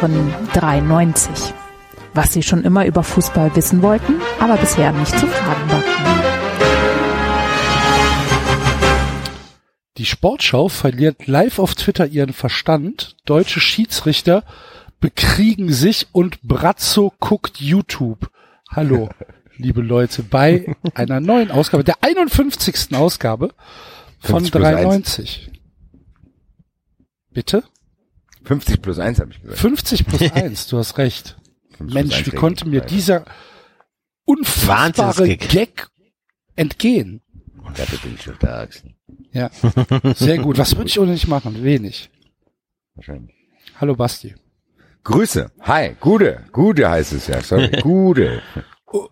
[0.00, 1.52] Hören 93.
[2.14, 5.82] Was Sie schon immer über Fußball wissen wollten, aber bisher nicht zu fragen war.
[9.96, 13.16] Die Sportschau verliert live auf Twitter ihren Verstand.
[13.24, 14.44] Deutsche Schiedsrichter
[15.00, 18.30] bekriegen sich und Brazzo guckt YouTube.
[18.70, 19.08] Hallo,
[19.56, 22.94] liebe Leute, bei einer neuen Ausgabe, der 51.
[22.94, 23.52] Ausgabe
[24.20, 25.50] von 93.
[27.32, 27.64] Bitte?
[28.48, 29.60] 50 plus 1 habe ich gesagt.
[29.60, 31.36] 50 plus 1, du hast recht.
[31.78, 33.24] Mensch, wie konnte mir dieser
[34.24, 35.88] unfassbare Gag
[36.56, 37.20] entgehen?
[37.62, 38.94] Und dafür bin ich schon da, Axel.
[39.32, 39.50] Ja,
[40.14, 40.56] sehr gut.
[40.56, 41.62] Was würde ich ohne dich machen?
[41.62, 42.10] Wenig.
[42.94, 43.34] Wahrscheinlich.
[43.78, 44.34] Hallo Basti.
[45.04, 45.50] Grüße.
[45.60, 45.94] Hi.
[46.00, 46.44] Gude.
[46.50, 47.42] Gude heißt es ja.
[47.42, 47.70] Sorry.
[47.82, 48.42] Gude.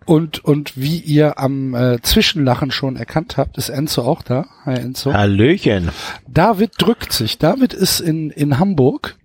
[0.05, 4.47] Und, und wie ihr am äh, Zwischenlachen schon erkannt habt, ist Enzo auch da.
[4.65, 5.13] Hi Enzo.
[5.13, 5.89] Hallöchen.
[6.27, 7.37] David drückt sich.
[7.37, 9.17] David ist in, in Hamburg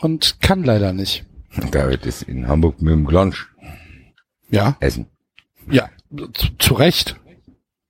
[0.00, 1.24] und kann leider nicht.
[1.70, 3.48] David ist in Hamburg mit dem Glonsch.
[4.50, 4.76] Ja.
[4.80, 5.06] Essen.
[5.70, 5.90] Ja,
[6.34, 7.16] zu, zu Recht.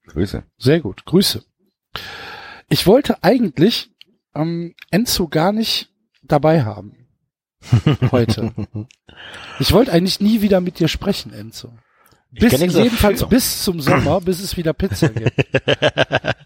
[0.06, 0.42] Grüße.
[0.58, 1.05] Sehr gut.
[1.05, 1.44] Grüße.
[2.69, 3.91] Ich wollte eigentlich
[4.34, 5.91] ähm, Enzo gar nicht
[6.22, 7.08] dabei haben.
[8.11, 8.53] Heute.
[9.58, 11.72] ich wollte eigentlich nie wieder mit dir sprechen, Enzo.
[12.33, 15.34] Bis, jedenfalls bis zum Sommer, bis es wieder Pizza gibt.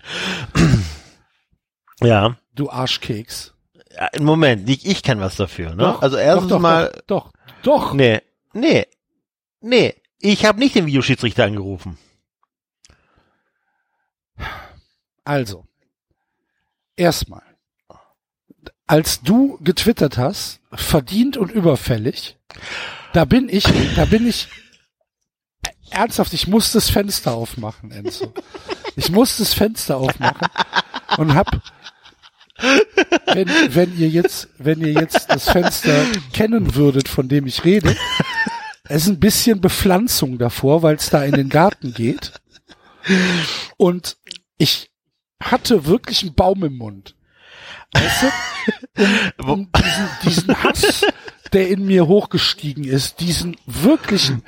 [2.01, 2.39] ja.
[2.55, 3.54] Du Arschkeks.
[3.95, 5.85] Ja, Moment, nicht ich kann was dafür, ne?
[5.85, 7.03] Doch, also erstens doch, doch, mal.
[7.07, 7.91] Doch, doch.
[7.91, 7.95] doch.
[7.95, 8.87] Nee, nee,
[9.61, 9.95] nee.
[10.19, 11.99] Ich habe nicht den Videoschiedsrichter angerufen.
[15.25, 15.67] Also,
[16.97, 17.43] erstmal,
[18.87, 22.37] als du getwittert hast, verdient und überfällig,
[23.13, 23.65] da bin ich,
[23.97, 24.49] da bin ich
[25.91, 28.33] ernsthaft, ich muss das Fenster aufmachen, Enzo.
[28.97, 30.47] Ich muss das Fenster aufmachen
[31.19, 31.49] und hab,
[33.27, 37.97] wenn, wenn ihr jetzt, wenn ihr jetzt das Fenster kennen würdet, von dem ich rede,
[38.89, 42.33] es ist ein bisschen Bepflanzung davor, weil es da in den Garten geht.
[43.77, 44.17] Und
[44.57, 44.91] ich
[45.43, 47.17] hatte wirklich einen Baum im Mund.
[47.93, 48.27] Weißt du?
[49.39, 51.05] Um, um diesen, diesen Hass,
[51.53, 54.43] der in mir hochgestiegen ist, diesen wirklichen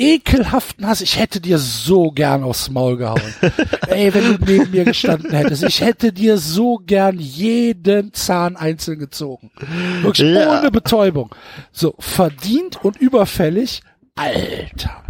[0.00, 1.00] ekelhaften Hass.
[1.02, 3.20] Ich hätte dir so gern aufs Maul gehauen.
[3.88, 5.62] Ey, wenn du neben mir gestanden hättest.
[5.62, 9.50] Ich hätte dir so gern jeden Zahn einzeln gezogen.
[10.02, 10.58] Wirklich Ja.
[10.60, 11.34] ohne Betäubung.
[11.70, 13.82] So, verdient und überfällig.
[14.16, 15.04] Alter.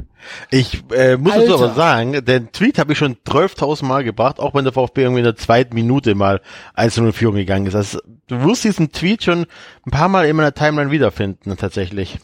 [0.51, 1.55] Ich äh, muss es Alter.
[1.55, 5.21] aber sagen, den Tweet habe ich schon 12.000 Mal gebracht, auch wenn der VfB irgendwie
[5.21, 6.41] in der zweiten Minute mal
[6.75, 7.75] 1 in Führung gegangen ist.
[7.75, 9.47] Also, du wirst diesen Tweet schon
[9.87, 12.19] ein paar Mal in meiner Timeline wiederfinden, tatsächlich.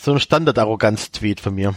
[0.00, 1.74] So ein Standard-Arroganz-Tweet von mir.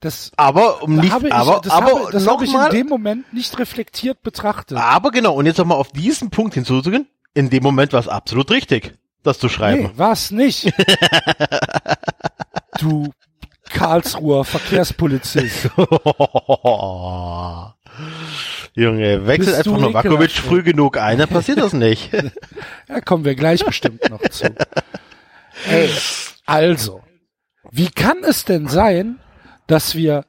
[0.00, 2.86] Das Aber um nicht, ich, aber, das aber habe, das habe ich in nochmal, dem
[2.88, 4.76] Moment nicht reflektiert betrachtet.
[4.76, 8.50] aber genau, und jetzt nochmal auf diesen Punkt hinzuzugehen, in dem Moment war es absolut
[8.50, 9.84] richtig, das zu schreiben.
[9.84, 10.70] Nee, war's nicht.
[12.78, 13.10] du
[13.70, 15.70] Karlsruher Verkehrspolizist.
[18.74, 22.10] Junge, wechselt einfach Novakovic früh genug ein, dann passiert das nicht.
[22.88, 24.54] Ja, kommen wir gleich bestimmt noch zu.
[25.68, 25.90] Ey,
[26.44, 27.02] also,
[27.70, 29.18] wie kann es denn sein,
[29.66, 30.24] dass wir,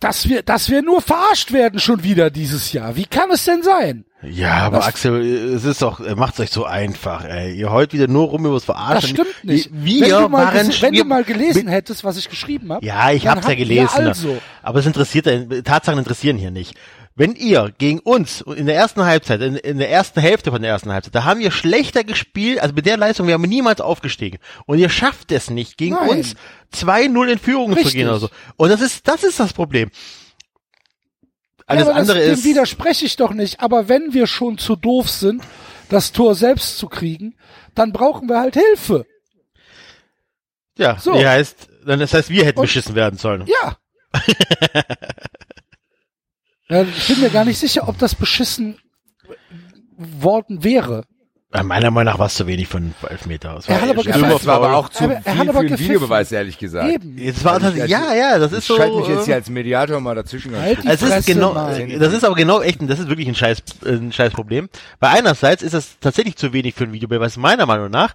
[0.00, 2.96] dass wir, dass wir nur verarscht werden schon wieder dieses Jahr?
[2.96, 4.04] Wie kann es denn sein?
[4.22, 5.20] Ja, aber Das- Axel,
[5.54, 7.54] es ist doch, macht's euch so einfach, ey.
[7.54, 9.00] Ihr heult wieder nur rum übers Verarschen.
[9.16, 9.70] Das stimmt nicht.
[9.72, 12.84] Wir wenn du mal, waren, wenn wir, du mal gelesen hättest, was ich geschrieben habe.
[12.84, 14.06] Ja, ich hab's ja gelesen.
[14.06, 15.26] Also, Aber es interessiert,
[15.66, 16.74] Tatsachen interessieren hier nicht.
[17.16, 20.72] Wenn ihr gegen uns in der ersten Halbzeit, in, in der ersten Hälfte von der
[20.72, 24.38] ersten Halbzeit, da haben wir schlechter gespielt, also mit der Leistung, wir haben niemals aufgestiegen.
[24.66, 26.08] Und ihr schafft es nicht, gegen Nein.
[26.08, 26.34] uns
[26.74, 27.94] 2-0 in Führung zu Richtig.
[27.94, 28.30] gehen oder so.
[28.56, 29.90] Und das ist, das ist das Problem.
[31.22, 31.28] ja,
[31.66, 33.60] Alles andere das, ist, dem widerspreche ich doch nicht.
[33.60, 35.40] Aber wenn wir schon zu doof sind,
[35.88, 37.36] das Tor selbst zu kriegen,
[37.76, 39.06] dann brauchen wir halt Hilfe.
[40.76, 41.14] ja, so.
[41.14, 43.46] heißt, dann das heißt, wir hätten Und- beschissen werden sollen.
[43.46, 43.76] Ja.
[46.68, 46.82] ja.
[46.82, 48.78] Ich bin mir gar nicht sicher, ob das beschissen
[49.96, 51.04] worden wäre.
[51.54, 53.56] Ja, Meiner Meinung nach war es zu wenig von Elfmeter.
[53.58, 54.28] Es Er war hat aber gepfiffen.
[54.28, 55.78] Das war aber auch zu Aber er viel für den.
[55.78, 56.92] Videobeweis, ehrlich gesagt.
[56.92, 57.16] Eben.
[57.16, 58.76] Jetzt war Also das, ich- ja, ja, das Ich ist so.
[58.76, 60.56] schalte mich jetzt hier äh, als Mediator mal dazwischen.
[60.56, 61.96] Halt Es ist genau, Mann.
[62.00, 64.68] das ist aber genau echt, ein- das ist wirklich ein scheiß, ein scheiß Problem.
[64.98, 68.14] Weil einerseits ist das tatsächlich zu wenig für ein Videobeweis, meiner Meinung nach.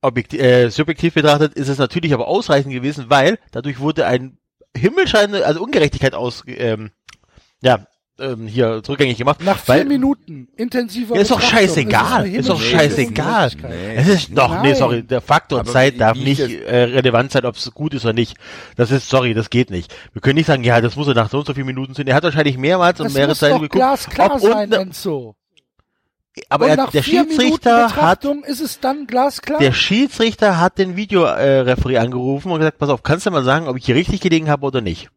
[0.00, 4.38] Objektiv, äh, subjektiv betrachtet ist es natürlich aber ausreichend gewesen, weil dadurch wurde ein
[4.74, 6.90] himmelschreiende, also Ungerechtigkeit aus, ähm,
[7.62, 7.86] ja,
[8.20, 9.42] ähm, hier zurückgängig gemacht.
[9.42, 13.50] Nach vier weil, Minuten intensiver Ja, ist doch scheißegal, ist doch scheißegal.
[13.62, 13.94] Nee.
[13.96, 17.44] Es ist doch, nee, sorry, der Faktor Aber Zeit darf nicht ich äh, relevant sein,
[17.46, 18.36] ob es gut ist oder nicht.
[18.76, 19.94] Das ist, sorry, das geht nicht.
[20.12, 22.06] Wir können nicht sagen, ja, das muss er nach so und so vielen Minuten sein.
[22.06, 23.72] Er hat wahrscheinlich mehrmals und mehrere Zeiten geguckt.
[23.74, 25.34] glasklar ob sein, unten- Enzo.
[26.48, 29.58] aber er, der Schiedsrichter hat Betrachtung ist es dann glasklar.
[29.58, 33.42] der Schiedsrichter hat den Videoreferee äh, Referee angerufen und gesagt, pass auf, kannst du mal
[33.44, 35.08] sagen, ob ich hier richtig gelegen habe oder nicht?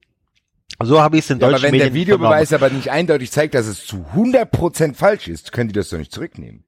[0.84, 3.32] So habe ich es in Ja, deutschen aber wenn Medien der Videobeweis aber nicht eindeutig
[3.32, 6.66] zeigt, dass es zu 100% falsch ist, können die das doch nicht zurücknehmen.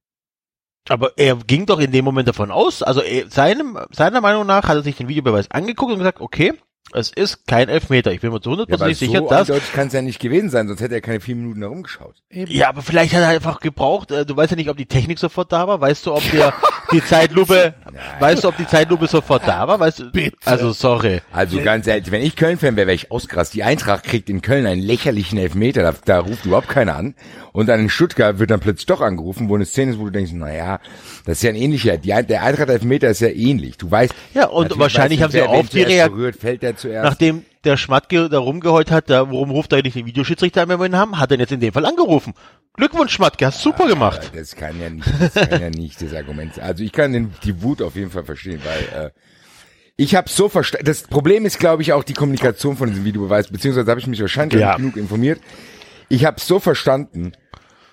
[0.89, 4.63] Aber er ging doch in dem Moment davon aus, also er, seinem, seiner Meinung nach
[4.67, 6.53] hat er sich den Videobeweis angeguckt und gesagt, okay,
[6.93, 8.13] es ist kein Elfmeter.
[8.13, 10.19] Ich bin mir zu Ja, aber hundertprozentig sicher, so dass eindeutig kann es ja nicht
[10.19, 12.15] gewesen sein, sonst hätte er keine vier Minuten herumgeschaut.
[12.29, 12.51] Eben.
[12.51, 15.19] Ja, aber vielleicht hat er einfach gebraucht, äh, du weißt ja nicht, ob die Technik
[15.19, 16.53] sofort da war, weißt du, ob der
[16.91, 17.73] die Zeitlupe,
[18.19, 20.11] weißt du, ob die Zeitlupe sofort da war, weißt du?
[20.11, 20.37] Bitte.
[20.45, 21.21] Also sorry.
[21.31, 23.53] Also ganz ehrlich, wenn ich Köln-Fan wäre, wäre ich ausgerast.
[23.53, 27.15] Die Eintracht kriegt in Köln einen lächerlichen Elfmeter, da, da ruft überhaupt keiner an.
[27.51, 30.11] Und dann in Stuttgart wird dann plötzlich doch angerufen, wo eine Szene ist, wo du
[30.11, 30.79] denkst, naja,
[31.25, 33.77] das ist ja ein ähnlicher, die, der Eintracht-Elfmeter ist ja ähnlich.
[33.77, 37.03] Du weißt, Ja, und wahrscheinlich weißt haben sie auch die Reaktion, berührt, fällt der zuerst.
[37.09, 40.79] nachdem der Schmatke da rumgeheult hat, da, warum ruft er nicht den Videoschiedsrichter an, wenn
[40.79, 42.33] wir ihn haben, hat er jetzt in dem Fall angerufen.
[42.73, 44.31] Glückwunsch, Schmatke, hast super gemacht.
[44.35, 46.65] Das kann ja nicht, das kann ja nicht das Argument sein.
[46.65, 49.09] Also ich kann den, die Wut auf jeden Fall verstehen, weil äh,
[49.95, 50.85] ich habe so verstanden.
[50.85, 54.21] Das Problem ist, glaube ich, auch die Kommunikation von diesem Videobeweis, beziehungsweise habe ich mich
[54.21, 54.69] wahrscheinlich Ja.
[54.69, 55.39] nicht genug informiert.
[56.09, 57.31] Ich habe so verstanden,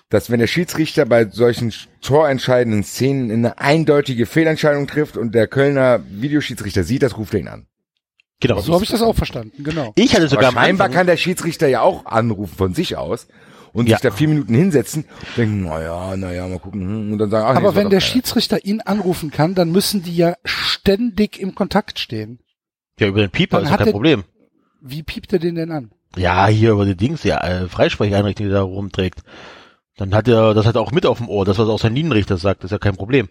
[0.09, 6.01] dass wenn der Schiedsrichter bei solchen torentscheidenden Szenen eine eindeutige Fehlentscheidung trifft und der Kölner
[6.07, 7.65] Videoschiedsrichter sieht, das ruft er ihn an.
[8.41, 8.59] Genau.
[8.59, 9.93] So habe ich das auch verstanden, genau.
[9.95, 13.27] Ich hatte sogar Aber scheinbar kann der Schiedsrichter ja auch anrufen von sich aus
[13.71, 13.95] und Ja.
[13.97, 17.45] sich da vier Minuten hinsetzen und denken, naja, naja, mal gucken, hm, und dann sagen,
[17.47, 18.11] ach, nee, Aber war wenn der keiner.
[18.11, 22.39] Schiedsrichter ihn anrufen kann, dann müssen die ja ständig im Kontakt stehen.
[22.99, 24.23] ja, über den Pieper Dann ist kein der- Problem.
[24.81, 25.91] Wie piept er den denn an?
[26.17, 29.21] Ja, hier über die Dings, ja, äh, Freisprecheinrichtung, die da rumträgt.
[29.97, 31.95] Dann hat er, das hat er auch mit auf dem Ohr, das was auch sein
[31.95, 33.29] Linienrichter sagt, ist ja kein Problem.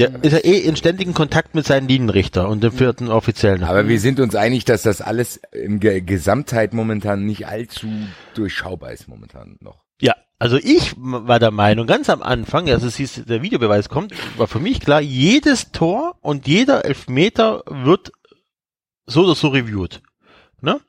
[0.00, 3.62] Der ist ja eh in ständigen Kontakt mit seinen Linienrichter und dem vierten Offiziellen.
[3.64, 7.86] Aber wir sind uns einig, dass das alles im Ge Gesamtheit momentan nicht allzu
[8.34, 9.84] durchschaubar ist momentan noch.
[10.00, 14.14] Ja, also ich war der Meinung, ganz am Anfang, als es hieß, der Videobeweis kommt,
[14.38, 18.12] war für mich klar, jedes Tor und jeder Elfmeter wird
[19.06, 20.00] so oder so reviewed.
[20.62, 20.80] Ne?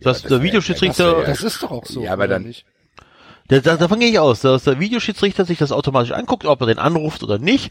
[0.00, 2.02] Dass das der Videoschiedsrichter, das wär- Das ist doch auch so.
[2.04, 2.64] Ja, aber dann- nicht?
[3.50, 6.66] Der, da, davon gehe ich aus, dass der Videoschiedsrichter sich das automatisch anguckt, ob er
[6.66, 7.70] den anruft oder nicht,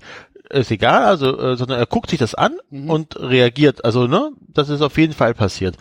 [0.50, 2.90] ist egal, also, äh, sondern er guckt sich das an Mhm.
[2.90, 3.84] und reagiert.
[3.86, 5.78] Also, ne, das ist auf jeden Fall passiert.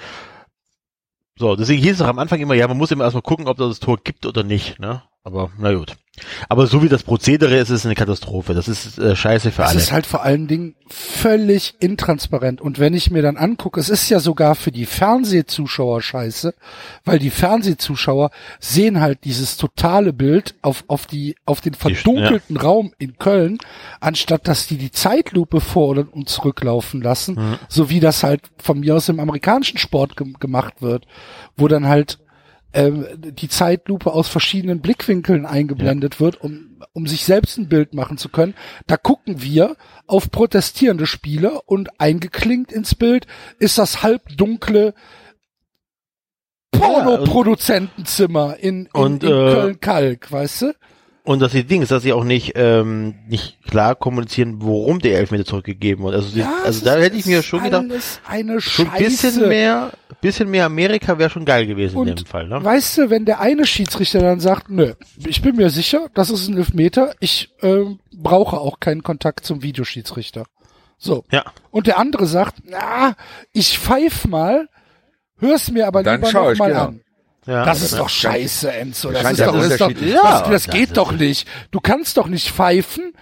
[1.38, 3.58] So, deswegen hieß es auch am Anfang immer, ja, man muss immer erstmal gucken, ob
[3.58, 5.02] das, das Tor gibt oder nicht, ne?
[5.22, 5.94] Aber, na gut.
[6.48, 8.54] Aber so wie das Prozedere ist, ist es eine Katastrophe.
[8.54, 9.78] Das ist äh, scheiße für Es alle.
[9.78, 12.60] ist halt vor allen Dingen völlig intransparent.
[12.60, 16.54] Und wenn ich mir dann angucke, es ist ja sogar für die Fernsehzuschauer scheiße,
[17.04, 18.30] weil die Fernsehzuschauer
[18.60, 23.58] sehen halt dieses totale Bild auf, auf die, auf den verdunkelten Raum in Köln,
[24.00, 27.58] anstatt dass die die Zeitlupe vor und zurücklaufen lassen, Mhm.
[27.68, 31.06] so wie das halt von mir aus im amerikanischen Sport gem- gemacht wird,
[31.56, 32.18] wo dann halt
[32.76, 38.18] ähm, die Zeitlupe aus verschiedenen Blickwinkeln eingeblendet wird, um, um sich selbst ein Bild machen
[38.18, 38.54] zu können.
[38.86, 39.76] Da gucken wir
[40.06, 43.26] auf protestierende Spieler und eingeklinkt ins Bild
[43.58, 44.94] ist das halbdunkle
[46.72, 50.72] Pornoproduzentenzimmer in, in, Und, in äh, Köln-Kalk, weißt du?
[51.24, 55.44] Und dass die Dings, dass sie auch nicht, ähm, nicht klar kommunizieren, worum der Elfmeter
[55.44, 56.18] zurückgegeben wurde.
[56.18, 57.84] Also, die, Ja, also es da ist- hätte ich mir schon ist gedacht,
[58.28, 62.26] eine schon ein bisschen mehr, bisschen mehr Amerika wäre schon geil gewesen in Und dem
[62.26, 62.62] Fall, ne?
[62.64, 64.94] weißt du, wenn der eine Schiedsrichter dann sagt, nö,
[65.26, 69.62] ich bin mir sicher, das ist ein Elfmeter, ich ähm, brauche auch keinen Kontakt zum
[69.62, 70.44] Videoschiedsrichter.
[70.98, 71.24] So.
[71.30, 71.44] Ja.
[71.70, 73.14] Und der andere sagt, na,
[73.52, 74.68] ich pfeif mal,
[75.38, 76.84] hör's mir aber Dann lieber schau noch ich, mal genau.
[76.86, 77.00] an.
[77.46, 77.64] Ja.
[77.64, 79.12] Das ist doch scheiße, Enzo.
[79.12, 80.14] Das ist ja doch, das, ist doch, unterschiedlich.
[80.14, 81.46] das, Ja, das das geht ist- doch nicht.
[81.70, 83.12] Du kannst doch nicht pfeifen,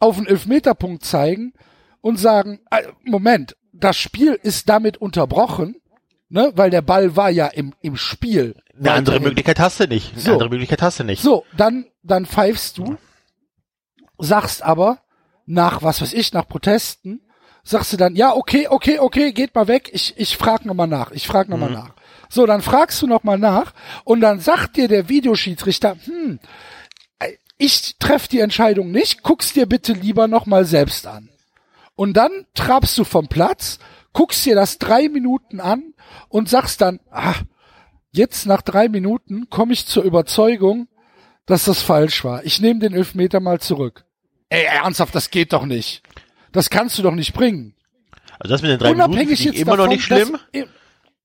[0.00, 1.52] auf einen Elfmeterpunkt zeigen
[2.00, 5.76] und sagen, äh, Moment, das Spiel ist damit unterbrochen,
[6.32, 8.56] ne, weil der Ball war ja im, im Spiel.
[8.78, 9.20] Eine andere.
[9.20, 10.12] Möglichkeit hast du nicht.
[10.12, 10.32] Eine So.
[10.32, 11.22] andere Möglichkeit hast du nicht.
[11.22, 12.96] So, dann, dann pfeifst du,
[14.18, 14.98] sagst aber
[15.46, 17.20] nach, was weiß ich, nach Protesten,
[17.62, 21.10] sagst du dann, ja, okay, okay, okay, geht mal weg, ich, ich frag nochmal nach,
[21.12, 21.90] ich frag nochmal nach.
[22.28, 23.74] So, dann fragst du nochmal nach
[24.04, 26.40] und dann sagt dir der Videoschiedsrichter, hm,
[27.58, 31.28] ich treff die Entscheidung nicht, guck's dir bitte lieber nochmal selbst an.
[31.94, 33.78] Und dann trabst du vom Platz,
[34.12, 35.94] guckst dir das drei Minuten an
[36.28, 37.34] und sagst dann, ah,
[38.10, 40.88] jetzt nach drei Minuten komme ich zur Überzeugung,
[41.46, 42.44] dass das falsch war.
[42.44, 44.04] Ich nehme den Elfmeter mal zurück.
[44.48, 46.02] Ey, ernsthaft, das geht doch nicht.
[46.52, 47.74] Das kannst du doch nicht bringen.
[48.38, 50.38] Also das mit den drei Minuten Unabhängig ich jetzt immer noch davon, nicht schlimm.
[50.52, 50.64] dass-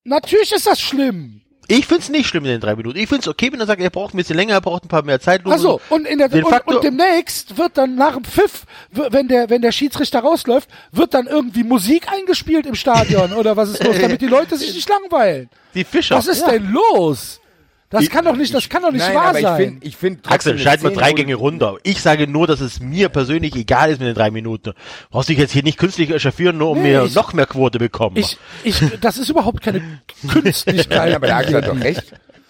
[0.03, 1.41] Natürlich ist das schlimm.
[1.69, 2.97] Ich find's nicht schlimm in den drei Minuten.
[2.97, 5.03] Ich find's okay, wenn er sagt, er braucht ein bisschen länger, er braucht ein paar
[5.03, 5.45] mehr Zeit.
[5.45, 9.49] Also und in der und, Faktor- und demnächst wird dann nach dem Pfiff, wenn der
[9.49, 13.97] wenn der Schiedsrichter rausläuft, wird dann irgendwie Musik eingespielt im Stadion oder was ist los,
[14.01, 15.49] damit die Leute sich nicht langweilen.
[15.73, 16.15] die Fischer.
[16.15, 16.51] Was ist ja.
[16.51, 17.41] denn los?
[17.89, 19.59] Das Ich- kann doch nicht, das kann doch nicht Nein, wahr aber sein.
[19.61, 21.77] ich finde, ich finde Axel, schalt mal drei Gänge runter.
[21.83, 24.73] Ich sage nur, dass es mir persönlich egal ist mit den drei Minuten.
[25.09, 27.79] Brauchst dich jetzt hier nicht künstlich echauffieren, nur um Nee, mir ich- noch mehr Quote
[27.79, 28.17] bekommen.
[28.17, 29.81] Ich, ich, das ist überhaupt keine
[30.29, 30.89] Künstlichkeit.
[31.05, 32.03] Nein, aber der Axel hat doch recht.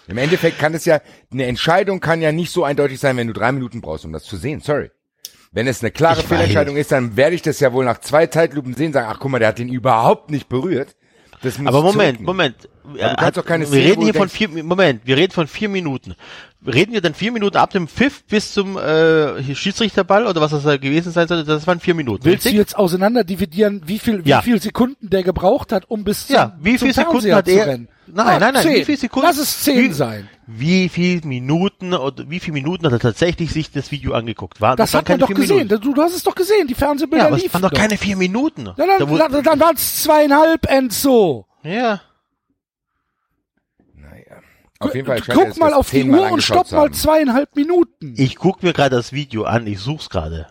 [0.08, 3.32] Im Endeffekt kann es ja, eine Entscheidung kann ja nicht so eindeutig sein, wenn du
[3.32, 4.60] drei Minuten brauchst, um das zu sehen.
[4.60, 4.90] Sorry.
[5.52, 8.26] Wenn es eine klare Ich Fehlentscheidung ist, dann werde ich das ja wohl nach zwei
[8.26, 10.96] Zeitlupen sehen, sagen, ach guck mal, der hat den überhaupt nicht berührt.
[11.64, 12.20] Aber Moment.
[12.20, 12.68] Moment.
[12.96, 16.14] Ja, wir reden hier von vier, Moment, wir reden von vier Minuten.
[16.66, 20.64] Reden wir dann vier Minuten ab dem Pfiff bis zum äh, Schiedsrichterball oder was das
[20.64, 21.44] da gewesen sein sollte?
[21.44, 22.24] Das waren vier Minuten.
[22.24, 22.58] Willst du richtig?
[22.58, 24.42] jetzt auseinander dividieren, wie viel, wie Ja.
[24.42, 27.46] viel Sekunden der gebraucht hat, um bis Ja, zum, wie zum viel Sekunden Fernseher hat
[27.46, 27.88] zu er- rennen?
[28.10, 28.74] Nein, Ah, nein, nein, zehn.
[28.76, 30.28] wie viel Sekunden- Lass es zehn wie- sein.
[30.48, 34.60] Wie viel Minuten oder wie viele Minuten hat er tatsächlich sich das Video angeguckt?
[34.60, 35.68] War, Das, waren hat man doch gesehen.
[35.68, 36.66] Du, du hast es doch gesehen.
[36.66, 38.64] Die Fernsehbilder Ja, aber liefen waren doch keine vier Minuten.
[38.66, 41.46] Ja, dann, Da dann, dann waren es zweieinhalb, Enzo.
[41.62, 42.00] ja.
[44.80, 48.14] Auf jeden Fall Guck mal auf die Uhr und stopp mal zweieinhalb Minuten.
[48.16, 50.46] Ich guck mir gerade das Video an, ich such's gerade.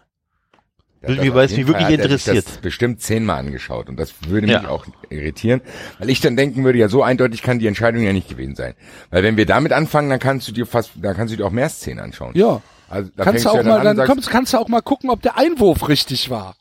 [1.02, 2.46] Hat mich- das weil es mich wirklich er interessiert.
[2.46, 4.68] Das bestimmt zehnmal angeschaut und das würde mich Ja.
[4.68, 5.62] auch irritieren,
[6.00, 8.74] weil ich dann denken würde, ja so eindeutig kann die Entscheidung ja nicht gewesen sein,
[9.12, 11.52] weil wenn wir damit anfangen, dann kannst du dir fast, dann kannst du dir auch
[11.52, 12.32] mehr Szenen anschauen.
[12.36, 12.62] Ja.
[12.90, 14.82] Also da Kannst du auch ja mal, an dann sagst, kommst, kannst du auch mal
[14.82, 16.56] gucken, ob der Einwurf richtig war.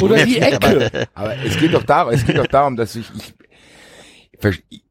[0.00, 1.08] Oder die Ecke.
[1.14, 3.34] Aber es geht doch darum, es geht doch darum, dass ich, ich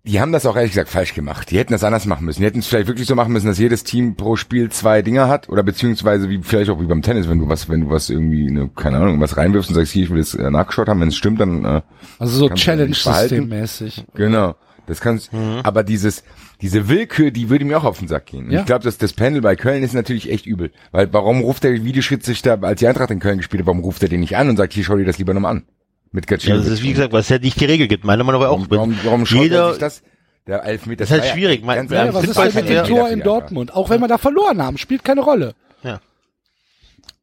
[0.06, 1.52] die haben das auch ehrlich gesagt falsch gemacht.
[1.52, 2.42] Die hätten das anders machen müssen.
[2.42, 5.28] Die hätten es vielleicht wirklich so machen müssen, dass jedes Team pro Spiel zwei Dinger
[5.28, 8.10] hat oder beziehungsweise wie vielleicht auch wie beim Tennis, wenn du was, wenn du was
[8.10, 11.00] irgendwie, ne, keine Ahnung, was reinwirfst und sagst, hier, ich will das äh, nachgeschaut haben,
[11.00, 11.82] wenn es stimmt, dann äh,
[12.20, 12.50] Also so.
[12.50, 14.06] Challenge-System-mäßig.
[14.16, 14.56] Genau.
[14.86, 15.32] Das kannst,
[15.64, 16.26] aber dieses,
[16.62, 18.48] diese Willkür, die würde mir auch auf den Sack gehen.
[18.48, 18.60] Und Ja.
[18.60, 20.72] Ich glaube, dass das Panel bei Köln ist natürlich echt übel.
[20.92, 24.10] Weil warum ruft der Videoschiedsrichter, als die Eintracht in Köln gespielt hat, warum ruft er
[24.10, 25.64] den nicht an und sagt, hier schau dir das lieber nochmal an?
[26.13, 26.63] Mit Ja, Gacinovic.
[26.65, 28.05] das ist wie gesagt, was es ja nicht die Regel gibt.
[28.05, 28.60] Meiner Meinung nach auch.
[28.70, 30.03] warum, warum, warum schaut er jeder, sich das?
[30.48, 31.65] Der Elfmeter Das ist halt ja schwierig.
[31.65, 33.20] Ganz Ja, Ja, was ist denn mit ja- dem Tor in.
[33.22, 33.74] Dortmund?
[33.74, 35.53] Auch wenn wir da verloren haben, spielt keine Rolle.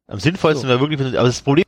[0.07, 1.63] am sinnvollsten wäre wirklich, aber das Problem,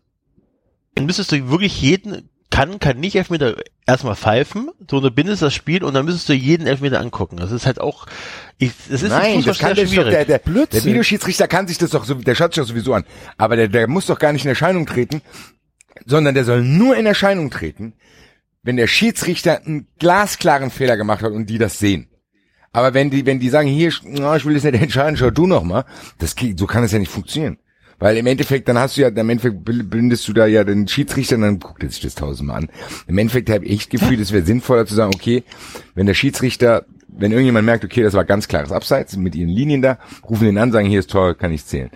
[0.96, 3.56] dann müsstest du wirklich jeden, kann, kann nicht Elfmeter
[3.88, 7.38] erstmal pfeifen, du unterbindest das Spiel und dann müsstest du jeden Elfmeter angucken.
[7.38, 8.06] Das ist halt auch,
[8.58, 10.84] ich, das ist Nein, das kann sehr der, der, der, der Blödsinn.
[10.84, 13.06] Videoschiedsrichter kann sich das doch so, der schaut sich doch sowieso an.
[13.38, 15.22] Aber der, der muss doch gar nicht in Erscheinung treten,
[16.06, 17.94] sondern der soll nur in Erscheinung treten,
[18.64, 22.08] wenn der Schiedsrichter einen glasklaren Fehler gemacht hat und die das sehen.
[22.72, 25.64] Aber wenn die, wenn die sagen, hier, ich will das nicht entscheiden, schau du noch
[25.64, 25.86] mal,
[26.18, 27.58] das so kann es ja nicht funktionieren.
[28.00, 31.36] Weil im Endeffekt, dann hast du ja, im Endeffekt blindest du da ja den Schiedsrichter
[31.36, 32.70] und dann guckt er sich das tausendmal an.
[33.08, 35.44] Im Endeffekt habe ich das Gefühl, es wäre sinnvoller zu sagen, okay,
[35.94, 39.82] wenn der Schiedsrichter, wenn irgendjemand merkt, okay, das war ganz klares Abseits mit ihren Linien
[39.82, 41.92] da, rufen den an, sagen, hier ist Tor, kann ich zählen.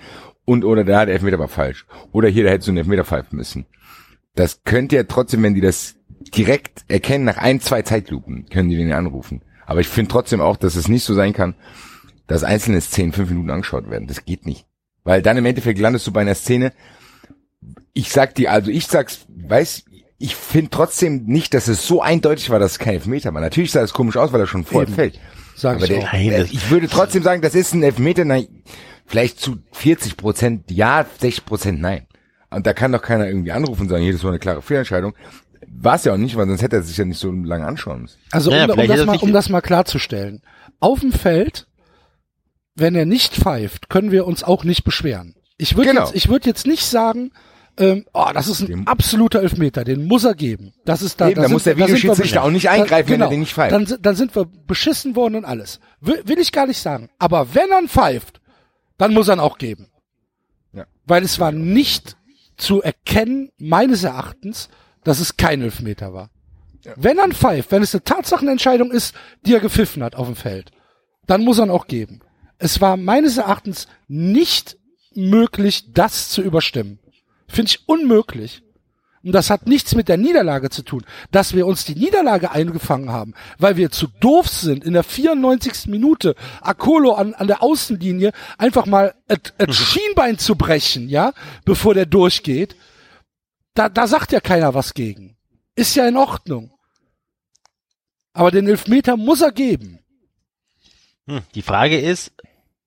[0.46, 1.86] Und oder da der Elfmeter war falsch.
[2.12, 3.66] Oder hier, da hättest du einen Elfmeter pfeifen müssen.
[4.38, 5.96] Das könnte ja trotzdem, wenn die das
[6.36, 9.42] direkt erkennen, nach ein, zwei Zeitlupen, können die den ja anrufen.
[9.66, 11.56] Aber ich finde trotzdem auch, dass es nicht so sein kann,
[12.28, 14.08] dass einzelne Szenen fünf Minuten angeschaut werden.
[14.08, 14.66] Das geht nicht.
[15.04, 16.74] Weil dann im Endeffekt landest du bei einer Szene.
[17.94, 19.86] Ich sag dir, also ich sag's, weiß,
[20.20, 23.42] ich finde trotzdem nicht, dass es so eindeutig war, dass es kein Elfmeter war.
[23.42, 25.20] Natürlich sah es komisch aus, weil er schon vorher fällt.
[25.56, 26.04] Sag ich der.
[26.04, 28.48] Nein, ich würde trotzdem sagen, das ist ein Elfmeter, nein,
[29.06, 32.07] vielleicht zu 40 Prozent ja, 60 Prozent nein.
[32.50, 35.14] Und da kann doch keiner irgendwie anrufen und sagen, hier, das war eine klare Fehlentscheidung.
[35.68, 38.04] War es ja auch nicht, weil sonst hätte er sich ja nicht so lange anschauen
[38.04, 38.18] müssen.
[38.32, 40.42] Also Naja, um, um, das mal, um das mal klarzustellen.
[40.80, 41.68] Auf dem Feld,
[42.76, 45.36] wenn er nicht pfeift, können wir uns auch nicht beschweren.
[45.58, 46.06] Ich würde Genau.
[46.06, 47.32] jetzt, ich würde jetzt nicht sagen,
[47.80, 50.74] ähm, oh, das ist ein Dem- absoluter Elfmeter, den muss er geben.
[50.86, 53.26] Das ist da, Eben, da muss der wir- Videoschiedsrichter auch nicht da- eingreifen, wenn genau,
[53.26, 53.72] er den nicht pfeift.
[53.74, 55.80] Dann, dann sind wir beschissen worden und alles.
[56.00, 57.10] Will, will ich gar nicht sagen.
[57.20, 58.40] Aber wenn er pfeift,
[58.98, 59.88] dann muss er ihn auch geben.
[60.74, 60.86] Ja.
[61.06, 62.16] Weil es war nicht
[62.58, 64.70] zu erkennen, meines Erachtens,
[65.04, 66.30] dass es kein Elfmeter war.
[66.96, 70.72] Wenn er pfeift, wenn es eine Tatsachenentscheidung ist, die er gepfiffen hat auf dem Feld,
[71.26, 72.22] dann muss er ihn auch geben.
[72.58, 74.78] Es war meines Erachtens nicht
[75.14, 77.00] möglich, das zu überstimmen.
[77.48, 78.64] Finde ich unmöglich.
[79.28, 83.12] Und das hat nichts mit der Niederlage zu tun, dass wir uns die Niederlage eingefangen
[83.12, 85.88] haben, weil wir zu doof sind, in der 94.
[85.88, 91.34] Minute Akolo an, an der Außenlinie einfach mal das Schienbein zu brechen, ja,
[91.66, 92.78] bevor der durchgeht.
[93.74, 95.36] Da, da sagt ja keiner was gegen.
[95.76, 96.72] Ist ja in Ordnung.
[98.32, 100.00] Aber den Elfmeter muss er geben.
[101.28, 102.32] Hm, die Frage ist,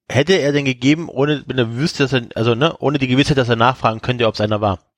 [0.09, 3.37] hätte er denn gegeben, ohne, wenn er wüsste, dass er, also, ne, ohne die Gewissheit,
[3.37, 4.90] dass er nachfragen könnte, ob es einer war?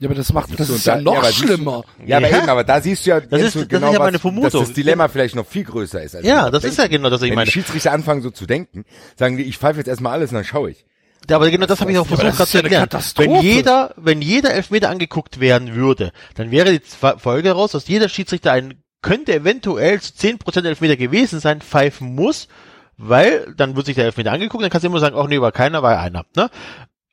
[0.00, 1.84] Ja, aber das macht, das du, ist da- ja noch aber siehst du- schlimmer.
[2.04, 2.38] Ja, aber Ja.
[2.38, 4.50] eben, aber da siehst du ja, Das ist- du das ist ja meine Vermutung.
[4.50, 6.16] dass das Dilemma vielleicht noch viel größer ist.
[6.16, 6.96] Als Ja, das ist ja denken.
[6.96, 7.46] genau das, was ich Wenn meine.
[7.46, 8.84] die Schiedsrichter anfangen so zu denken,
[9.16, 10.84] sagen die, ich pfeife jetzt erstmal alles und dann schaue ich.
[11.30, 12.88] Ja, aber genau das habe ich auch versucht das gerade ist zu ja eine erklären.
[12.90, 13.28] Katastrophe.
[13.30, 16.82] Wenn jeder, wenn jeder Elfmeter angeguckt werden würde, dann wäre die
[17.18, 22.48] Folge raus, dass jeder Schiedsrichter ein könnte eventuell zu 10% Elfmeter gewesen sein, pfeifen muss,
[22.96, 25.52] weil dann wird sich der Elfmeter angeguckt, dann kannst du immer sagen, ach nee, war
[25.52, 26.24] keiner, war einer.
[26.36, 26.50] Ne?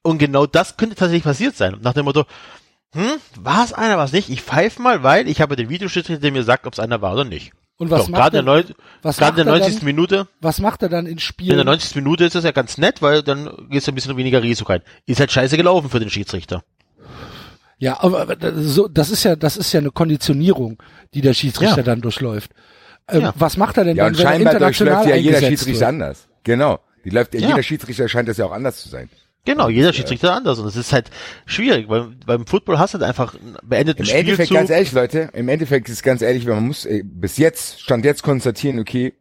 [0.01, 1.77] Und genau das könnte tatsächlich passiert sein.
[1.81, 2.25] Nach dem Motto,
[2.93, 3.03] hm,
[3.41, 4.29] war es einer, war es nicht?
[4.29, 7.13] Ich pfeife mal, weil ich habe den Videoschiedsrichter, der mir sagt, ob es einer war
[7.13, 7.51] oder nicht.
[7.77, 9.67] Und was so, macht gerade er, in der, neun- was gerade in der macht er
[9.69, 9.75] 90.
[9.79, 9.85] dann?
[9.85, 11.65] Minute, was macht er dann in in der Spielen?
[11.65, 11.95] 90.
[11.95, 14.81] Minute ist das ja ganz nett, weil dann gehst du ein bisschen weniger Risiko rein.
[15.07, 16.63] Ist halt scheiße gelaufen für den Schiedsrichter.
[17.79, 18.27] Ja, aber
[18.61, 20.77] so, das ist ja, das ist ja eine Konditionierung,
[21.15, 21.83] die der Schiedsrichter Ja.
[21.83, 22.51] dann durchläuft.
[23.07, 23.33] Ähm, Ja.
[23.35, 25.79] Was macht er denn Ja, dann, und wenn er scheinbar international durchläuft ja jeder Schiedsrichter
[25.79, 25.89] wird?
[25.89, 26.27] anders.
[26.43, 26.79] Genau.
[27.03, 27.47] Die läuft, Ja.
[27.47, 29.09] Jeder Schiedsrichter scheint das ja auch anders zu sein.
[29.45, 30.59] Genau, jeder Schiedsrichter anders.
[30.59, 31.09] Und das ist halt
[31.45, 34.57] schwierig, weil beim Football hast du halt einfach einen beendeten Im Endeffekt, Spielzug.
[34.57, 38.05] ganz ehrlich, Leute, im Endeffekt ist es ganz ehrlich, man muss äh, bis jetzt, stand
[38.05, 39.13] jetzt konstatieren, okay,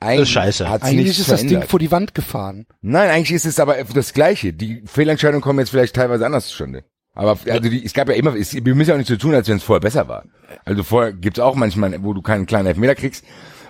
[0.00, 1.70] eigentlich Eigentlich ist das Ding verändert.
[1.70, 2.66] vor die Wand gefahren.
[2.82, 4.52] Nein, eigentlich ist es aber das Gleiche.
[4.52, 6.84] Die Fehlentscheidungen kommen jetzt vielleicht teilweise anders zustande.
[7.14, 9.34] Aber also die, es gab ja immer, es, wir müssen ja auch nicht so tun,
[9.34, 10.24] als wenn es vorher besser war.
[10.64, 13.24] Also vorher gibt's auch manchmal, wo du keinen kleinen Elfmeter kriegst.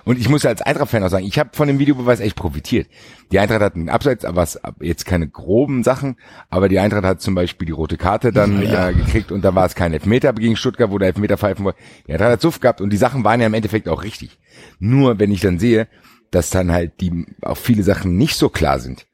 [0.05, 2.87] Und ich muss ja als Eintracht-Fan auch sagen, ich habe von dem Videobeweis echt profitiert.
[3.31, 4.47] Die Eintracht hat einen Abseits, aber
[4.79, 6.17] jetzt keine groben Sachen,
[6.49, 9.65] aber die Eintracht hat zum Beispiel die rote Karte dann äh, gekriegt und da war
[9.65, 11.79] es kein Elfmeter gegen Stuttgart, wo der Elfmeter pfeifen wollte.
[12.07, 14.37] Die Eintracht hat Suff gehabt und die Sachen waren ja im Endeffekt auch richtig.
[14.79, 15.87] Nur wenn ich dann sehe,
[16.29, 19.07] dass dann halt die auch viele Sachen nicht so klar sind,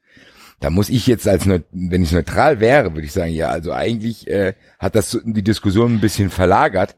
[0.60, 4.28] da muss ich jetzt als, wenn ich neutral wäre, würde ich sagen, ja, also eigentlich
[4.28, 6.96] äh, hat das die Diskussion ein bisschen verlagert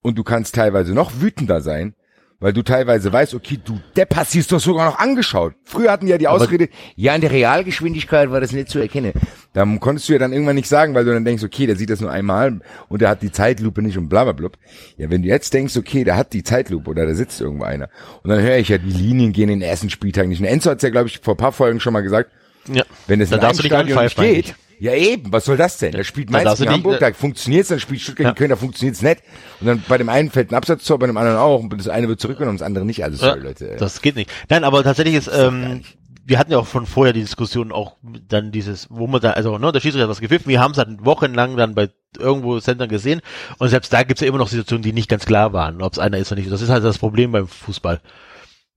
[0.00, 1.94] und du kannst teilweise noch wütender sein,
[2.42, 5.54] weil du teilweise weißt, okay, du Depp hast dies doch sogar noch angeschaut.
[5.64, 9.12] Früher hatten die ja die Ausrede, ja, in der Realgeschwindigkeit war das nicht zu erkennen.
[9.52, 11.88] Da konntest du ja dann irgendwann nicht sagen, weil du dann denkst, okay, der sieht
[11.88, 14.50] das nur einmal und der hat die Zeitlupe nicht und bla bla bla.
[14.96, 17.88] Ja, wenn du jetzt denkst, okay, der hat die Zeitlupe oder da sitzt irgendwo einer
[18.24, 20.40] und dann höre ich ja, die Linien gehen in den ersten Spieltag nicht.
[20.40, 22.32] Und Enzo hat's ja, glaube ich, vor ein paar Folgen schon mal gesagt,
[22.72, 22.82] ja.
[23.06, 25.92] wenn es Dann in einem Stadion nicht geht, ja eben, was soll das denn?
[25.92, 28.30] Da spielt Dann Mainz gegen nicht- Hamburg, da funktioniert's, dann spielt Stuttgart Ja.
[28.30, 29.22] gegen Köln, da funktioniert's nicht.
[29.60, 31.60] Und dann bei dem einen fällt ein Absatztor, bei dem anderen auch.
[31.60, 33.02] Und das eine wird zurückgenommen, das andere nicht.
[33.04, 33.76] Also Ja, sorry, Leute.
[33.78, 34.30] Das geht nicht.
[34.48, 35.82] Nein, aber tatsächlich ist, ähm,
[36.24, 37.96] wir hatten ja auch von vorher die Diskussion auch
[38.28, 40.78] dann dieses, wo man da, also ne, der Schiedsrichter hat was gepfiffen, wir haben es
[40.78, 43.20] halt wochenlang dann bei irgendwo Sendern gesehen
[43.58, 45.98] und selbst da gibt's ja immer noch Situationen, die nicht ganz klar waren, ob es
[45.98, 46.52] einer ist oder nicht.
[46.52, 48.00] Das ist halt das Problem beim Fußball.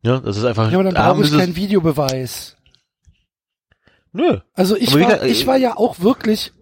[0.01, 0.69] Ja, das ist einfach.
[0.71, 2.54] Ja, aber dann da brauche ich keinen Videobeweis.
[4.15, 4.39] Nö.
[4.53, 6.53] Also ich war, ich war ja auch wirklich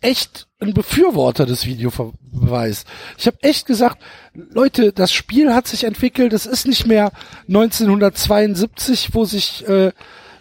[0.00, 2.86] echt ein Befürworter des Videobeweis.
[3.18, 3.98] Ich habe echt gesagt,
[4.32, 6.32] Leute, das Spiel hat sich entwickelt.
[6.32, 7.12] Es ist nicht mehr
[7.48, 9.92] 1972, wo sich äh,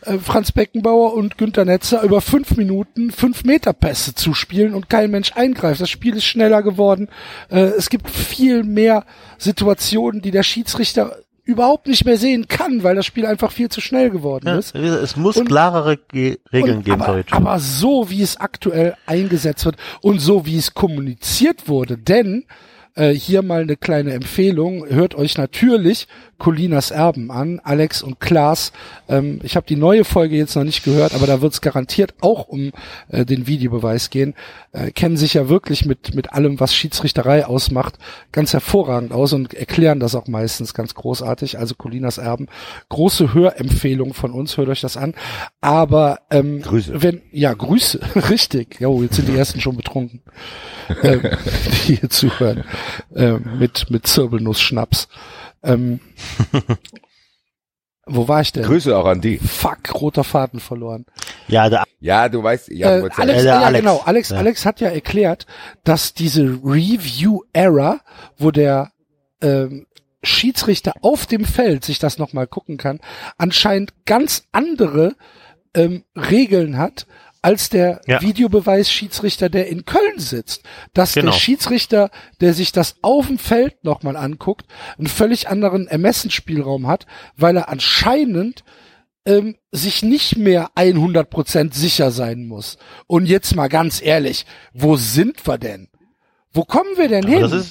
[0.06, 5.12] äh, Franz Beckenbauer und Günter Netzer über fünf Minuten fünf Meter Pässe zuspielen und kein
[5.12, 5.82] Mensch eingreift.
[5.82, 7.10] Das Spiel ist schneller geworden.
[7.50, 9.04] Äh, es gibt viel mehr
[9.38, 13.80] Situationen, die der Schiedsrichter überhaupt nicht mehr sehen kann, weil das Spiel einfach viel zu
[13.80, 14.76] schnell geworden Ja, ist.
[14.76, 17.32] es muss Und- klarere Ge Regeln Und geben, aber, Deutsch.
[17.34, 22.46] aber so, wie es aktuell eingesetzt wird und so, wie es kommuniziert wurde, denn
[22.96, 28.74] äh, hier mal eine kleine Empfehlung, hört euch natürlich Colinas Erben an, Alex und Klaas.
[29.08, 32.14] Ähm, ich habe die neue Folge jetzt noch nicht gehört, aber da wird es garantiert
[32.22, 32.72] auch um
[33.10, 34.34] äh, den Videobeweis gehen.
[34.74, 37.98] Äh, kennen sich ja wirklich mit, mit allem, was Schiedsrichterei ausmacht,
[38.32, 41.58] ganz hervorragend aus und erklären das auch meistens ganz großartig.
[41.58, 42.48] Also Colinas Erben,
[42.90, 45.14] große Hörempfehlung von uns, hört euch das an.
[45.62, 47.02] Aber ähm, Grüße.
[47.02, 48.80] wenn, ja, Grüße, richtig.
[48.80, 50.22] Jo, jetzt sind die ersten schon betrunken,
[51.04, 51.22] ähm,
[51.88, 52.66] die hier zuhören,
[53.16, 55.08] ähm, mit, mit Zirbelnuss-Schnaps.
[55.64, 56.00] Ähm,
[58.06, 58.64] wo war ich denn?
[58.64, 59.38] Grüße auch an die.
[59.40, 61.06] Fuck, roter Faden verloren.
[61.48, 63.80] ja, der, Ja, du weißt, ja, du Äh, Alex, Äh, ja, Alex.
[63.82, 64.02] genau.
[64.06, 64.38] Alex, Ja.
[64.38, 65.46] Alex hat ja erklärt,
[65.84, 68.02] dass diese Review Error,
[68.38, 68.92] wo der
[69.42, 69.88] ähm,
[70.24, 73.00] Schiedsrichter auf dem Feld sich das nochmal gucken kann,
[73.38, 75.16] anscheinend ganz andere
[75.76, 77.06] ähm, Regeln hat
[77.46, 78.22] als der Ja.
[78.22, 80.64] Videobeweis-Schiedsrichter, der in Köln sitzt.
[80.94, 81.32] Dass Genau.
[81.32, 82.10] der Schiedsrichter,
[82.42, 84.66] der sich das auf dem Feld nochmal anguckt,
[84.98, 87.06] einen völlig anderen Ermessensspielraum hat,
[87.38, 88.64] weil er anscheinend
[89.28, 92.78] ähm, sich nicht mehr 100% sicher sein muss.
[93.08, 95.88] Und jetzt mal ganz ehrlich, wo sind wir denn?
[96.52, 97.64] Wo kommen wir denn aber hin?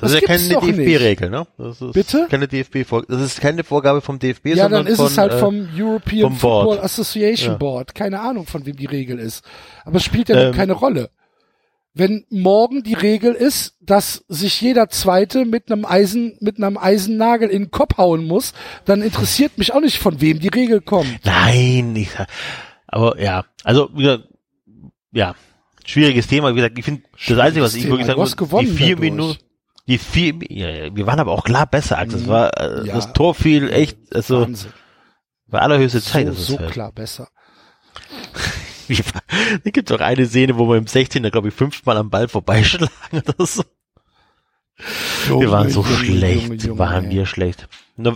[0.00, 0.72] Das ist, Das das, ist ja keine.
[0.76, 1.46] DFB-Regel, ne?
[1.58, 2.26] Das ist Bitte?
[2.30, 5.18] Keine DFB -Vor das ist keine Vorgabe vom DFB, ja, sondern dann ist von, es
[5.18, 6.66] halt äh, vom European vom Board.
[6.68, 7.56] Football Association Ja.
[7.58, 7.94] Board.
[7.94, 9.44] Keine Ahnung, von wem die Regel ist.
[9.84, 11.10] Aber es spielt ja Ähm, keine Rolle.
[11.92, 17.48] Wenn morgen die Regel ist, dass sich jeder Zweite mit einem Eisen, mit einem Eisennagel
[17.50, 18.52] in den Kopf hauen muss,
[18.84, 21.18] dann interessiert mich auch nicht, von wem die Regel kommt.
[21.24, 22.10] Nein, ich,
[22.86, 24.22] aber ja, also wieder,
[25.12, 25.34] ja,
[25.84, 26.52] schwieriges Thema.
[26.52, 27.94] Wie gesagt, ich finde das Einzige, was ich Thema.
[27.98, 29.00] wirklich sagen muss, die vier dadurch.
[29.00, 29.38] Minuten,
[29.86, 29.98] die
[30.50, 32.20] ja, ja, wir waren aber auch klar besser, Axel.
[32.20, 32.86] Es war äh.
[32.86, 32.94] Ja.
[32.94, 34.72] das Tor fiel echt, also Wahnsinn.
[35.46, 36.26] war allerhöchste Zeit.
[36.28, 36.72] So, so fällt.
[36.72, 37.28] klar besser.
[39.62, 41.22] Da gibt doch eine Szene, wo wir im 16.
[41.30, 43.62] glaube ich fünfmal am Ball vorbeischlagen oder so.
[45.28, 47.68] wir waren so Junge, schlecht, Junge, Junge, waren wir schlecht.
[47.98, 48.12] Äh,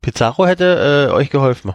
[0.00, 1.74] Pizarro hätte äh, euch geholfen.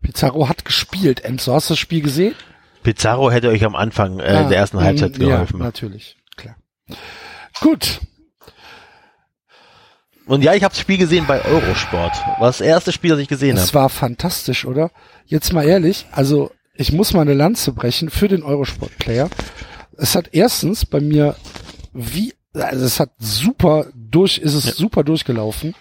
[0.00, 1.20] Pizarro hat gespielt.
[1.20, 2.34] Enzo, hast du das Spiel gesehen?
[2.82, 5.58] Pizarro hätte euch am Anfang äh, Ah, der ersten mm, Halbzeit geholfen.
[5.58, 6.15] Ja, natürlich.
[7.60, 8.00] Gut.
[10.26, 12.12] Und ja, ich habe das Spiel gesehen bei Eurosport.
[12.38, 13.74] War das erste Spiel, das ich gesehen Es habe.
[13.74, 14.90] war fantastisch, oder?
[15.24, 19.30] Jetzt mal ehrlich, also ich muss mal eine Lanze brechen für den Eurosport-Player.
[19.96, 21.36] Es hat erstens bei mir
[21.92, 25.74] wie, also es hat super durch, ist es super durchgelaufen.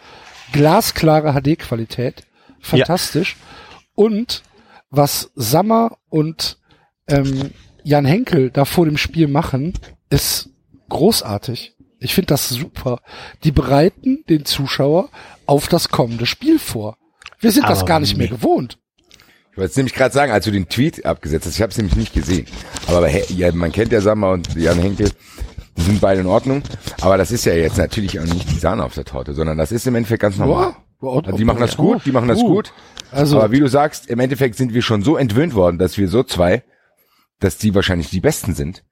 [0.54, 2.24] Glasklare HD-Qualität.
[2.62, 3.36] Fantastisch.
[3.96, 4.44] Und
[4.90, 6.60] was Sammer und
[7.08, 7.52] ähm,
[7.84, 9.74] Jan Henkel da vor dem Spiel machen,
[10.10, 10.50] ist
[10.90, 11.76] großartig.
[12.00, 13.00] Ich finde das super.
[13.44, 15.10] Die bereiten den Zuschauer
[15.46, 16.98] auf das kommende Spiel vor.
[17.40, 18.78] Wir sind das Aber gar nicht mehr gewohnt.
[19.52, 21.78] Ich wollte es nämlich gerade sagen, als du den Tweet abgesetzt hast, ich habe es
[21.78, 22.46] nämlich nicht gesehen.
[22.88, 25.12] Aber ja, man kennt ja Sammer und Jan Henkel,
[25.78, 26.62] die sind beide in Ordnung.
[27.02, 29.72] Aber das ist ja jetzt natürlich auch nicht die Sahne auf der Torte, sondern das
[29.72, 30.76] ist im Endeffekt ganz normal.
[31.02, 32.74] Ja, Also die machen das gut, die machen das gut.
[33.12, 36.10] Also, Aber wie du sagst, im Endeffekt sind wir schon so entwöhnt worden, dass wir
[36.10, 36.64] so zwei,
[37.40, 38.84] dass die wahrscheinlich die Besten sind.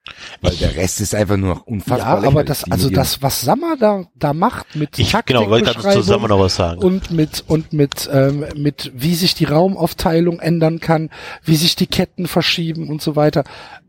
[0.42, 3.78] Weil der Rest ist einfach nur noch unfassbar ja, aber das, also das, was Sammer
[3.80, 6.82] da, da macht mit Ich genau, wollte gerade zusammen noch was sagen.
[6.82, 11.10] und mit und mit ähm, mit wie sich die Raumaufteilung ändern kann,
[11.44, 13.46] wie sich die Ketten verschieben und so weiter.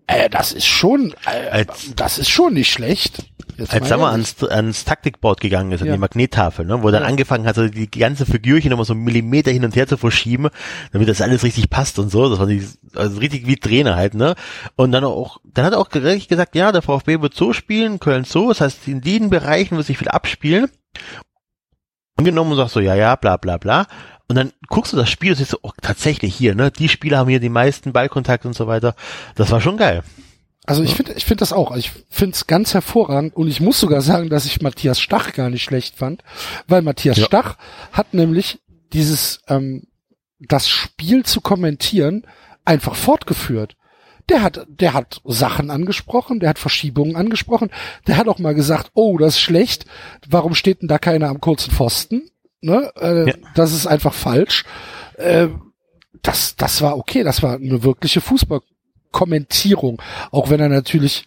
[0.07, 3.25] Äh, das ist schon, äh, Als- das ist schon nicht schlecht.
[3.57, 5.93] Jetzt Als mal Sammer ans, ans Taktikboard gegangen ist, an Ja.
[5.95, 7.09] die Magnettafel, ne, wo er dann Ja.
[7.09, 10.49] angefangen hat, so die ganze Figürchen immer so einen Millimeter hin und her zu verschieben,
[10.93, 12.29] damit das alles richtig passt und so.
[12.29, 14.35] Das war die, also richtig wie Trainer halt, ne?
[14.77, 18.01] Und dann auch, dann hat er auch gerecht gesagt, ja, der VfB wird so spielen,
[18.01, 20.69] Köln so, das heißt, in den Bereichen wird sich viel abspielen.
[22.17, 23.87] Angenommen und sagst so, ja, ja, bla, bla, bla.
[24.29, 26.71] Und dann guckst du das Spiel und siehst so, oh, tatsächlich hier, ne?
[26.71, 28.95] Die Spieler haben hier die meisten Ballkontakte und so weiter.
[29.35, 30.03] Das war schon geil.
[30.67, 31.77] Also ich finde, ich finde das auch.
[31.77, 35.51] Ich finde es ganz hervorragend und ich muss sogar sagen, dass ich Matthias Stach gar
[35.51, 36.23] nicht schlecht fand,
[36.67, 37.27] weil Matthias Ja.
[37.27, 37.57] Stach
[37.93, 38.61] hat nämlich
[38.93, 39.89] dieses ähm,
[40.41, 42.27] das Spiel zu kommentieren
[42.65, 43.77] einfach fortgeführt.
[44.31, 47.71] Der hat, der hat Sachen angesprochen, der hat Verschiebungen angesprochen,
[48.07, 49.85] der hat auch mal gesagt, oh, das ist schlecht,
[50.27, 52.31] warum steht denn da keiner am kurzen Pfosten?
[52.63, 52.91] Ne?
[52.99, 53.35] Äh, Ja.
[53.55, 54.65] Das ist einfach falsch.
[55.19, 55.49] Äh,
[56.23, 58.23] das, das war okay, das war eine wirkliche
[59.15, 60.03] Fußballkommentierung.
[60.31, 61.27] Auch wenn er natürlich,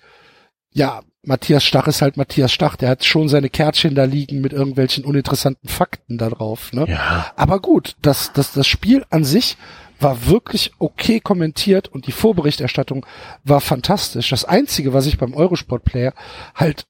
[0.71, 4.53] ja, Matthias Stach ist halt Matthias Stach, der hat schon seine Kärtchen da liegen mit
[4.53, 6.71] irgendwelchen uninteressanten Fakten da drauf.
[6.71, 6.85] Ne?
[6.87, 7.31] Ja.
[7.35, 9.57] Aber gut, das, das, das Spiel an sich
[9.99, 13.05] war wirklich okay kommentiert und die Vorberichterstattung
[13.43, 14.29] war fantastisch.
[14.29, 16.13] Das Einzige, was ich beim Eurosport Player
[16.53, 16.85] halt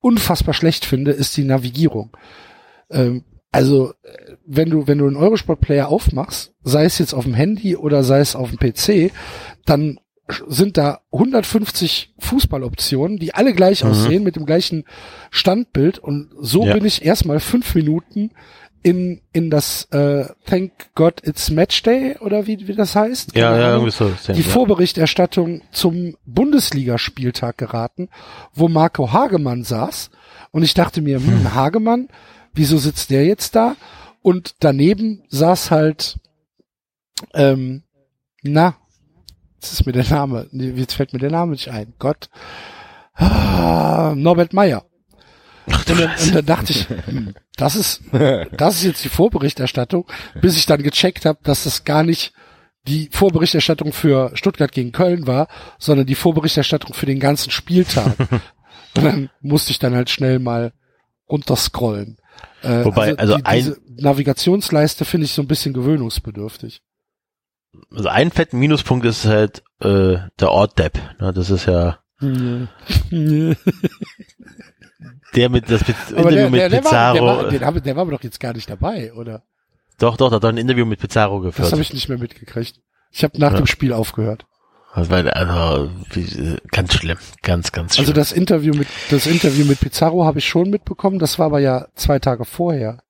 [0.00, 2.10] unfassbar schlecht finde, ist die Navigierung.
[2.90, 7.24] Ähm, also, äh, wenn du, wenn du einen Eurosport Player aufmachst, sei es jetzt auf
[7.24, 9.12] dem Handy oder sei es auf dem PC,
[9.64, 9.98] dann
[10.48, 13.90] sind da 150 Fußballoptionen, die alle gleich Mhm.
[13.90, 14.84] aussehen, mit dem gleichen
[15.30, 16.74] Standbild und so Ja.
[16.74, 18.30] bin ich erstmal fünf Minuten
[18.84, 23.36] in, in das äh, Thank God It's Match Day oder wie, wie das heißt.
[23.36, 24.10] Ja, ja, irgendwie so.
[24.32, 24.48] Die ja.
[24.48, 28.08] Vorberichterstattung zum Bundesligaspieltag geraten,
[28.54, 30.10] wo Marco Hagemann saß.
[30.50, 32.08] Und ich dachte mir, hm, Hagemann,
[32.54, 33.76] wieso sitzt der jetzt da?
[34.20, 36.18] Und daneben saß halt,
[37.34, 37.82] ähm,
[38.42, 38.74] na,
[39.62, 41.94] jetzt ist mir der Name, jetzt fällt mir der Name nicht ein.
[41.98, 42.28] Gott.
[43.14, 44.84] Ah, Norbert Meyer.
[45.66, 48.02] Und dann, und dann dachte ich, hm, das ist,
[48.56, 50.06] das ist jetzt die Vorberichterstattung,
[50.40, 52.32] bis ich dann gecheckt habe, dass das gar nicht
[52.88, 55.46] die Vorberichterstattung für Stuttgart gegen Köln war,
[55.78, 58.16] sondern die Vorberichterstattung für den ganzen Spieltag.
[58.96, 60.72] und dann musste ich dann halt schnell mal
[61.30, 62.18] runterscrollen.
[62.62, 66.82] Äh, Wobei, also die, ein- diese Navigationsleiste finde ich so ein bisschen gewöhnungsbedürftig.
[67.94, 70.98] Also ein fetten Minuspunkt ist halt äh, der Ort Depp.
[71.20, 71.32] Ne?
[71.32, 71.98] Das ist ja
[75.34, 77.26] der mit das Mit Aber Interview der, mit der, der, war, der, Pizarro.
[77.26, 79.42] war, den haben, der war aber doch jetzt gar nicht dabei, oder?
[79.98, 81.72] doch, doch, da hat er ein Interview mit Pizarro Das geführt.
[81.72, 82.80] habe ich nicht mehr mitgekriegt.
[83.10, 83.58] Ich habe nach Ja.
[83.58, 84.46] dem Spiel aufgehört.
[84.94, 85.90] Das war, also,
[86.70, 88.02] ganz schlimm, ganz, ganz schlimm.
[88.04, 91.18] Also das Interview mit das Interview mit Pizarro habe ich schon mitbekommen.
[91.18, 93.02] Das war aber ja zwei Tage vorher.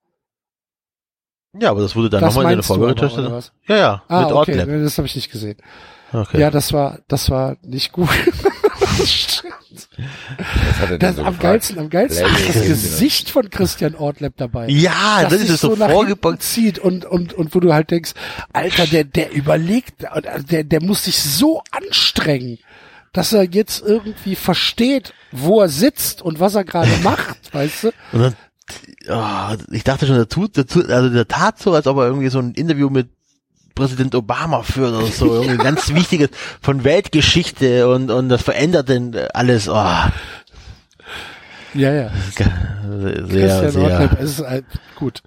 [1.58, 3.32] Ja, aber das wurde dann das nochmal in Vorberichterstattung.
[3.32, 3.52] was?
[3.66, 4.68] Ja, ja, Ah, mit okay, Ortlab.
[4.68, 5.56] nee, das habe ich nicht gesehen.
[6.12, 6.40] Okay.
[6.40, 8.08] Ja, das war das war nicht gut.
[10.80, 11.40] Er denn das, so am gefragt?
[11.42, 12.66] geilsten, am geilsten Lächeln, ist das.
[12.66, 14.68] Gesicht von Christian Ortlab dabei.
[14.68, 16.42] ja das, ist sich so nach hinten vorgebeugt.
[16.42, 18.12] zieht und und und wo du halt denkst,
[18.52, 20.02] Alter, der der überlegt,
[20.50, 22.58] der der muss sich so anstrengen,
[23.12, 27.88] dass er jetzt irgendwie versteht, wo er sitzt und was er gerade macht, weißt du?
[28.12, 28.36] Und dann,
[29.08, 32.06] oh, ich dachte schon, der tut, der tut, also der tat so, als ob er
[32.06, 33.10] irgendwie so ein Interview mit
[33.74, 39.16] Präsident Obama führt oder so, irgendwie ganz wichtiges von Weltgeschichte und, und das verändert denn
[39.34, 39.72] alles, oh,
[41.74, 42.10] Ja, ja.
[42.36, 44.64] sehr, Christian sehr, Ortlab ist halt
[44.96, 45.22] gut.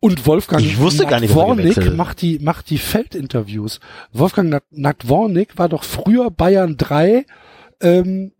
[0.00, 1.96] Und Wolfgang Ich wusste gar nicht, ist.
[1.96, 3.78] macht die, macht die Feldinterviews.
[4.12, 7.24] Wolfgang Nadwornik war doch früher Bayern 3
[7.80, 8.32] ähm,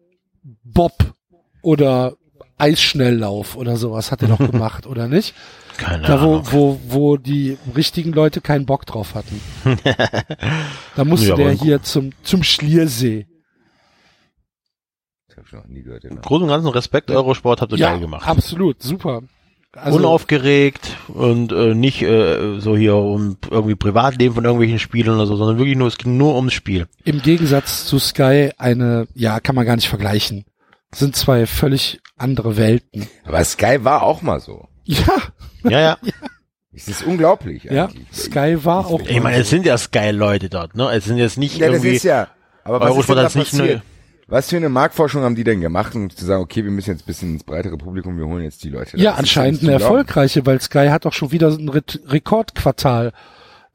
[0.65, 0.93] Bob
[1.63, 2.17] oder
[2.63, 5.35] Eisschnelllauf oder sowas hat er doch gemacht, oder nicht?
[5.79, 6.47] Keine Da wo, Ahnung.
[6.51, 9.41] wo, wo die richtigen Leute keinen Bock drauf hatten.
[10.97, 13.27] da musste Ja, der hier zum, zum Schliersee.
[15.29, 16.05] Das hab ich noch nie gehört.
[16.05, 16.11] Ja.
[16.15, 18.27] Großen und ganzen Respekt, Eurosport habt ihr Ja, geil gemacht.
[18.29, 19.23] absolut, super.
[19.75, 25.25] Also, Unaufgeregt und äh, nicht äh, so hier um irgendwie Privatleben von irgendwelchen Spielern oder
[25.27, 26.87] so, sondern wirklich nur, es ging nur ums Spiel.
[27.05, 30.45] im Gegensatz zu Sky eine, ja, kann man gar nicht vergleichen.
[30.95, 33.09] Sind zwei völlig andere Welten.
[33.25, 34.69] Aber Sky war auch mal so.
[34.85, 35.23] Ja,
[35.65, 35.99] Ja, ja.
[36.75, 38.07] Es ist unglaublich ja, eigentlich.
[38.15, 39.01] Sky war auch.
[39.07, 40.89] Ich meine, es sind ja Sky-Leute dort, ne?
[40.95, 42.29] Es sind jetzt nicht Ja, das irgendwie ist ja.
[42.65, 43.69] Aber was ist denn da nicht passiert?
[43.69, 43.83] nur-
[44.27, 47.03] Was für eine Marktforschung haben die denn gemacht, um zu sagen, okay, wir müssen jetzt
[47.03, 48.97] ein bisschen ins breitere Publikum, wir holen jetzt die Leute.
[48.97, 51.83] ja, Das ist anscheinend nicht eine erfolgreiche, weil Sky hat doch schon wieder ein Re
[52.07, 53.13] Rekordquartal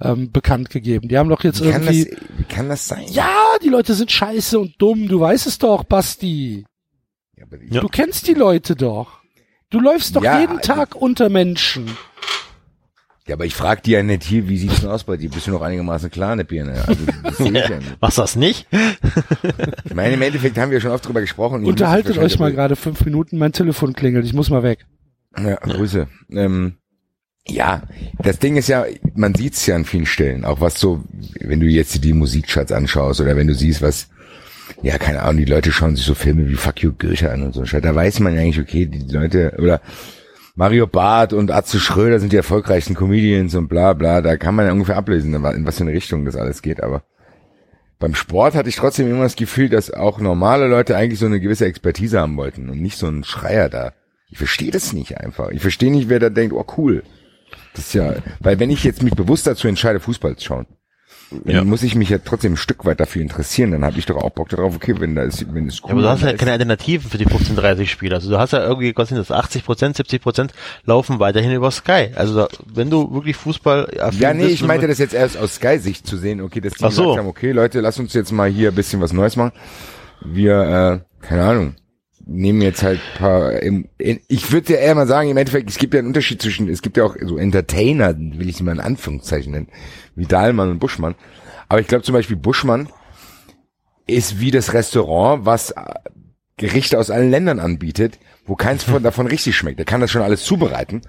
[0.02, 1.08] ähm, bekannt gegeben.
[1.08, 2.18] Die haben doch jetzt Wie kann, das, irgendwie.
[2.38, 3.04] wie kann das sein?
[3.10, 3.30] Ja,
[3.64, 5.08] die Leute sind scheiße und dumm.
[5.08, 6.66] Du weißt es doch, Basti.
[7.38, 7.82] Ja, aber ich, Ja.
[7.82, 9.20] Du kennst die Leute doch.
[9.70, 11.86] Du läufst doch Ja, jeden also- Tag unter Menschen.
[13.28, 15.30] ja, aber ich frag dir ja nicht hier, wie sieht's denn aus bei dir?
[15.30, 16.84] Bist du noch einigermaßen klar der Birne?
[16.88, 18.02] Also, das ja nicht.
[18.02, 18.68] Machst du das nicht?
[19.86, 21.66] Ich meine, im Endeffekt haben wir schon oft drüber gesprochen.
[21.66, 24.86] Unterhaltet euch mal gerade fünf Minuten, mein Telefon klingelt, ich muss mal weg.
[25.38, 26.08] Ja, Grüße.
[26.32, 26.78] Ähm,
[27.50, 27.84] ja,
[28.20, 31.04] das Ding ist ja, man sieht's ja an vielen Stellen, auch was so,
[31.40, 34.10] wenn du jetzt die Musikcharts anschaust oder wenn du siehst, was,
[34.82, 37.54] ja, keine Ahnung, die Leute schauen sich so Filme wie Fuck You Goethe an und
[37.54, 37.64] so.
[37.64, 39.82] Da weiß man eigentlich, okay, die Leute, oder
[40.56, 44.66] Mario Barth und Atze Schröder sind die erfolgreichsten Comedians und bla bla, da kann man
[44.66, 47.04] ja ungefähr ablesen, in was für eine Richtung das alles geht, aber
[48.00, 51.40] beim Sport hatte ich trotzdem immer das Gefühl, dass auch normale Leute eigentlich so eine
[51.40, 53.94] gewisse Expertise haben wollten und nicht so ein Schreier da.
[54.30, 55.50] Ich verstehe das nicht einfach.
[55.50, 57.04] Ich verstehe nicht, wer da denkt, oh cool.
[57.74, 60.68] Das ist ja, weil wenn ich jetzt mich bewusst dazu entscheide, Fußball zu schauen,
[61.46, 61.64] Ja.
[61.64, 63.72] muss ich mich ja trotzdem ein Stück weit dafür interessieren.
[63.72, 65.94] Dann habe ich doch auch Bock darauf, okay, wenn da ist, wenn es cool Ja,
[65.94, 68.16] aber du hast ja ist- keine Alternativen für die 15-30 Spieler.
[68.16, 70.54] Also du hast ja irgendwie, was sind das, 80 Prozent, 70 Prozent
[70.86, 72.10] laufen weiterhin über Sky.
[72.16, 76.08] Also da, wenn du wirklich Fußball Ja, nee, ich meinte das jetzt erst aus Sky-Sicht
[76.08, 77.02] zu sehen, okay, dass die Ach so.
[77.04, 79.52] gesagt haben, okay, Leute, lass uns jetzt mal hier ein bisschen was Neues machen.
[80.24, 81.76] Wir, äh, keine Ahnung,
[82.28, 85.78] nehmen jetzt halt paar, im, in, ich würde ja eher mal sagen, im Endeffekt, es
[85.78, 88.74] gibt ja einen Unterschied zwischen, es gibt ja auch so Entertainer, will ich sie mal
[88.74, 89.70] in Anführungszeichen nennen,
[90.16, 91.16] wie Dahlmann und Buschmann.
[91.70, 92.90] Aber ich glaube zum Beispiel Buschmann
[94.06, 95.82] ist wie das Restaurant, was äh,
[96.58, 99.80] Gerichte aus allen Ländern anbietet, wo keins von, davon richtig schmeckt.
[99.80, 101.02] Der kann das schon alles zubereiten.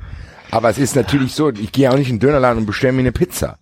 [0.51, 3.01] Aber es ist natürlich so, ich gehe auch nicht in den Dönerladen und bestelle mir
[3.01, 3.59] eine Pizza.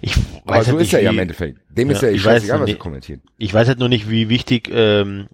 [0.00, 1.58] ich Aber weiß so halt ist er nicht, ja wie- im Endeffekt.
[1.70, 3.20] Dem ist Ja, ja ich ich weiß scheißegal, was er kommentiert.
[3.38, 5.28] Ich weiß halt nur nicht, wie wichtig, ähm,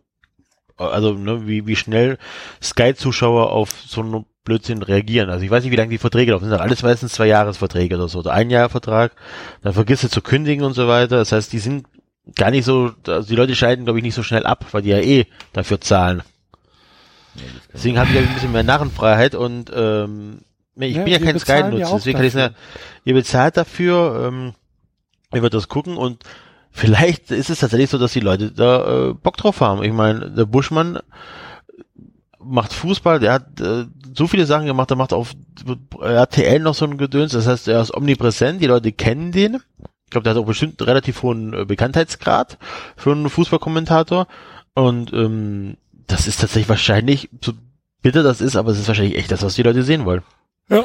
[0.76, 2.18] also ne, wie, wie schnell
[2.62, 5.30] Sky-Zuschauer auf so einen Blödsinn reagieren.
[5.30, 6.44] Also ich weiß nicht, wie lange die Verträge laufen.
[6.44, 8.18] Das sind doch alles meistens zwei Jahresverträge oder so.
[8.20, 9.12] Oder ein Jahr Vertrag,
[9.62, 11.16] dann vergisst du zu kündigen und so weiter.
[11.16, 11.86] Das heißt, die sind
[12.36, 14.90] gar nicht so, also die Leute scheiden, glaube ich, nicht so schnell ab, weil die
[14.90, 16.22] ja eh dafür zahlen.
[17.72, 20.40] Deswegen habe ich ein bisschen mehr Narrenfreiheit und ähm,
[20.76, 22.54] ich Ja, bin ja kein ja Sky-Nutzer, deswegen kann ich dafür.
[22.54, 22.54] sagen,
[23.04, 24.54] ihr bezahlt dafür, ähm,
[25.32, 26.22] ihr wird das gucken und
[26.74, 29.82] vielleicht ist es tatsächlich so, dass die Leute da äh, Bock drauf haben.
[29.84, 30.98] Ich meine, der Buschmann
[32.38, 35.32] macht Fußball, der hat äh, so viele Sachen gemacht, der macht auf
[36.00, 39.60] RTL noch so ein Gedöns, das heißt, er ist omnipräsent, die Leute kennen den.
[40.04, 42.58] Ich glaube, der hat auch bestimmt einen relativ hohen äh, Bekanntheitsgrad
[42.96, 44.26] für einen Fußballkommentator
[44.74, 47.52] und ähm, das ist tatsächlich wahrscheinlich, so
[48.02, 50.22] bitter das ist, aber es ist wahrscheinlich echt das, was die Leute sehen wollen.
[50.68, 50.84] Ja.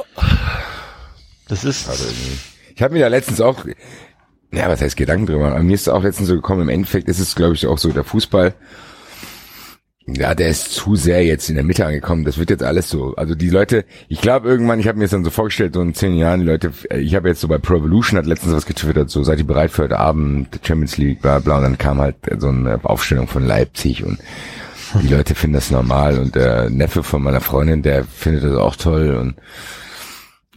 [1.48, 2.06] Das ist, Also,
[2.74, 3.66] ich habe mir da letztens auch,
[4.52, 7.20] ja, was heißt Gedanken drüber, aber mir ist auch letztens so gekommen, im Endeffekt ist
[7.20, 8.54] es, glaube ich, auch so, der Fußball,
[10.08, 12.26] ja, der ist zu sehr jetzt in der Mitte angekommen.
[12.26, 13.14] Das wird jetzt alles so.
[13.16, 15.94] Also die Leute, ich glaube irgendwann, ich habe mir das dann so vorgestellt, so in
[15.94, 19.10] zehn Jahren, die Leute, ich habe jetzt so bei Pro Evolution hat letztens was getwittert,
[19.10, 22.16] so seid ihr bereit für heute Abend, Champions League, bla bla, und dann kam halt
[22.40, 24.20] so eine Aufstellung von Leipzig und
[25.04, 28.76] die Leute finden das normal und der Neffe von meiner Freundin, der findet das auch
[28.76, 29.36] toll und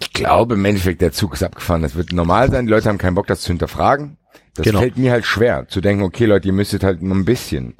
[0.02, 1.82] ich glaube im Endeffekt, der Zug ist abgefahren.
[1.82, 4.16] Das wird normal sein, die Leute haben keinen Bock, das zu hinterfragen.
[4.54, 4.80] Das Genau.
[4.80, 7.74] fällt mir halt schwer, zu denken, okay Leute, ihr müsstet halt nur ein bisschen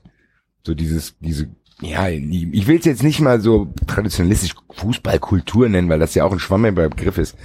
[0.65, 1.49] so dieses, diese,
[1.81, 6.33] ja, ich will es jetzt nicht mal so traditionalistisch Fußballkultur nennen, weil das ja auch
[6.33, 7.37] ein schwammiger Begriff ist.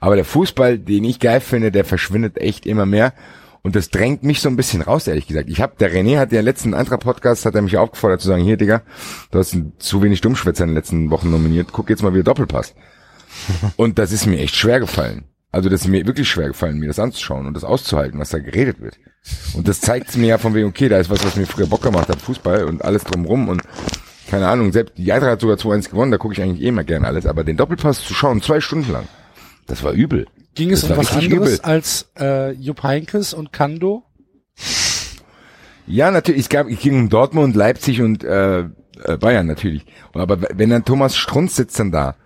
[0.00, 3.14] Aber der Fußball, den ich geil finde, der verschwindet echt immer mehr.
[3.62, 5.48] Und das drängt mich so ein bisschen raus, ehrlich gesagt.
[5.48, 8.58] Ich habe, der René hat ja letzten Eintracht-Podcast, hat er mich aufgefordert zu sagen, hier,
[8.58, 8.82] Digga,
[9.30, 12.74] du hast zu wenig Dummschwätzer in den letzten Wochen nominiert, guck jetzt mal wieder Doppelpass.
[13.76, 15.24] Und das ist mir echt schwer gefallen.
[15.50, 18.38] Also das ist mir wirklich schwer gefallen, mir das anzuschauen und das auszuhalten, was da
[18.40, 18.98] geredet wird.
[19.54, 21.82] Und das zeigt mir ja von wegen, okay, da ist was, was mir früher Bock
[21.82, 23.62] gemacht hat, Fußball und alles drumrum und
[24.28, 26.82] keine Ahnung, selbst die Eintracht hat sogar 2-1 gewonnen, da gucke ich eigentlich eh immer
[26.82, 29.06] gern alles, aber den Doppelpass zu schauen, zwei Stunden lang,
[29.66, 30.26] Das war übel.
[30.56, 31.60] Ging es Das um was anderes übel.
[31.62, 34.02] als äh, Jupp Heynckes und Kando?
[35.86, 36.42] Ja, natürlich.
[36.42, 38.66] Es gab, es ging um Dortmund, Leipzig und äh, äh,
[39.20, 39.84] Bayern natürlich.
[40.14, 42.16] Aber wenn dann Thomas Strunz sitzt dann da,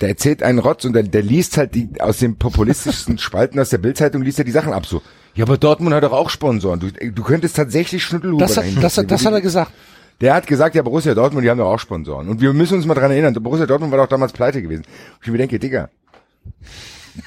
[0.00, 3.70] der erzählt einen Rotz und der, der liest halt die aus den populistischsten Spalten aus
[3.70, 5.02] der Bildzeitung liest er die Sachen ab so.
[5.34, 6.80] Ja, aber Dortmund hat doch auch Sponsoren.
[6.80, 9.72] Du, du könntest tatsächlich Schnüttelhuber Das hat, das, hat, das hat er gesagt.
[10.20, 12.28] Der hat gesagt, ja, Borussia Dortmund, die haben doch auch Sponsoren.
[12.28, 14.84] Und wir müssen uns mal dran erinnern, Borussia Dortmund war doch damals pleite gewesen.
[15.22, 15.88] Ich mir denke, Digga,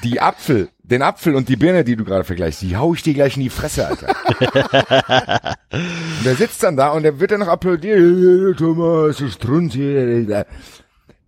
[0.02, 3.14] die Apfel, den Apfel und die Birne, die du gerade vergleichst, die hau ich dir
[3.14, 4.14] gleich in die Fresse, Alter.
[5.72, 7.98] und der sitzt dann da und der wird dann noch applaudiert.
[7.98, 10.46] "Äh, Thomas, du Strunz hier.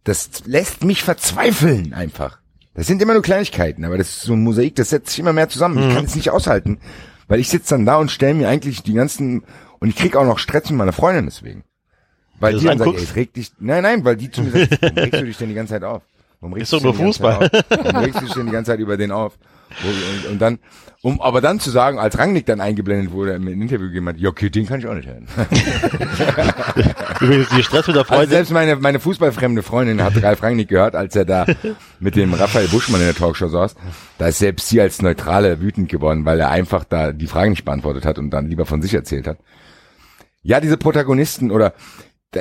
[0.06, 2.38] Das lässt mich verzweifeln einfach.
[2.74, 5.32] Das sind immer nur Kleinigkeiten, aber das ist so ein Mosaik, das setzt sich immer
[5.32, 5.78] mehr zusammen.
[5.78, 6.78] Ich kann es nicht aushalten,
[7.26, 9.42] weil ich sitze dann da und stelle mir eigentlich die ganzen
[9.80, 11.64] und ich krieg auch noch Stress mit meiner Freundin deswegen.
[12.38, 13.16] Weil die dann sagt, anguckst?
[13.16, 15.48] ey, reg dich, nein, nein, weil die zu mir sagt, warum regst du dich denn
[15.48, 16.02] die ganze Zeit auf?
[16.40, 17.50] Warum regst Ist du doch dich nur Fußball.
[17.68, 19.36] Warum regst du dich denn die ganze Zeit über den auf?
[19.84, 20.58] Und, und dann,
[21.02, 24.50] um aber dann zu sagen, als Rangnick dann eingeblendet wurde, im Interview hat, ja, okay,
[24.50, 25.26] den kann ich auch nicht hören.
[27.20, 28.30] Übrigens, die Stress mit der Also Freundin.
[28.30, 31.46] selbst meine, meine fußballfremde Freundin hat Ralf Rangnick gehört, als er da
[32.00, 33.74] mit dem Raphael Buschmann in der Talkshow saß.
[34.18, 37.64] Da ist selbst sie als Neutrale wütend geworden, weil er einfach da die Fragen nicht
[37.64, 39.38] beantwortet hat und dann lieber von sich erzählt hat.
[40.42, 41.74] Ja, diese Protagonisten oder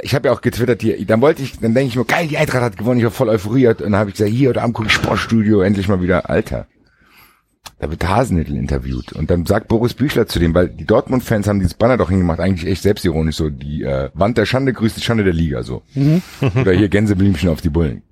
[0.01, 2.37] ich habe ja auch getwittert hier, dann wollte ich, dann denke ich mir, geil, die
[2.37, 4.73] Eintracht hat gewonnen, ich war voll euphoriert und dann habe ich gesagt, hier oder am
[4.73, 6.67] guck ich Sportstudio, endlich mal wieder, Alter.
[7.79, 11.59] Da wird Hasenhüttl interviewt und dann sagt Boris Büchler zu dem, weil die Dortmund-Fans haben
[11.59, 15.01] dieses Banner doch hingemacht, eigentlich echt selbstironisch, so die äh, Wand der Schande grüßt die
[15.01, 15.83] Schande der Liga, so.
[16.55, 18.03] Oder hier Gänseblümchen auf die Bullen.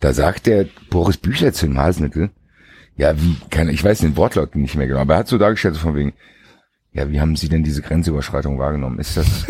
[0.00, 2.30] Da sagt der Boris Büchler zu dem Hasenhüttl,
[2.96, 5.74] ja, wie, kann, ich weiß den Wortlaut nicht mehr genau, aber er hat so dargestellt,
[5.74, 6.14] so von wegen,
[6.92, 8.98] ja, wie haben Sie denn diese Grenzüberschreitung wahrgenommen?
[8.98, 9.46] Ist das,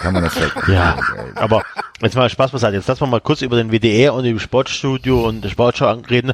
[0.00, 1.62] kann man das vielleicht, Ja, Äh, aber
[2.00, 2.76] jetzt mal Spaß beiseite.
[2.76, 6.32] Jetzt lassen wir mal kurz über den WDR und über Sportstudio und die Sportschau reden.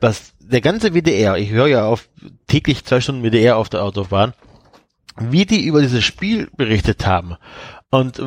[0.00, 2.08] Was der ganze WDR, ich höre ja auf
[2.46, 4.32] täglich zwei Stunden WDR auf der Autobahn,
[5.18, 7.36] wie die über dieses Spiel berichtet haben
[7.90, 8.20] und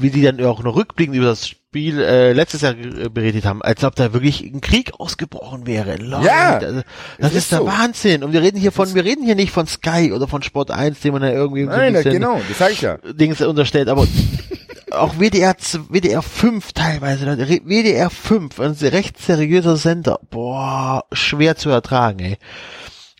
[0.00, 3.62] wie die dann auch noch rückblickend über das Spiel äh, letztes Jahr äh, berichtet haben,
[3.62, 5.96] als ob da wirklich ein Krieg ausgebrochen wäre.
[5.96, 6.84] Leute, Ja, das,
[7.18, 7.66] das ist, ist der so.
[7.66, 8.24] Wahnsinn.
[8.24, 11.00] Und wir reden hier von, wir reden hier nicht von Sky oder von Sport 1,
[11.00, 12.98] den man ja irgendwie so ein Nein, bisschen genau, das sag ich ja.
[13.12, 14.06] Dings unterstellt, aber
[14.92, 15.54] auch WDR,
[15.88, 17.46] WDR 5 teilweise, Leute.
[17.48, 20.18] WDR 5, ein recht seriöser Sender.
[20.30, 22.38] Boah, schwer zu ertragen, ey.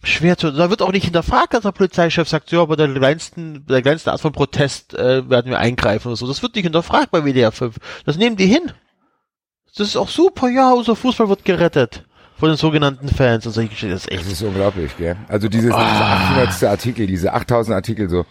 [0.03, 3.65] Schwer zu, da wird auch nicht hinterfragt, dass der Polizeichef sagt, ja, bei der kleinsten,
[3.67, 6.27] bei der kleinsten Art von Protest äh, werden wir eingreifen oder so.
[6.27, 7.77] Das wird nicht hinterfragt bei WDR 5.
[8.07, 8.73] Das nehmen die hin.
[9.77, 12.05] Das ist auch super, ja, unser Fußball wird gerettet.
[12.39, 13.93] Von den sogenannten Fans und solche Geschichten.
[13.93, 15.17] Das ist echt Das ist unglaublich, gell?
[15.29, 16.31] Also dieses, Ah.
[16.31, 16.65] diese 800.
[16.71, 18.25] Artikel, diese 8000 Artikel so,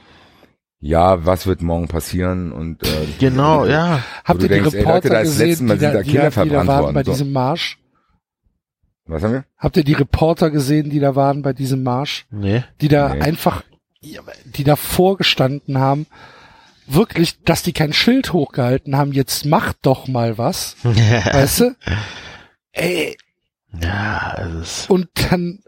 [0.82, 4.04] ja, was wird morgen passieren und, äh, Genau, ja.
[4.24, 6.12] Habt ihr die denkst, ey, Reporter Leute, da ist gesehen, letzten Mal die da, die,
[6.12, 7.12] Kinder da, die da waren worden, bei so.
[7.12, 7.78] diesem Marsch?
[9.06, 9.46] was haben wir?
[9.58, 12.26] Habt ihr die Reporter gesehen, die da waren bei diesem Marsch?
[12.30, 12.64] Nee.
[12.82, 13.22] Die da Nee.
[13.22, 13.64] einfach,
[14.02, 16.06] die da vorgestanden haben,
[16.88, 21.76] wirklich, dass die kein Schild hochgehalten haben, jetzt macht doch mal was, weißt du?
[22.72, 23.18] Ey,
[23.82, 25.60] Ja, es ist, und dann,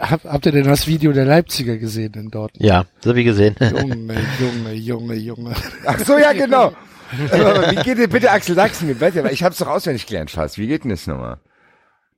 [0.00, 2.52] hab, habt ihr denn das Video der Leipziger gesehen in dort?
[2.54, 3.54] ja, das habe ich gesehen.
[3.60, 5.54] Junge, Junge, Junge, Junge.
[5.84, 6.72] Ach so, ja, genau.
[7.12, 10.58] Wie geht denn, bitte Axel, sag's mir, bitte, weil ich hab's doch auswendig gelernt fast.
[10.58, 11.38] Wie geht denn das nochmal?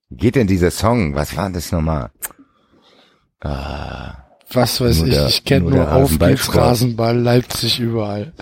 [0.09, 1.15] Wie geht denn dieser Song?
[1.15, 2.11] Was war denn das nochmal?
[3.41, 6.55] Was weiß ich, der- ich kenne nur nur, der auf geht's.
[6.55, 8.33] Rasenball, Leipzig überall.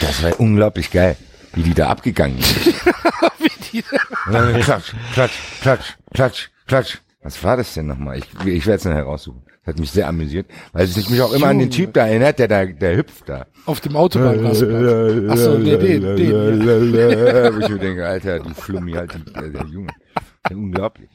[0.00, 1.16] Das war unglaublich geil,
[1.54, 2.74] wie die da abgegangen sind.
[4.62, 6.98] Klatsch, klatsch, klatsch, klatsch, klatsch.
[7.22, 8.18] Was war das denn nochmal?
[8.18, 9.42] Ich, ich werde es noch heraussuchen.
[9.64, 12.38] Das hat mich sehr amüsiert, weil es mich auch immer an den Typ da erinnert,
[12.38, 13.46] der da, der hüpft da.
[13.66, 15.28] Auf dem Autobahnrasenball.
[15.30, 17.54] Ach so, nee, den, den, ja.
[17.54, 19.90] Wo ich mir denke, Alter, du Flummi, halt, die, der Junge.
[20.50, 21.10] Unglaublich.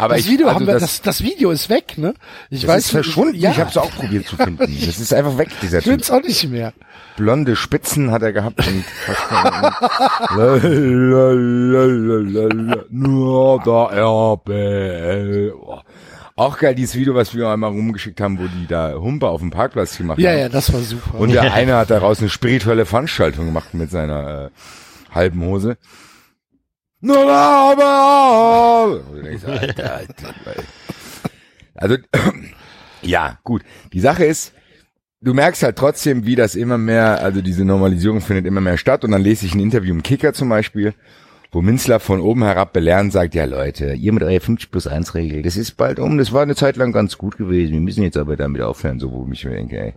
[0.00, 2.14] Aber Das ich, Video also haben wir, das, das, das Video ist weg, ne?
[2.48, 3.36] Ich das weiß ist verschwunden.
[3.36, 4.58] Ja, Ich habe es auch probiert zu finden.
[4.86, 5.92] Das ist einfach weg, dieser ich Typ.
[5.92, 6.72] find's auch nicht mehr.
[7.16, 8.84] Blonde Spitzen hat er gehabt und
[12.90, 15.54] nur der.
[15.62, 15.78] Oh.
[16.36, 19.50] Auch geil, dieses Video, was wir einmal rumgeschickt haben, wo die da Humpe auf dem
[19.50, 20.38] Parkplatz gemacht Ja, haben.
[20.38, 21.18] ja, das war super.
[21.18, 24.50] Und der eine hat daraus eine spirituelle Veranstaltung gemacht mit seiner äh,
[25.14, 25.76] halben Hose.
[27.00, 27.26] Nur
[29.46, 30.34] Alter.
[31.74, 31.96] Also,
[33.02, 33.62] ja, gut.
[33.92, 34.52] Die Sache ist,
[35.20, 39.04] du merkst halt trotzdem, wie das immer mehr, also diese Normalisierung findet immer mehr statt.
[39.04, 40.94] Und dann lese ich ein Interview im Kicker zum Beispiel,
[41.52, 45.14] wo Minzler von oben herab belehren sagt, ja Leute, ihr mit eurer 50 plus 1
[45.14, 48.04] Regel, das ist bald um, das war eine Zeit lang ganz gut gewesen, wir müssen
[48.04, 49.94] jetzt aber damit aufhören, so wo ich mir denke, ey.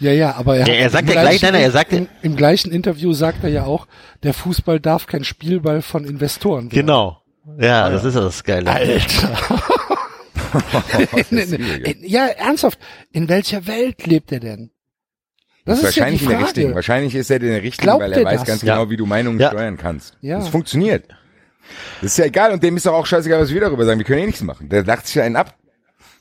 [0.00, 2.08] Ja, ja, aber er, Ja, er sagt ja gleich, nein, nein, er sagt ja- im,
[2.22, 3.86] im gleichen Interview sagt er ja auch,
[4.22, 6.86] der Fußball darf kein Spielball von Investoren werden.
[6.86, 7.22] Genau.
[7.58, 8.70] Ja, das ist ja das Geile.
[8.70, 9.38] Alter.
[12.02, 12.78] Ja, ernsthaft.
[13.12, 14.70] In welcher Welt lebt er denn?
[15.64, 16.74] Das ist ja wahrscheinlich in der richtigen.
[16.74, 18.48] Wahrscheinlich ist er in der richtigen, Glaubt weil er weiß das?
[18.48, 18.76] ganz Ja.
[18.76, 19.48] genau, wie du Meinungen Ja.
[19.48, 20.16] steuern kannst.
[20.20, 20.38] Ja.
[20.38, 21.08] Das funktioniert.
[22.02, 23.98] Das ist ja egal und dem ist doch auch scheißegal, was wir darüber sagen.
[23.98, 24.68] Wir können eh nichts machen.
[24.68, 25.54] Der lacht sich ja einen ab.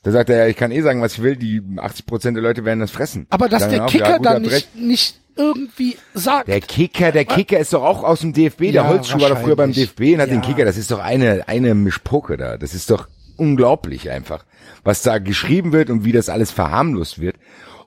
[0.03, 1.35] Da sagt er ja, ich kann eh sagen, was ich will.
[1.37, 3.25] Die 80 Prozent der Leute werden das fressen.
[3.29, 6.47] Aber dass der auch, Kicker ja, gut, dann nicht, nicht irgendwie sagt.
[6.47, 8.59] Der Kicker, der Kicker ist doch auch aus dem DFB.
[8.59, 9.71] Der Ja, Holzschuh war doch früher beim.
[9.71, 10.47] DFB und hat den Ja.
[10.47, 10.65] Kicker.
[10.65, 12.57] Das ist doch eine, eine Mischpoke da.
[12.57, 14.45] Das ist doch unglaublich einfach,
[14.83, 17.37] was da geschrieben wird und wie das alles verharmlost wird.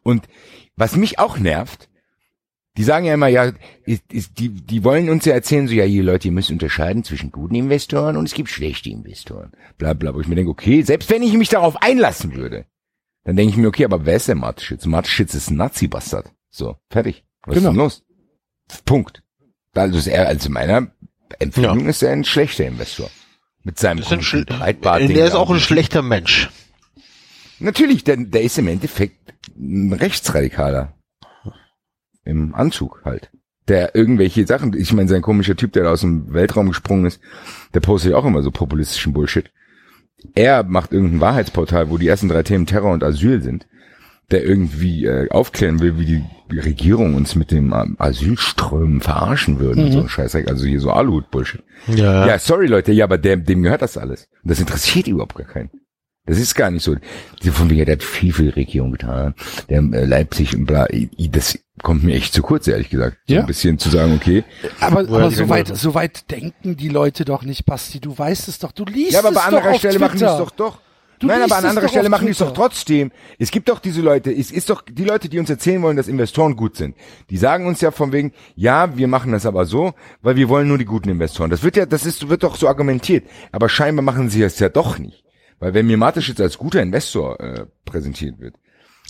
[0.03, 0.27] Und
[0.77, 1.89] was mich auch nervt,
[2.77, 3.53] die sagen ja immer, ja,
[3.85, 7.05] ist, ist, die, die wollen uns ja erzählen, so, ja, ihr Leute, ihr müsst unterscheiden
[7.05, 9.53] zwischen guten Investoren und es gibt schlechte Investoren.
[9.79, 12.67] Bla, bla, wo ich mir denke, okay, selbst wenn ich mich darauf einlassen würde,
[13.25, 14.87] dann denke ich mir, okay, aber wer ist der Mateschitz?
[14.87, 16.31] Mateschitz ist ein Nazi-Bastard.
[16.51, 17.25] So, fertig.
[17.45, 17.69] Was Genau.
[17.71, 18.05] ist denn los?
[18.85, 19.23] Punkt.
[19.75, 20.89] Also ist er, also in meiner
[21.39, 23.11] Empfindung ist er ein schlechter Investor.
[23.63, 24.01] Mit seinem
[24.45, 25.09] Breitbart.
[25.09, 26.51] der ist auch ein schlechter Mensch.
[27.59, 29.19] Natürlich, der, der ist im Endeffekt
[29.57, 30.93] ein Rechtsradikaler.
[32.27, 33.31] Im Anzug halt.
[33.69, 37.21] Der irgendwelche Sachen, ich meine, sein komischer Typ, der da aus dem Weltraum gesprungen ist,
[37.75, 39.51] der postet ja auch immer so populistischen Bullshit.
[40.35, 43.67] Er macht irgendein Wahrheitsportal, wo die ersten drei Themen Terror und Asyl sind,
[44.31, 49.93] der irgendwie äh, aufklären will, wie die Regierung uns mit dem ähm, Asylströmen verarschen würden.
[49.93, 51.63] So ein Scheißdreck, also hier so Aluhut-Bullshit.
[51.89, 52.27] Ja.
[52.27, 54.29] Ja, sorry Leute, ja, aber dem, dem gehört das alles.
[54.43, 55.71] Und das interessiert überhaupt gar keinen.
[56.27, 56.97] Das ist gar nicht so.
[57.43, 59.35] Die von mir, der hat viel für die Regierung getan.
[59.69, 60.87] Der äh, Leipzig und bla,
[61.31, 63.19] das kommt mir echt zu kurz, ehrlich gesagt.
[63.29, 63.41] So Ja.
[63.41, 64.45] ein bisschen zu sagen, okay.
[64.81, 65.81] Aber, aber so weit, Leute?
[65.81, 68.01] so weit denken die Leute doch nicht, Basti.
[68.01, 68.73] Du weißt es doch.
[68.73, 70.79] Du liest Ja, aber es bei doch anderer Stelle machen die es doch doch.
[71.19, 73.11] Du Nein, aber an es anderer doch Stelle machen die es doch trotzdem.
[73.39, 76.09] Es gibt doch diese Leute, es ist doch die Leute, die uns erzählen wollen, dass
[76.09, 76.95] Investoren gut sind.
[77.31, 80.69] Die sagen uns ja von wegen, ja, wir machen das aber so, weil wir wollen
[80.69, 81.49] nur die guten Investoren.
[81.51, 83.27] Das wird ja, das ist, wird doch so argumentiert.
[83.51, 85.26] Aber scheinbar machen sie es ja doch nicht.
[85.59, 88.57] Weil wenn mir Mateschitz als guter Investor äh, präsentiert wird,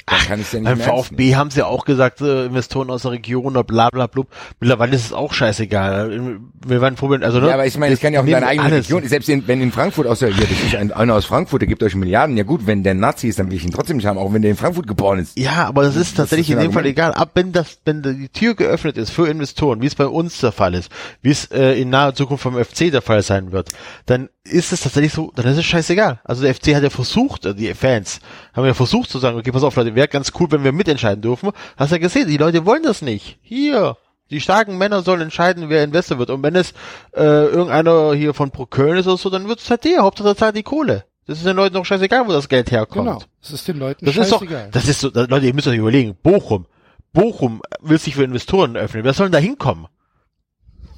[0.07, 0.81] dann kann ich ja nicht Beim.
[0.81, 4.29] VfB haben sie ja auch gesagt, äh, Investoren aus der Region oder bla bla blub.
[4.61, 6.39] Mittlerweile ist es auch scheißegal.
[6.65, 8.47] Wir waren Vorbild, also ne, Ja, aber ich meine, es kann ja auch in deiner
[8.47, 8.87] eigenen alles.
[8.87, 11.63] Region, selbst in, wenn in Frankfurt aus der, ja, das ist ein, einer aus Frankfurt,
[11.63, 12.37] der gibt euch Milliarden.
[12.37, 14.43] Ja gut, wenn der Nazi ist, dann will ich ihn trotzdem nicht haben, auch wenn
[14.43, 15.37] der in Frankfurt geboren ist.
[15.37, 17.13] Ja, aber das ist tatsächlich ist in dem Fall egal.
[17.13, 20.53] Ab wenn das, wenn die Tür geöffnet ist für Investoren, wie es bei uns der
[20.53, 23.71] Fall ist, wie es äh, in naher Zukunft vom FC der Fall sein wird,
[24.07, 26.21] dann ist es tatsächlich so, dann ist es scheißegal.
[26.25, 28.21] Also der FC hat ja versucht, äh, die Fans
[28.55, 31.23] haben ja versucht zu sagen, okay, pass auf, Leute, wäre ganz cool, wenn wir mitentscheiden
[31.23, 31.51] dürfen.
[31.77, 33.39] Hast ja gesehen, die Leute wollen das nicht.
[33.43, 33.97] Hier.
[34.31, 36.31] Die starken Männer sollen entscheiden, wer Investor wird.
[36.31, 36.73] Und wenn es
[37.15, 40.03] äh, irgendeiner hier von Pro Köln ist oder so, dann wird es halt der.
[40.03, 41.05] Hauptsache zahlt die Kohle.
[41.27, 43.07] Das ist den Leuten doch scheißegal, wo das Geld herkommt.
[43.07, 43.23] Genau.
[43.41, 44.69] Das ist den Leuten Das ist doch, scheißegal.
[44.73, 46.67] das ist so, Leute, ihr müsst euch überlegen, Bochum,
[47.13, 49.05] Bochum will sich für Investoren öffnen.
[49.05, 49.87] Wer soll denn da hinkommen?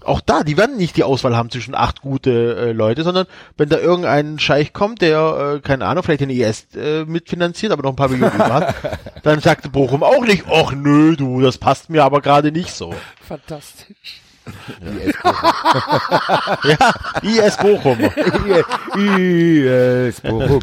[0.05, 3.26] Auch da, die werden nicht die Auswahl haben zwischen acht gute äh, Leute, sondern
[3.57, 7.82] wenn da irgendein Scheich kommt, der, äh, keine Ahnung, vielleicht den IS äh, mitfinanziert, aber
[7.82, 8.74] noch ein paar Millionen hat,
[9.22, 12.94] dann sagt Bochum auch nicht, ach nö, du, das passt mir aber gerade nicht so.
[13.26, 14.22] Fantastisch.
[16.64, 17.99] Ja, IS Bochum.
[18.96, 20.61] Yes, Bochum.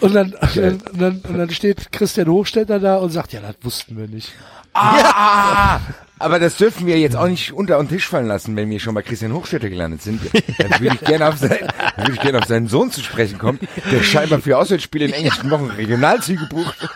[0.00, 3.96] Und dann, und dann, und dann steht Christian Hochstetter da und sagt, ja, das wussten
[3.96, 4.32] wir nicht.
[4.74, 5.80] Ah,
[6.18, 8.94] aber das dürfen wir jetzt auch nicht unter den Tisch fallen lassen, wenn wir schon
[8.94, 10.20] bei Christian Hochstädter gelandet sind.
[10.58, 11.68] Dann würde ich gerne auf, sein,
[12.12, 13.60] ich gerne auf seinen Sohn zu sprechen kommen,
[13.90, 16.88] der scheinbar für Auswärtsspiele in englischen Wochen Regionalzüge bucht.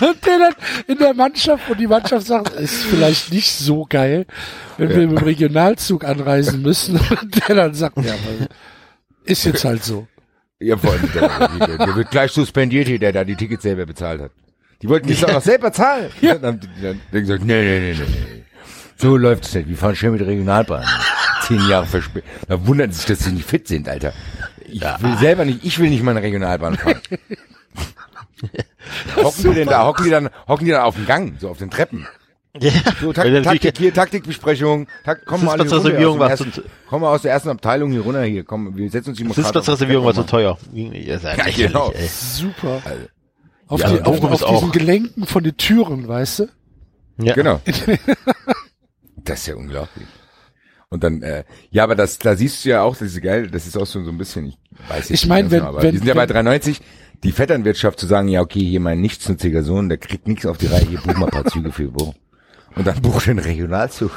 [0.00, 0.54] Und der dann
[0.86, 4.26] in der Mannschaft und die Mannschaft sagt, ist vielleicht nicht so geil,
[4.78, 6.98] wenn wir mit dem Regionalzug anreisen müssen.
[6.98, 8.14] Und der dann sagt, ja,
[9.24, 10.06] ist jetzt halt so.
[10.58, 13.84] Ja, vor allem, der, der, der wird gleich suspendiert hier, der da die Tickets selber
[13.84, 14.30] bezahlt hat.
[14.82, 16.10] Die wollten die auch noch selber zahlen.
[16.20, 16.34] Ja.
[16.34, 18.42] Dann haben die dann, gesagt, nee, nee, nee, nee, nee.
[18.96, 19.68] So läuft's nicht.
[19.68, 20.84] Wir fahren schön mit der Regionalbahn.
[21.46, 22.28] Zehn Jahre verspätet.
[22.48, 24.12] Da wundert sich, dass sie nicht fit sind, Alter.
[24.68, 27.00] Ich will selber nicht, ich will nicht mal eine Regionalbahn fahren.
[29.16, 31.58] hocken die denn da, hocken die dann, hocken die dann auf dem Gang, so auf
[31.58, 32.06] den Treppen.
[32.60, 32.70] Ja.
[33.00, 35.88] So, tak Taktik hier, Taktikbesprechung, tak komm mal aus dem zu-
[36.22, 36.52] ersten,
[36.86, 39.32] komm mal aus der ersten Abteilung hier runter, hier, komm, wir setzen uns hier mal
[39.34, 40.58] Sitzplatzreservierung war zu teuer.
[40.72, 41.90] Ja, ja Ja, genau.
[41.92, 42.06] ey.
[42.08, 42.82] Super.
[43.72, 46.46] Auf, Ja, die, auf, auf diesen auch- Gelenken von den Türen, weißt du?
[47.18, 47.32] Ja.
[47.34, 47.60] Genau.
[49.24, 50.06] das ist ja unglaublich.
[50.90, 53.66] Und dann, äh, ja, aber das, da siehst du ja auch, das ist geil, das
[53.66, 54.58] ist auch so, so ein bisschen, ich
[54.88, 56.34] weiß jetzt Ich nicht mein, ganz wenn- genau, aber wenn- die sind ja bei wenn-
[56.34, 56.80] 93,
[57.24, 60.66] die Vetternwirtschaft zu sagen, ja, okay, hier mein nichtsnutziger Sohn, der kriegt nichts auf die
[60.66, 62.14] Reihe, hier buch mal ein paar Züge für Bo.
[62.74, 64.10] Und dann buch den Regionalzug.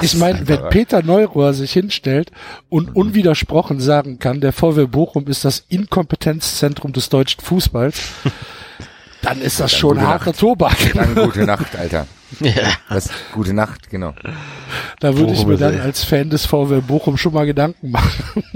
[0.00, 2.30] Ich meine, wenn Peter Neurohr sich hinstellt
[2.68, 8.00] und unwidersprochen sagen kann, der VW Bochum ist das Inkompetenzzentrum des deutschen Fußballs,
[9.22, 10.76] Dann ist das schon gute harter Tobak.
[10.94, 12.06] Dann gute Nacht, Alter.
[12.40, 12.72] Ja.
[12.88, 14.14] Das, gute Nacht, genau.
[15.00, 18.42] Da würde ich mir dann als Fan des VW Bochum schon mal Gedanken machen.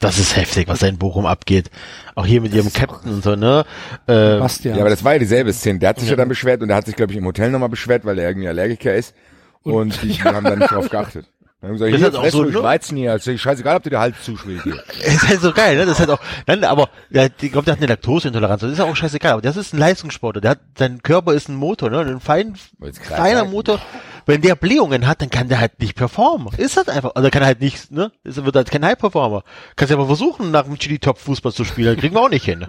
[0.00, 1.70] Das ist heftig, was da in Bochum abgeht.
[2.14, 3.64] Auch hier mit ihrem Captain und so, ne?
[4.06, 4.74] Äh, Bastian.
[4.74, 5.78] Ja, aber das war ja dieselbe Szene.
[5.78, 7.70] Der hat sich ja, dann beschwert und der hat sich, glaube ich, im Hotel nochmal
[7.70, 9.14] beschwert, weil er irgendwie Allergiker ist.
[9.62, 11.26] Und, die, die haben dann nicht drauf geachtet.
[11.60, 12.62] Dann haben gesagt, Das hier, ist auch fress so, ne?
[12.62, 13.12] Weizen hier.
[13.12, 14.74] Also, scheißegal, ob dir der Hals zuschwillt hier.
[15.06, 15.86] ist halt so geil, ne?
[15.86, 18.60] Das ist halt auch, nein, aber, ja, ich glaube, der hat eine Laktoseintoleranz.
[18.60, 19.32] Das ist auch scheißegal.
[19.32, 20.42] Aber das ist ein Leistungssportler.
[20.42, 22.00] Der hat, sein Körper ist ein Motor, ne?
[22.00, 22.56] Ein fein,
[23.02, 23.50] feiner sagen.
[23.50, 23.80] Motor.
[24.26, 26.48] Wenn der Blähungen hat, dann kann der halt nicht performen.
[26.56, 28.12] Ist halt einfach, also kann er halt nicht, ne?
[28.22, 29.42] Ist, wird halt kein High-Performer.
[29.76, 31.96] Kannst ja aber versuchen, nach dem Chili Top Fußball zu spielen.
[31.96, 32.66] Kriegen wir auch nicht hin.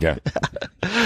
[0.00, 0.16] Ja.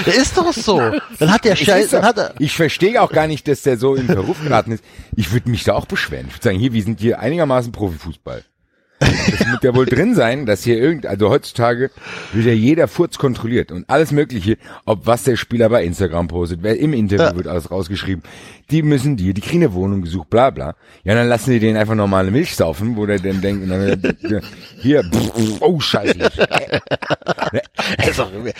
[0.06, 0.78] Der ist doch so.
[1.18, 3.94] Dann hat der Scheiß, dann hat er, ich verstehe auch gar nicht, dass der so
[3.94, 4.84] in Verruf geraten ist.
[5.16, 6.26] Ich würde mich da auch beschweren.
[6.28, 8.44] Ich würde sagen, hier, wir sind hier einigermaßen Profifußball.
[8.98, 11.90] Das wird ja wohl drin sein, dass hier irgend, also heutzutage
[12.32, 16.60] wird ja jeder Furz kontrolliert und alles Mögliche, ob was der Spieler bei Instagram postet,
[16.62, 17.36] wer im Interview Ja.
[17.36, 18.22] wird alles rausgeschrieben.
[18.70, 20.74] Die müssen die, die kriegen eine Wohnung gesucht, bla bla.
[21.04, 24.42] Ja, dann lassen die den einfach normale Milch saufen, wo der dann denkt, dann,
[24.80, 26.16] hier, pff, oh scheiße.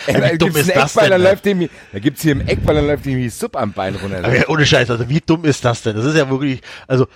[0.06, 1.22] Da wie dumm ist das Eckball, denn?
[1.22, 1.28] ne?
[1.28, 4.18] läuft dem, da gibt's hier im Eckball, dann läuft die Sub am Bein runter.
[4.18, 5.96] Aber ja, ohne Scheiß, also wie dumm ist das denn?
[5.96, 7.06] Das ist ja wirklich, also,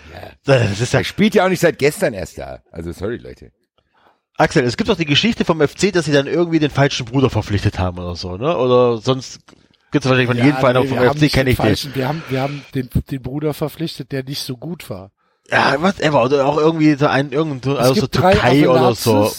[0.45, 2.61] das ist ja Er spielt ja auch nicht seit gestern erst da.
[2.71, 3.53] Also sorry, Leute.
[4.37, 7.29] Axel, es gibt doch die Geschichte vom FC, dass sie dann irgendwie den falschen Bruder
[7.29, 8.57] verpflichtet haben oder so, ne?
[8.57, 9.41] Oder sonst
[9.91, 11.57] gibt's wahrscheinlich von jedem Verein auch nee, vom wir haben FC nicht kenne den ich
[11.59, 11.67] den.
[11.67, 15.11] falschen, Wir haben, wir haben den, den Bruder verpflichtet, der nicht so gut war.
[15.51, 16.25] Ja, whatever.
[16.25, 19.31] Oder auch irgendwie so ein, irgendwo, Es also so gibt drei Türkei oder so.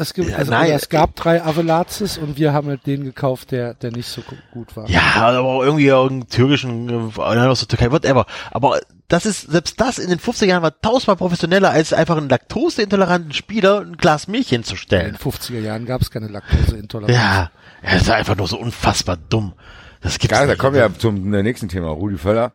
[0.00, 0.72] Es gibt, Ja, also, nein.
[0.72, 4.34] es gab drei Avelatses und wir haben halt den gekauft, der, der nicht so gu-
[4.50, 4.88] gut war.
[4.88, 8.26] Ja, aber auch irgendwie irgendeinen türkischen, äh, aus der Türkei, whatever.
[8.50, 12.28] Aber das ist, selbst das in den 50er Jahren war tausendmal professioneller, als einfach einen
[12.28, 15.16] laktoseintoleranten Spieler ein Glas Milch In den hinzustellen.
[15.16, 17.14] 50er Jahren gab es keine Laktoseintoleranz.
[17.14, 17.50] Ja,
[17.82, 19.52] ja, das ist einfach nur so unfassbar dumm.
[20.00, 21.88] Das gibt's Geil, da kommen wir zum äh, nächsten Thema.
[21.88, 22.52] Rudi Völler.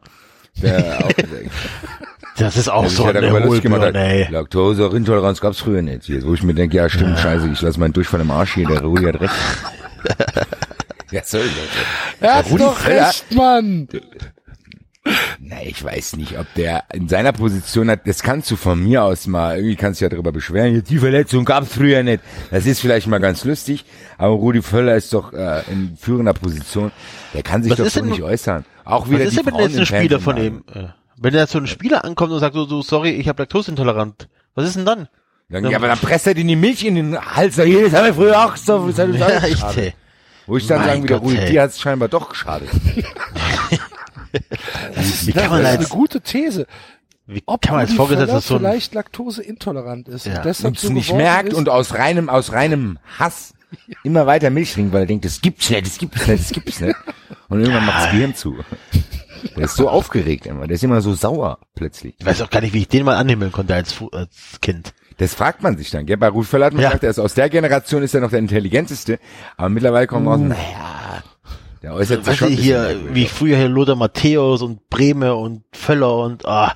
[0.61, 1.25] Der auch, der
[2.37, 3.31] Das ist auch sich so ja eine.
[3.31, 4.27] Hohlbirne, ey.
[4.29, 6.07] Laktoseintoleranz gab's früher nicht.
[6.07, 8.67] Jetzt, wo ich mir denke, ja stimmt, scheiße, ich lasse meinen Durchfall im Arsch hier,
[8.67, 9.33] der Rudi hat recht.
[11.11, 12.21] ja, sorry, Leute.
[12.21, 13.87] Er hat doch recht, Mann!
[15.39, 19.03] Na, ich weiß nicht, ob der in seiner Position hat, das kannst du von mir
[19.03, 22.23] aus mal, irgendwie kannst du ja darüber beschweren, ja, die Verletzung gab's früher nicht.
[22.49, 23.85] Das ist vielleicht mal ganz lustig,
[24.17, 26.91] aber Rudi Völler ist doch äh, in führender Position,
[27.35, 28.65] der kann sich Was doch so nicht äußern.
[28.83, 30.63] Auch Was wieder ist die denn, ein im Spieler von ihm,
[31.17, 34.27] wenn da so ein Spieler ankommt und sagt so, so sorry, ich habe Laktoseintolerant.
[34.53, 35.07] Was ist denn dann?
[35.49, 37.55] Sagen, ja, aber dann presst er dir die Milch in den Hals.
[37.55, 38.87] Sag, Das haben wir früher auch so.
[38.87, 39.77] Das hat uns Ja, echt, geschadet.
[39.77, 39.93] ey.
[40.47, 42.69] Wo ich dann Mein sagen wieder, Gott, Rudi, dir hat es scheinbar doch geschadet.
[45.25, 46.67] Wie kann man das ist eine gute These.
[47.25, 50.37] wie Ob kann man als Vorgesetzter Völler so vielleicht laktoseintolerant ist Ja.
[50.37, 51.55] und deshalb Und es so nicht merkt ist.
[51.55, 53.53] und aus reinem, aus reinem Hass
[54.03, 56.79] immer weiter Milch trinkt, weil er denkt, das gibt's nicht, das gibt's nicht, das gibt's
[56.79, 56.95] nicht.
[57.49, 58.55] Und irgendwann macht das Gehirn zu.
[59.55, 60.67] Der ist so aufgeregt immer.
[60.67, 62.15] Der ist immer so sauer plötzlich.
[62.19, 64.93] ich weiß auch gar nicht, wie ich den mal anhimmeln konnte als, Fu- als Kind.
[65.17, 66.17] Das fragt man sich dann, gell?
[66.17, 66.89] Bei Ruth Völler hat man Ja.
[66.89, 69.19] gesagt, er ist aus der Generation ist er noch der intelligenteste,
[69.57, 71.23] aber mittlerweile kommt raus, naja,
[71.81, 72.53] der äußert sich Weißt du, schon.
[72.57, 76.75] hier, wie ich früher hier Lothar Matthäus und Breme und Völler und, ah.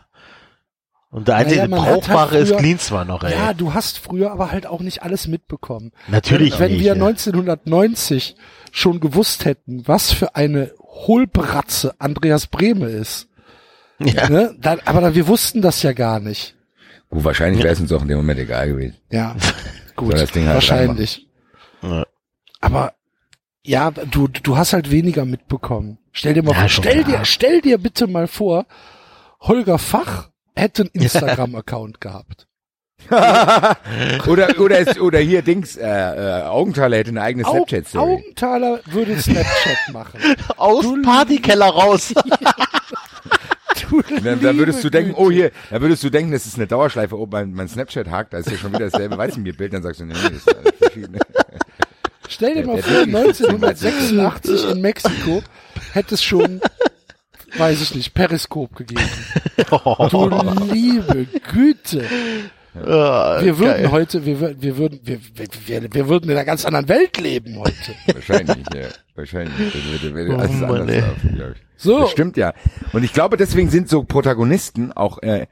[1.11, 3.33] Und der einzige Naja, halt Brauchbare ist früher- Klinsmann noch, ey.
[3.33, 5.91] Ja, du hast früher aber halt auch nicht alles mitbekommen.
[6.07, 7.03] Natürlich Wenn, wenn nicht, wir ja.
[7.03, 8.35] 1990
[8.71, 10.71] schon gewusst hätten, was für eine
[11.07, 13.27] Hohlbratze Andreas Brehme ist,
[13.99, 14.29] ja.
[14.29, 14.55] ne?
[14.59, 16.55] dann, aber wir wussten das ja gar nicht.
[17.09, 18.95] Gut, wahrscheinlich wäre es uns auch in dem Moment egal gewesen.
[19.11, 19.35] Ja,
[19.95, 21.27] gut, Soll das Ding halt wahrscheinlich.
[21.81, 22.05] Ja.
[22.61, 22.93] Aber
[23.63, 25.97] ja, du, du hast halt weniger mitbekommen.
[26.11, 27.19] Stell dir mal Ja, vor, stell klar.
[27.19, 28.65] dir, stell dir bitte mal vor,
[29.41, 32.47] Holger Fach hätte einen Instagram-Account gehabt.
[34.27, 38.13] oder, oder, es, oder hier Dings, äh, äh, Augenthaler hätte eine eigene Snapchat-Story.
[38.13, 40.19] Augenthaler würde Snapchat machen.
[40.57, 42.13] Aus dem Partykeller raus.
[43.89, 46.67] Du Dann, dann würdest du denken, oh hier, dann würdest du denken, das ist eine
[46.67, 50.01] Dauerschleife, oh mein, mein Snapchat hakt, da ist ja schon wieder dasselbe Weizenbierbild, dann sagst
[50.01, 51.19] du, nee, nee, das ist alles verschiedene.
[52.27, 55.41] Stell dir mal Der- vor, der- 1986 in Mexiko
[55.93, 56.61] hätte es schon,
[57.57, 59.01] weiß ich nicht, Periskop gegeben.
[60.11, 60.29] Du
[60.71, 62.03] liebe Güte.
[62.73, 65.19] Wir würden heute, wir, wür- wir würden, wir,
[65.65, 67.73] wir, wir, würden in einer ganz anderen Welt leben heute.
[68.13, 68.87] Wahrscheinlich, ja.
[69.15, 69.53] Wahrscheinlich.
[69.73, 71.61] Das würde, würde Oh alles anders laufen, ich.
[71.77, 71.99] So.
[72.01, 72.53] Das stimmt ja.
[72.93, 75.47] Und ich glaube, deswegen sind so Protagonisten auch, äh,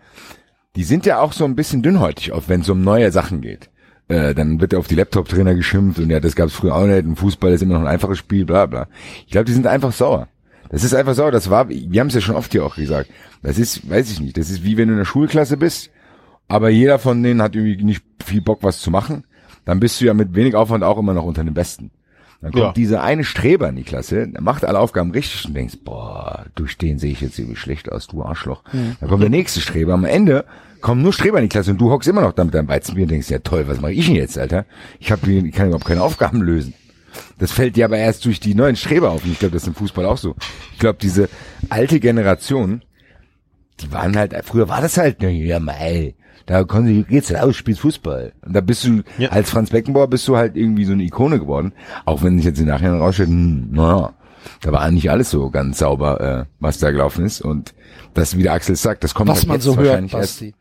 [0.76, 3.70] die sind ja auch so ein bisschen dünnhäutig, wenn es um neue Sachen geht.
[4.10, 7.06] Äh, dann wird auf die Laptop-Trainer geschimpft und ja, das gab es früher auch nicht.
[7.06, 8.88] Und Fußball ist immer noch ein einfaches Spiel, bla bla.
[9.26, 10.28] Ich glaube, die sind einfach sauer.
[10.70, 11.32] Das ist einfach sauer.
[11.32, 13.10] Das war, wir haben es ja schon oft hier auch gesagt.
[13.42, 15.90] Das ist, weiß ich nicht, das ist wie wenn du in der Schulklasse bist,
[16.48, 19.26] aber jeder von denen hat irgendwie nicht viel Bock, was zu machen.
[19.66, 21.92] Dann bist du ja mit wenig Aufwand auch immer noch unter den Besten.
[22.42, 22.72] Dann kommt Ja.
[22.74, 26.78] dieser eine Streber in die Klasse, der macht alle Aufgaben richtig und denkst, boah, durch
[26.78, 28.64] den sehe ich jetzt irgendwie schlecht aus, du Arschloch.
[28.72, 29.94] Dann kommt der nächste Streber.
[29.94, 30.46] Am Ende
[30.80, 33.04] kommen nur Streber in die Klasse und du hockst immer noch da mit deinem Weizenbier
[33.06, 34.66] und denkst, ja toll, was mache ich denn jetzt, Alter?
[35.00, 36.76] Ich, hab, ich kann überhaupt keine Aufgaben lösen.
[37.40, 39.24] Das fällt dir aber erst durch die neuen Streber auf.
[39.26, 40.36] Und ich glaube, das ist im Fußball auch so.
[40.74, 41.30] Ich glaube, diese
[41.70, 42.84] alte Generation,
[43.82, 46.16] die waren halt, früher war das halt, ja, mei,
[46.46, 48.34] da konnte geht's raus, spielst Fußball.
[48.46, 49.30] Und da bist du, Ja.
[49.30, 51.74] als Franz Beckenbauer bist du halt irgendwie so eine Ikone geworden.
[52.06, 54.14] Auch wenn sich jetzt im Nachhinein rausstellt, hm, naja,
[54.62, 57.42] da war nicht alles so ganz sauber, äh, was da gelaufen ist.
[57.42, 57.74] Und
[58.14, 60.40] das, wie der Axel sagt, das kommt Was halt man jetzt so hört, wahrscheinlich erst
[60.40, 60.54] Basti.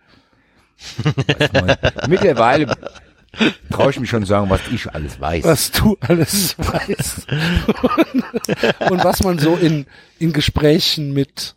[2.09, 2.73] Mittlerweile
[3.71, 5.45] traue ich mich schon sagen, was ich alles weiß.
[5.45, 7.27] Was du alles weißt.
[8.91, 9.87] Und was man so in,
[10.19, 11.55] in Gesprächen mit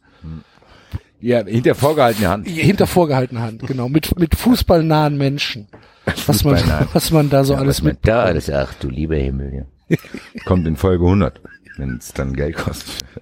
[1.21, 2.47] Ja, hinter vorgehaltener Hand.
[2.47, 5.67] hinter vorgehaltener Hand, genau, mit, mit fußballnahen Menschen.
[6.25, 6.57] Was man,
[6.91, 7.99] was man da so alles mit.
[8.01, 9.67] da alles, ach du lieber Himmel.
[9.89, 9.97] Ja.
[10.45, 11.39] Kommt in Folge 100,
[11.77, 13.05] wenn es dann Geld kostet.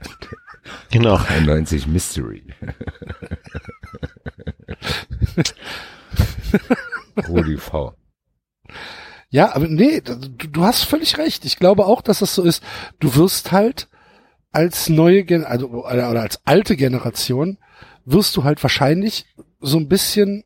[0.91, 1.15] Genau.
[1.15, 2.43] 91 Mystery.
[7.29, 7.93] Rudi V.
[9.29, 11.45] Ja, aber nee, du, du hast völlig recht.
[11.45, 12.63] Ich glaube auch, dass das so ist.
[12.99, 13.87] Du wirst halt
[14.51, 17.57] als neue Gen also oder oder als alte Generation
[18.07, 19.25] wirst du halt wahrscheinlich
[19.59, 20.43] so ein bisschen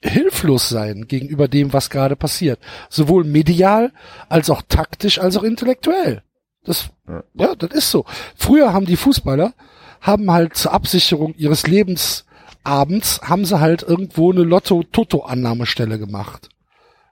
[0.00, 2.60] hilflos sein gegenüber dem, was gerade passiert.
[2.88, 3.92] Sowohl medial
[4.28, 6.22] als auch taktisch als auch intellektuell.
[6.64, 7.24] Das, Ja.
[7.34, 8.04] ja, das ist so.
[8.36, 9.54] Früher haben die Fußballer
[10.00, 16.50] haben halt zur Absicherung ihres Lebensabends haben sie halt irgendwo eine Lotto-Toto-Annahmestelle gemacht.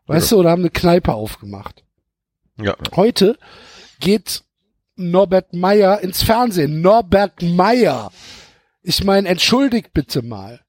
[0.06, 1.82] Weißt du, oder haben eine Kneipe aufgemacht.
[2.60, 2.76] Ja.
[2.94, 3.38] Heute
[3.98, 4.44] geht
[4.94, 6.80] Norbert Meyer ins Fernsehen.
[6.80, 8.12] Norbert Meyer.
[8.88, 10.60] Ich meine, entschuldigt bitte mal.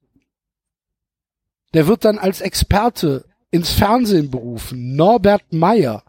[1.76, 4.96] Der wird dann als Experte ins Fernsehen berufen.
[4.96, 6.04] Norbert Meyer.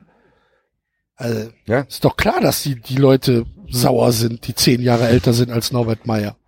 [1.16, 1.80] Also, Ja.
[1.80, 5.70] ist doch klar, dass die, die Leute sauer sind, die zehn Jahre älter sind als
[5.70, 6.38] Norbert Meyer.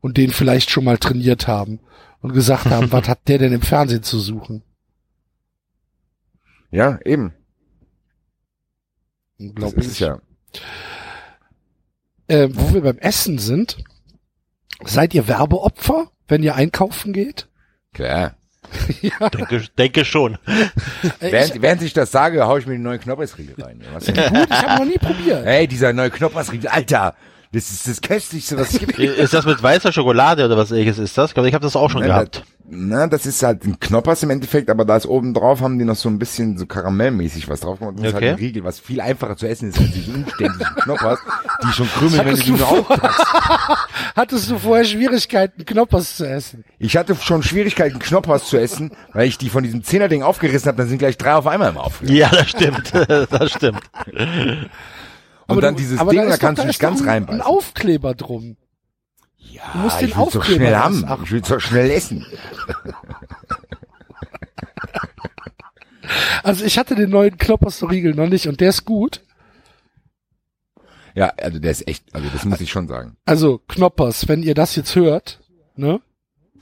[0.00, 1.80] Und den vielleicht schon mal trainiert haben
[2.22, 4.62] und gesagt haben, was hat der denn im Fernsehen zu suchen?
[6.70, 7.34] Ja, eben.
[9.36, 9.84] Das Unglaublich.
[9.86, 10.18] ist es ja.
[12.28, 13.84] äh, wo wir beim Essen sind,
[14.84, 17.48] seid ihr Werbeopfer, wenn ihr einkaufen geht?
[17.92, 18.34] Klar.
[19.34, 20.34] Denke, denke schon.
[21.18, 23.80] Äh, Während, während ich das sage, hau ich mir den neuen Knoppersriegel rein.
[23.92, 24.14] Was denn?
[24.16, 25.44] ich, gut, ich habe noch nie probiert.
[25.44, 27.16] Ey, dieser neue Knoppersriegel, Alter,
[27.52, 28.96] das ist das Köstlichste, was es gibt.
[28.98, 31.30] Ist das mit weißer Schokolade oder was ähnliches ist das?
[31.30, 32.36] Ich glaube, ich habe das auch schon Ne, gehabt.
[32.36, 35.78] Das, na, das ist halt ein Knoppers im Endeffekt, aber da ist oben drauf, haben
[35.78, 37.96] die noch so ein bisschen so karamellmäßig was drauf gemacht.
[37.98, 38.26] Das ist Okay.
[38.26, 41.18] halt ein Riegel, was viel einfacher zu essen ist als diese umständlichen Knoppers,
[41.64, 42.86] die schon krümmeln, wenn du die nur.
[44.16, 46.64] Hattest du vorher Schwierigkeiten, Knoppers zu essen?
[46.78, 50.78] Ich hatte schon Schwierigkeiten, Knoppers zu essen, weil ich die von diesem Zehnerding aufgerissen habe,
[50.78, 52.18] dann sind gleich drei auf einmal im aufgegangen.
[52.18, 52.92] Ja, das stimmt.
[53.30, 53.80] das stimmt.
[55.46, 57.00] Und dann du- dieses aber Ding, da da ist doch- kannst du nicht ist ganz
[57.02, 57.40] ein, reinbeißen.
[57.40, 58.56] Ein Aufkleber drum.
[59.52, 60.94] Ja, du musst den Aufkleber schnell haben.
[60.94, 61.24] rausmachen.
[61.24, 62.26] Ich will doch schnell essen.
[66.42, 69.20] Also ich hatte den neuen Knoppers-Riegel noch nicht und der ist gut.
[71.14, 73.16] Ja, also der ist echt, also das muss ich schon sagen.
[73.26, 75.40] Also Knoppers, wenn ihr das jetzt hört,
[75.76, 76.00] ne,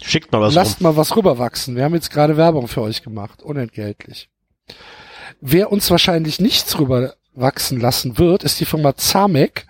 [0.03, 0.84] Schickt mal was lasst rum.
[0.84, 1.76] mal was rüberwachsen.
[1.76, 4.28] Wir haben jetzt gerade Werbung für euch gemacht, unentgeltlich.
[5.41, 9.66] Wer uns wahrscheinlich nichts rüberwachsen lassen wird, ist die Firma Zamek,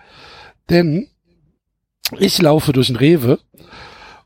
[0.70, 1.08] denn
[2.18, 3.38] ich laufe durch den Rewe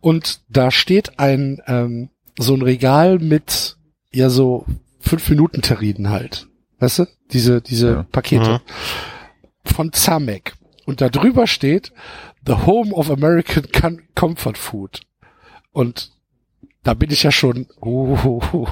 [0.00, 3.76] und da steht ein ähm, so ein Regal mit
[4.12, 4.66] ja so
[5.00, 6.46] fünf Minuten Terrinen halt,
[6.78, 8.02] weißt du, diese diese Ja.
[8.10, 8.60] Pakete.
[9.64, 10.54] Von Zamek.
[10.86, 11.92] Und da drüber steht
[12.46, 15.00] The Home of American Com- Comfort Food.
[15.70, 16.10] Und
[16.82, 18.66] da bin ich ja schon uh,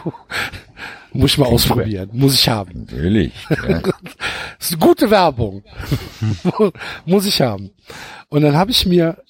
[1.13, 2.87] muss ich mal ausprobieren, muss ich haben.
[2.89, 3.33] Natürlich.
[3.69, 3.81] Ja.
[3.81, 5.65] Das ist eine gute Werbung.
[7.07, 7.71] Muss ich haben.
[8.29, 9.23] Und dann habe ich mir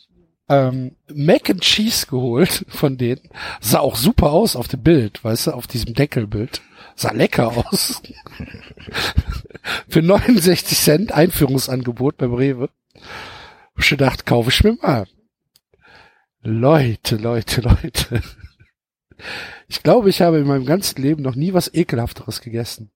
[0.48, 3.20] ähm, Mac and Cheese geholt von denen.
[3.60, 6.60] Sah auch super aus auf dem Bild, weißt du, auf diesem Deckelbild.
[6.96, 8.02] Sah lecker aus.
[9.88, 12.68] Für 69 Cent Einführungsangebot beim Rewe.
[12.94, 15.06] Hab ich gedacht, kaufe ich mir mal.
[16.42, 18.22] Leute, Leute, Leute.
[19.68, 22.90] Ich glaube, ich habe in meinem ganzen Leben noch nie was ekelhafteres gegessen.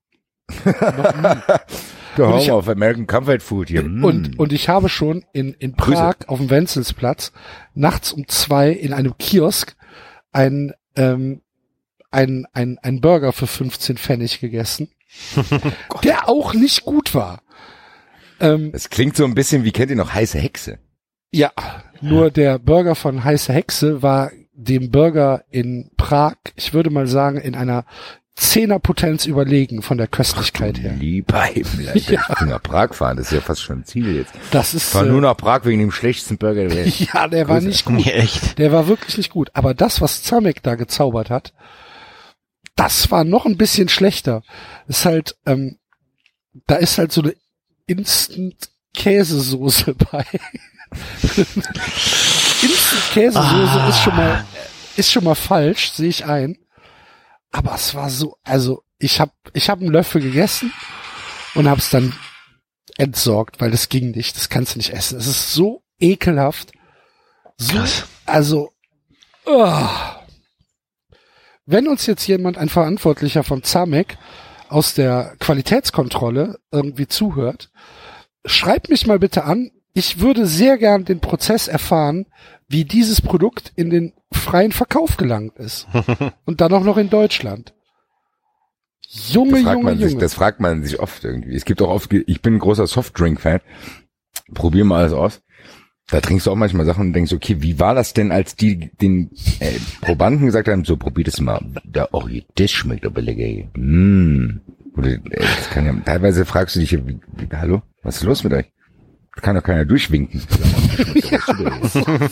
[0.64, 1.38] noch nie.
[2.16, 3.82] Ich- Home of American Comfort Food hier.
[3.82, 4.04] Mm.
[4.04, 5.96] Und, und ich habe schon in, in Grüße.
[6.00, 7.32] Prag auf dem Wenzelsplatz
[7.74, 9.74] nachts um zwei in einem Kiosk
[10.30, 11.40] ein, ähm,
[12.12, 14.90] ein, ein, ein Burger für 15 Pfennig gegessen,
[16.04, 17.42] der auch nicht gut war.
[18.38, 20.78] Ähm, Das klingt so ein bisschen wie, kennt ihr noch heiße Hexe?
[21.32, 21.50] ja,
[22.00, 27.38] nur der Burger von Heiße Hexe war dem Burger in Prag, ich würde mal sagen,
[27.38, 27.84] in einer
[28.36, 30.94] Zehnerpotenz überlegen von der Köstlichkeit her.
[30.94, 34.32] Lieber Himmel, ich will nach Prag fahren, das ist ja fast schon ein Ziel jetzt.
[34.50, 36.98] Das ist, Fahr äh, nur nach Prag wegen dem schlechtesten Burger der Welt.
[37.14, 37.68] ja, der war Grüße.
[37.68, 37.96] nicht gut.
[37.96, 38.58] Nee, echt.
[38.58, 39.50] Der war wirklich nicht gut.
[39.54, 41.52] Aber das, was Zamek da gezaubert hat,
[42.74, 44.42] das war noch ein bisschen schlechter.
[44.88, 45.78] Ist halt, ähm,
[46.66, 47.34] da ist halt so eine
[47.86, 50.24] Instant Käsesoße bei.
[52.62, 54.44] Instant Käsesoße ist schon mal,
[54.96, 56.56] ist schon mal falsch, sehe ich ein.
[57.50, 60.72] Aber es war so, also ich habe ich hab einen Löffel gegessen
[61.54, 62.12] und habe es dann
[62.96, 64.36] entsorgt, weil das ging nicht.
[64.36, 65.18] Das kannst du nicht essen.
[65.18, 66.72] Es ist so ekelhaft.
[67.56, 68.06] So, Krass.
[68.26, 68.72] also,
[69.46, 69.88] oh.
[71.66, 74.18] wenn uns jetzt jemand, ein Verantwortlicher von Zamek
[74.68, 77.70] aus der Qualitätskontrolle irgendwie zuhört,
[78.44, 79.70] schreibt mich mal bitte an.
[79.94, 82.26] Ich würde sehr gern den Prozess erfahren,
[82.68, 85.86] wie dieses Produkt in den freien Verkauf gelangt ist.
[86.44, 87.72] Und dann auch noch in Deutschland.
[89.30, 90.20] Junge, Das fragt, Junge, man sich, Junge.
[90.20, 91.54] das fragt man sich oft irgendwie.
[91.54, 93.60] Es gibt auch oft, ich bin ein großer Softdrink-Fan.
[94.52, 95.40] Probier mal alles aus.
[96.10, 98.90] Da trinkst du auch manchmal Sachen und denkst, okay, wie war das denn, als die
[99.00, 99.30] den
[99.60, 101.64] äh, Probanden gesagt haben, so probier das mal.
[101.84, 103.68] Da, oh, das schmeckt aber lecker.
[103.74, 104.60] Mm.
[104.96, 108.44] Oder, äh, das kann ja, teilweise fragst du dich, wie, wie, hallo, was ist los
[108.44, 108.66] mit euch?
[109.36, 110.42] Kann doch keiner durchwinken.
[111.14, 111.38] Ja.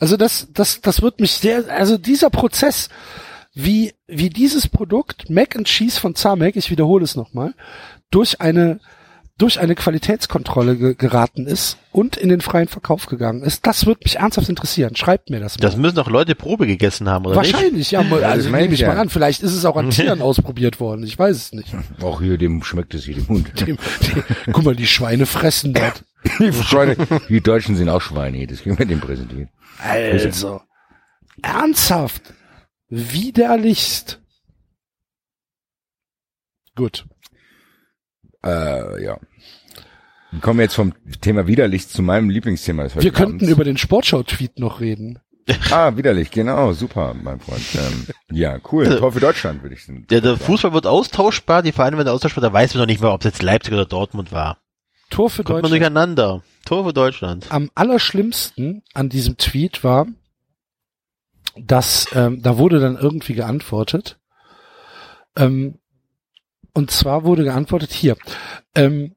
[0.00, 2.88] Also das, das, das wird mich sehr, also dieser Prozess,
[3.52, 7.54] wie, wie dieses Produkt Mac and Cheese von Zamek, ich wiederhole es nochmal,
[8.10, 8.80] durch eine,
[9.40, 14.04] durch eine Qualitätskontrolle ge geraten ist und in den freien Verkauf gegangen ist, das wird
[14.04, 14.94] mich ernsthaft interessieren.
[14.96, 15.62] Schreibt mir das mal.
[15.62, 17.52] Das müssen doch Leute Probe gegessen haben, oder nicht?
[17.54, 19.00] Wahrscheinlich, ja, mal- Ja, also meine nehme ich ich mal ja.
[19.00, 19.08] an.
[19.08, 21.04] Vielleicht ist es auch an Tieren ausprobiert worden.
[21.04, 21.74] Ich weiß es nicht.
[22.02, 23.66] Auch hier, dem schmeckt es hier dem Hund.
[23.66, 26.04] Dem, die, guck mal, die Schweine fressen dort.
[26.38, 26.96] Die Schweine,
[27.30, 29.48] die Deutschen sind auch Schweine, das können wir dem präsentieren.
[29.78, 30.60] Also,
[31.40, 32.34] ernsthaft,
[32.90, 34.20] widerlichst.
[36.76, 37.06] Gut.
[38.44, 39.18] Äh, ja.
[40.32, 42.84] Wir kommen jetzt vom Thema widerlich zu meinem Lieblingsthema.
[42.84, 43.48] des Wir könnten Abends.
[43.48, 45.18] über den Sportschau-Tweet noch reden.
[45.72, 47.62] Ah, widerlich, genau, super, mein Freund.
[47.74, 48.98] Ähm, ja, cool.
[48.98, 50.06] Tor für Deutschland, würde ich sagen.
[50.08, 53.10] Der, der Fußball wird austauschbar, die Vereine werden austauschbar, da weiß man noch nicht mal,
[53.10, 54.58] ob es jetzt Leipzig oder Dortmund war.
[55.08, 55.82] Tor für Kommt man Deutschland.
[55.82, 56.42] durcheinander.
[56.66, 57.46] Tor für Deutschland.
[57.50, 60.06] Am allerschlimmsten an diesem Tweet war,
[61.56, 64.20] dass ähm, da wurde dann irgendwie geantwortet.
[65.36, 65.78] Ähm,
[66.74, 68.16] und zwar wurde geantwortet hier.
[68.76, 69.16] Ähm,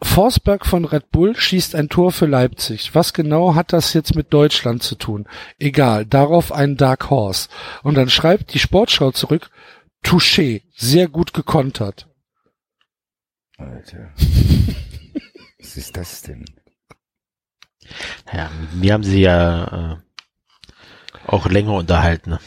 [0.00, 2.94] Forsberg von Red Bull schießt ein Tor für Leipzig.
[2.94, 5.26] Was genau hat das jetzt mit Deutschland zu tun?
[5.58, 7.48] Egal, darauf ein Dark Horse.
[7.82, 9.50] Und dann schreibt die Sportschau zurück,
[10.04, 12.08] Touché, sehr gut gekontert.
[13.56, 14.12] Alter.
[15.58, 16.44] Was ist das denn?
[18.32, 19.96] Ja, mit mir haben sie ja äh,
[21.26, 22.38] auch länger unterhalten.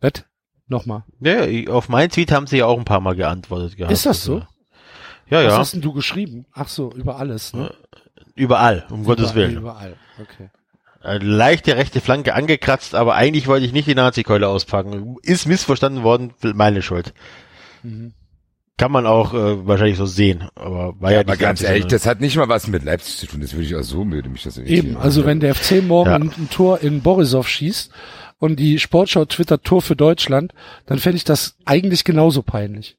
[0.00, 0.24] Was?
[0.68, 1.04] Nochmal.
[1.20, 3.92] Ja, ja, auf meinen Tweet haben sie ja auch ein paar Mal geantwortet gehabt.
[3.92, 4.44] Ist das so?
[5.28, 5.58] Ja, Was ja.
[5.58, 6.46] hast denn du geschrieben?
[6.52, 7.74] Ach so, über alles, ne?
[8.34, 9.56] Überall, um Gottes Überall, Willen.
[9.58, 10.50] Überall, okay.
[11.02, 15.16] Äh, Leichte rechte Flanke angekratzt, aber eigentlich wollte ich nicht die Nazi-Keule auspacken.
[15.22, 17.14] Ist missverstanden worden, meine Schuld.
[17.82, 18.12] Mhm.
[18.78, 22.04] Kann man auch äh, wahrscheinlich so sehen, aber war ja, Aber nicht ganz ehrlich, das
[22.04, 23.40] hat nicht mal was mit Leipzig zu tun.
[23.40, 26.16] Das würde ich auch so, würde mich das Eben, also wenn der FC morgen Ja.
[26.16, 27.90] ein, ein Tor in Borisov schießt
[28.38, 30.52] und die Sportschau twittert Tor für Deutschland,
[30.84, 32.98] dann fände ich das eigentlich genauso peinlich.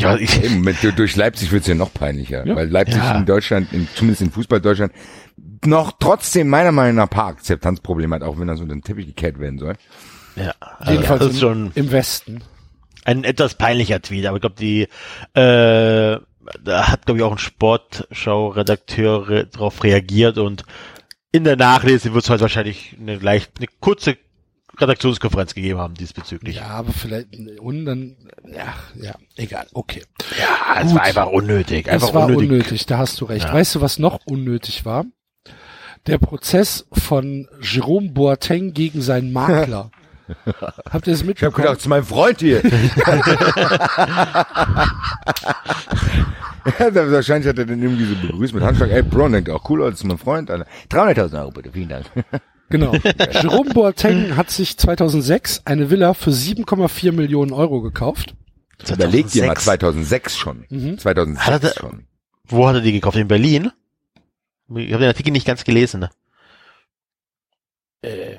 [0.00, 2.54] Ja, ich, Eben, mit, durch Leipzig wird's ja noch peinlicher, Ja.
[2.56, 3.16] weil Leipzig Ja.
[3.18, 4.92] in Deutschland, in, zumindest in Fußball Deutschland,
[5.64, 9.06] noch trotzdem meiner Meinung nach ein paar Akzeptanzprobleme hat, auch wenn das unter den Teppich
[9.06, 9.74] gekehrt werden soll.
[10.36, 12.40] ja, also Jedenfalls das ist im, schon im Westen.
[13.04, 14.82] ein etwas peinlicher Tweet, aber ich glaube, die
[15.34, 16.18] äh,
[16.62, 20.64] da hat glaube ich auch ein Sportschau-Redakteur re darauf reagiert und
[21.32, 24.16] in der Nachlese wird es heute wahrscheinlich eine leicht eine kurze
[24.78, 26.56] Redaktionskonferenz gegeben haben diesbezüglich.
[26.56, 27.28] Ja, aber vielleicht,
[27.60, 28.16] und dann,
[28.46, 30.02] ja, ja, egal, okay.
[30.38, 31.88] Ja, es war einfach unnötig.
[31.90, 32.50] Einfach Das war unnötig.
[32.50, 32.86] unnötig.
[32.86, 33.46] da hast du recht.
[33.46, 33.52] Ja.
[33.54, 35.04] Weißt du, was noch unnötig war?
[36.06, 39.90] Der Prozess von Jerome Boateng gegen seinen Makler.
[40.90, 41.56] Habt ihr das Ich habe mitbekommen?
[41.66, 42.60] gedacht, zu meinem Freund hier.
[46.78, 48.90] ja, da- wahrscheinlich hat er den irgendwie so begrüßt mit Handschlag.
[48.90, 50.50] Ey, Bro, denkt auch cool, das ist mein Freund.
[50.50, 50.66] Alter.
[50.90, 52.06] 300.000 Euro bitte, vielen Dank.
[52.68, 52.92] Genau.
[53.32, 58.34] Jerome Boateng hat sich 2006 eine Villa für 7,4 Millionen Euro gekauft.
[58.88, 59.64] Überleg dir mal 2006.
[59.64, 60.64] 2006 schon.
[60.68, 60.98] Mhm.
[60.98, 62.06] 2006 Hat er- schon.
[62.48, 63.16] Wo hat er die gekauft?
[63.16, 63.72] In Berlin?
[64.68, 66.00] Ich habe den Artikel nicht ganz gelesen.
[66.00, 66.10] Ne?
[68.02, 68.36] Äh,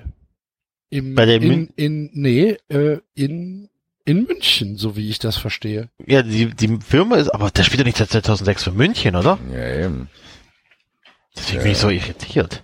[0.89, 3.69] im, Bei der in, in, nee, äh, in,
[4.05, 5.89] in München, so wie ich das verstehe.
[6.05, 9.37] Ja, die, die Firma ist, aber der spielt doch nicht seit 2006 für München, oder?
[9.51, 10.09] Ja, eben.
[11.35, 12.63] Deswegen bin ich so irritiert.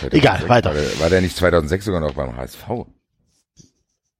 [0.00, 0.70] 2006 Egal, weiter.
[0.70, 2.64] War der, war der nicht 2006 sogar noch beim HSV?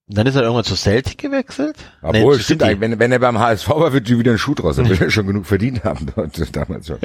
[0.07, 1.77] Dann ist er irgendwann zu Celtic gewechselt?
[2.03, 4.55] Obwohl, zu stimmt eigentlich, wenn, wenn er beim HSV war, wird die wieder ein Schuh
[4.55, 4.77] draus.
[4.77, 6.99] Er will ja schon genug verdient haben dort, damals schon.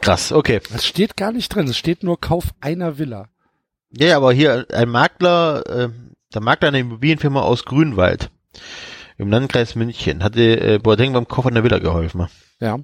[0.00, 0.60] Krass, okay.
[0.72, 1.68] Das steht gar nicht drin.
[1.68, 3.28] Es steht nur Kauf einer Villa.
[3.90, 5.88] Ja, ja, aber hier ein Makler, äh,
[6.32, 8.30] der Makler einer Immobilienfirma aus Grünwald
[9.18, 12.28] im Landkreis München hatte äh, Boateng beim Kauf einer Villa geholfen.
[12.60, 12.78] Ja.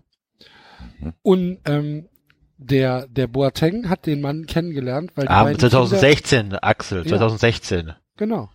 [1.22, 2.08] Und ähm,
[2.58, 7.08] der der Boateng hat den Mann kennengelernt, weil die Ah, beiden Kinder, 2016, Axel, Ja.
[7.08, 7.92] 2016.
[8.16, 8.48] genau.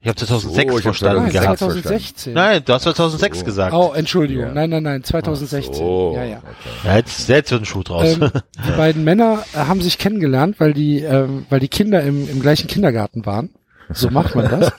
[0.00, 1.58] Ich habe 2006 So, ich hab verstanden Nein, 2006 gehabt.
[1.58, 2.32] 2016.
[2.34, 3.44] Nein, du hast 2006 So.
[3.46, 3.72] gesagt.
[3.72, 4.44] Oh, Entschuldigung.
[4.48, 4.52] Ja.
[4.52, 5.82] Nein, nein, nein, 2016.
[5.82, 6.36] Oh, ja, ja.
[6.38, 6.44] okay.
[6.84, 8.12] Ja, jetzt, jetzt wird ein Schuh draus.
[8.12, 8.30] Ähm,
[8.68, 12.40] die beiden Männer äh, haben sich kennengelernt, weil die, ähm, weil die Kinder im, im
[12.42, 13.54] gleichen Kindergarten waren.
[13.90, 14.72] So macht man das.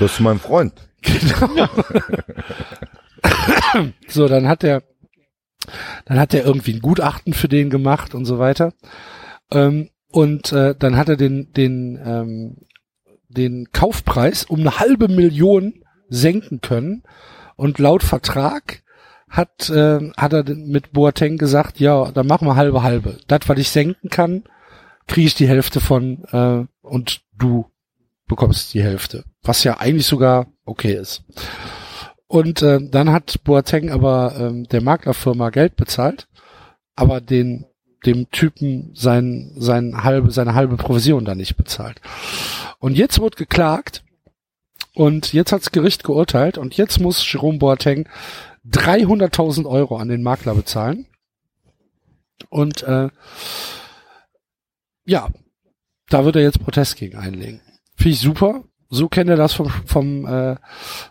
[0.00, 0.72] Das ist mein Freund.
[1.02, 1.48] Genau.
[4.08, 4.82] so, dann hat er,
[6.04, 8.72] dann hat er irgendwie ein Gutachten für den gemacht und so weiter.
[9.50, 12.56] Ähm, und äh, dann hat er den, den, ähm,
[13.28, 17.02] den Kaufpreis um eine halbe Million senken können.
[17.56, 18.82] Und laut Vertrag
[19.28, 23.18] hat, äh, hat er mit Boateng gesagt, ja, dann machen wir halbe halbe.
[23.26, 24.44] Das, was ich senken kann,
[25.06, 27.66] kriege ich die Hälfte von äh, und du
[28.26, 29.24] bekommst die Hälfte.
[29.42, 31.24] Was ja eigentlich sogar okay ist.
[32.28, 36.26] Und äh, dann hat Boateng aber ähm, der Maklerfirma Geld bezahlt,
[36.96, 37.66] aber den
[38.04, 42.00] dem Typen sein, sein halbe, seine halbe Provision da nicht bezahlt.
[42.78, 44.04] Und jetzt wird geklagt
[44.94, 48.08] und jetzt hat's Gericht geurteilt und jetzt muss Jerome Boateng
[48.68, 51.06] 300.000 Euro an den Makler bezahlen.
[52.48, 53.08] Und äh,
[55.04, 55.28] ja,
[56.08, 57.60] da wird er jetzt Protest gegen einlegen.
[57.96, 58.64] Finde ich super.
[58.88, 60.56] So kennt er das vom, vom, äh,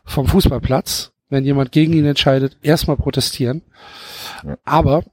[0.05, 1.11] vom Fußballplatz.
[1.29, 3.63] Wenn jemand gegen ihn entscheidet, erstmal protestieren.
[4.45, 4.57] Ja.
[4.63, 5.03] Aber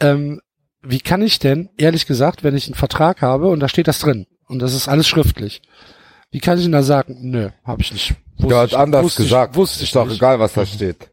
[0.00, 0.40] ähm,
[0.82, 3.98] wie kann ich denn, ehrlich gesagt, wenn ich einen Vertrag habe und da steht das
[3.98, 5.60] drin und das ist alles schriftlich,
[6.30, 8.14] wie kann ich denn da sagen, nö, habe ich nicht.
[8.36, 9.54] Wusste Der hat ich- anders wusste gesagt.
[9.54, 10.16] Ich, wusste ich ist doch nicht.
[10.16, 11.10] egal, was da steht.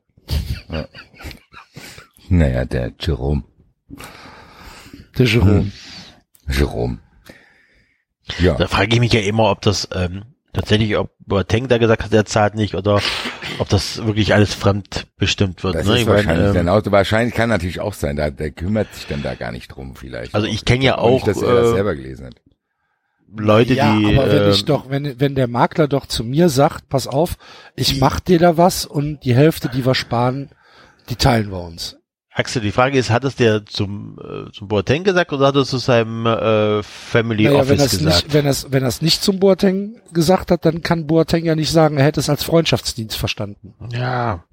[0.69, 0.85] Ja.
[2.29, 3.43] Naja, der Jerome.
[5.17, 5.71] Der Jerome.
[6.47, 6.99] Jerome.
[8.39, 8.53] Ja.
[8.55, 12.13] Da frage ich mich ja immer, ob das ähm, tatsächlich, ob Boateng da gesagt hat,
[12.13, 13.01] er zahlt nicht oder
[13.59, 15.75] ob das wirklich alles fremdbestimmt wird.
[15.75, 15.95] Das ne?
[15.95, 16.91] ist Ich wahrscheinlich ähm, dann Auto.
[16.91, 20.35] Wahrscheinlich kann natürlich auch sein, da, der kümmert sich dann da gar nicht drum vielleicht.
[20.35, 22.35] Also ich kenn ja glaub nicht, auch, dass er das äh, selber gelesen hat.
[23.33, 26.49] Leute, ja, die aber wenn ähm, ich doch, wenn, wenn der Makler doch zu mir
[26.49, 27.37] sagt, pass auf,
[27.75, 30.49] ich mach dir da was und die Hälfte, die wir sparen,
[31.09, 31.97] die teilen wir uns.
[32.33, 35.61] Axel, die Frage ist, hat es der zum äh, zum Boateng gesagt oder hat er
[35.61, 38.05] es zu seinem äh, Family Naja, wenn Office das gesagt?
[38.25, 41.71] nicht, wenn das, wenn das nicht zum Boateng gesagt hat, dann kann Boateng ja nicht
[41.71, 43.73] sagen, er hätte es als Freundschaftsdienst verstanden.
[43.91, 44.45] Ja,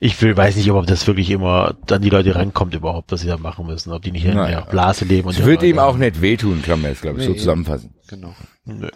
[0.00, 3.28] ich will, weiß nicht, ob das wirklich immer an die Leute rankommt überhaupt, was sie
[3.28, 4.60] da machen müssen, ob die nicht in Naja.
[4.62, 5.28] der Blase leben.
[5.28, 7.38] Und Es wird ihm auch nicht wehtun, kann man jetzt, glaube ich, so Nee.
[7.38, 7.94] zusammenfassen.
[8.08, 8.34] Genau.
[8.66, 8.88] Nö.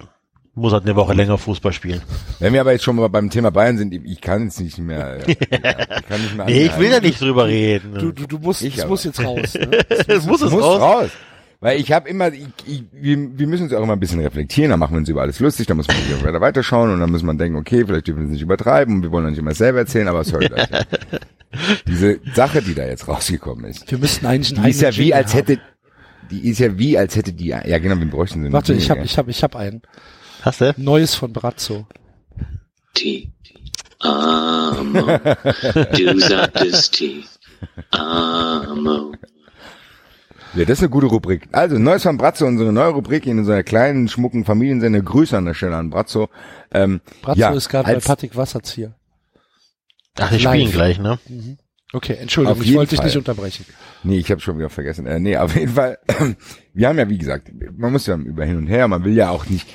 [0.58, 2.02] Muss halt eine Woche länger Fußball spielen.
[2.40, 5.18] Wenn wir aber jetzt schon mal beim Thema Bayern sind, ich kann jetzt nicht mehr.
[5.28, 7.94] äh, Ich kann nicht mehr Nee, ich will da nicht drüber reden.
[7.94, 8.90] Du, du, du musst, Ich es aber.
[8.90, 9.54] muss jetzt raus.
[9.54, 9.78] Ne?
[10.08, 10.80] es muss es muss raus.
[10.80, 11.10] raus.
[11.60, 14.70] Weil ich habe immer, ich, ich, wir, wir müssen uns auch immer ein bisschen reflektieren,
[14.70, 17.10] dann machen wir uns über alles lustig, dann muss man wieder weiter weiterschauen und dann
[17.10, 19.54] muss man denken, okay, vielleicht dürfen wir es nicht übertreiben und wir wollen nicht immer
[19.54, 20.86] selber erzählen, aber sorry Leute.
[21.88, 25.12] Diese Sache, die da jetzt rausgekommen ist, Wir müssten eigentlich einen die ist ja wie
[25.14, 25.58] als hätte,
[26.30, 29.00] die ist ja wie als hätte die, ja genau, wir bräuchten eine Warte, ich habe,
[29.02, 29.82] ich habe, ich habe einen
[30.42, 30.74] Hast du?
[30.76, 31.86] neues von Brazzo.
[32.94, 33.30] T.
[34.00, 35.18] Amo.
[35.96, 37.24] Du sagtest T.
[37.90, 39.12] Amo.
[40.54, 41.48] Ja, das ist eine gute Rubrik.
[41.52, 45.02] Also, Neues von Brazzo, unsere neue Rubrik in unserer kleinen, schmucken Familiensende.
[45.02, 46.30] Grüße an der Stelle an Brazzo.
[46.72, 48.94] Ähm, Brazzo ja, ist gerade bei Patrick Wasserzieher.
[50.18, 51.18] Ach, die spielen gleich, ne?
[51.92, 53.06] Okay, Entschuldigung, Auf ich wollte dich Fall.
[53.06, 53.64] nicht unterbrechen.
[54.02, 55.06] Nee, ich habe schon wieder vergessen.
[55.06, 55.98] Äh, nee, auf jeden Fall.
[56.74, 59.30] Wir haben ja, wie gesagt, man muss ja über hin und her, man will ja
[59.30, 59.66] auch nicht,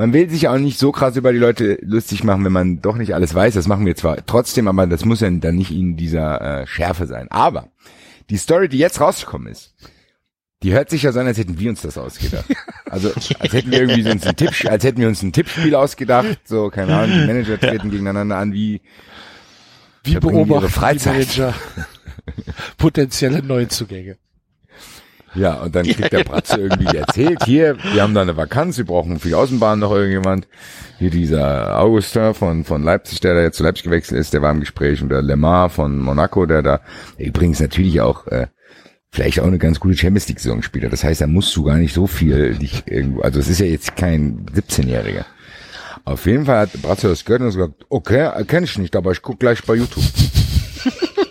[0.00, 2.96] man will sich auch nicht so krass über die Leute lustig machen, wenn man doch
[2.96, 3.52] nicht alles weiß.
[3.52, 7.06] Das machen wir zwar trotzdem, aber das muss ja dann nicht in dieser äh, Schärfe
[7.06, 7.30] sein.
[7.30, 7.68] Aber
[8.30, 9.74] die Story, die jetzt rausgekommen ist,
[10.62, 12.46] die hört sich ja so an, als hätten wir uns das ausgedacht.
[12.90, 16.40] Also als hätten wir irgendwie uns ein Tipp, als hätten wir uns ein Tippspiel ausgedacht.
[16.44, 18.80] So, keine Ahnung, die Manager treten gegeneinander an, wie
[20.02, 21.38] Wie Verbringen ihre beobachten die Freizeit.
[21.38, 21.54] Manager
[22.78, 24.16] potenzielle Neuzugänge?
[25.34, 28.84] Ja, und dann kriegt der Bratze irgendwie erzählt, hier, wir haben da eine Vakanz, wir
[28.84, 30.48] brauchen für die Außenbahn noch irgendjemand.
[30.98, 34.50] Hier dieser Augusta von, von Leipzig, der da jetzt zu Leipzig gewechselt ist, der war
[34.50, 36.80] im Gespräch und der Lemar von Monaco, der da
[37.16, 38.48] übrigens natürlich auch äh,
[39.10, 40.92] vielleicht auch eine ganz gute Champions League Saison spielt.
[40.92, 43.66] Das heißt, da musst du gar nicht so viel dich irgendwo, also es ist ja
[43.66, 45.24] jetzt kein 17-Jähriger.
[46.04, 49.12] Auf jeden Fall hat Bratze das gehört und hat gesagt, okay, erkenne ich nicht, aber
[49.12, 50.04] ich guck gleich bei YouTube.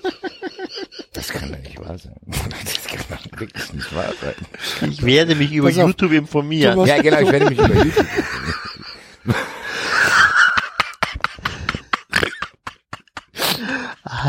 [1.20, 2.16] Das kann doch nicht wahr sein.
[2.64, 4.90] Das kann doch wirklich nicht wahr sein.
[4.90, 6.86] Ich werde mich über auf, YouTube informieren.
[6.86, 8.46] Ja, genau, ich werde mich über YouTube informieren.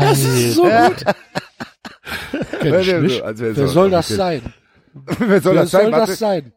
[0.01, 1.05] Das ist so gut.
[2.61, 4.53] Wer soll, das sein?
[4.93, 5.91] Wer soll, das, soll sein?
[5.91, 6.53] das sein?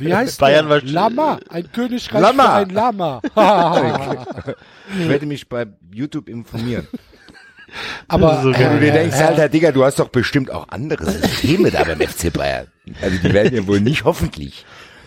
[0.00, 0.82] Wie heißt Bayern der?
[0.82, 2.56] Lama, ein Königreich Lama.
[2.56, 3.22] ein Lama.
[4.98, 6.88] ich werde mich bei YouTube informieren.
[8.08, 11.10] Aber So Wenn du dir äh, denkst, Alter, Digga, du hast doch bestimmt auch andere
[11.10, 12.66] Systeme da beim FC Bayern.
[13.02, 14.64] Also die werden ja wohl nicht hoffentlich.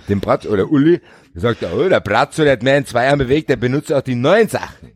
[0.10, 1.02] Dem Bratz oder Uli,
[1.34, 4.02] der sagt, oh, der Bratzo, der hat mehr in zwei Jahren bewegt, der benutzt auch
[4.02, 4.92] die neuen Sachen.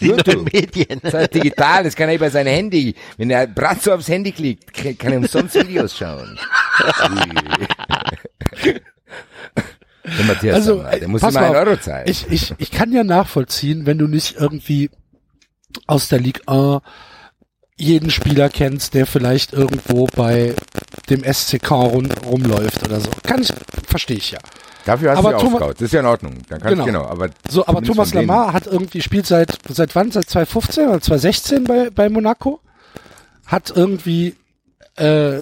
[0.00, 0.52] Die neuen YouTube.
[0.52, 1.00] Medien.
[1.02, 2.94] Das heißt digital, das kann er über sein Handy.
[3.16, 6.38] Wenn der Bratzo aufs Handy klickt, kann er umsonst Videos schauen.
[10.04, 11.56] der Matthias, also, Sammer, der äh, muss immer einen.
[11.56, 12.08] Euro zahlen.
[12.08, 14.90] ich, ich, ich kann ja nachvollziehen, wenn du nicht irgendwie
[15.86, 16.82] aus der Ligue 1
[17.80, 20.54] jeden Spieler kennst, der vielleicht irgendwo bei
[21.08, 23.10] dem SCK rum, rumläuft oder so.
[23.22, 23.52] Kann ich,
[23.86, 24.38] verstehe ich ja.
[24.84, 25.74] Dafür hast aber du ja Thomas-.
[25.74, 26.34] Das ist ja in Ordnung.
[26.48, 26.84] Dann kannst Genau.
[26.84, 27.04] genau.
[27.06, 30.10] Aber So, aber Thomas Lamar hat irgendwie spielt seit seit wann?
[30.10, 32.60] Seit 2015 oder 2016 bei bei Monaco.
[33.46, 34.36] Hat irgendwie
[34.96, 35.40] äh,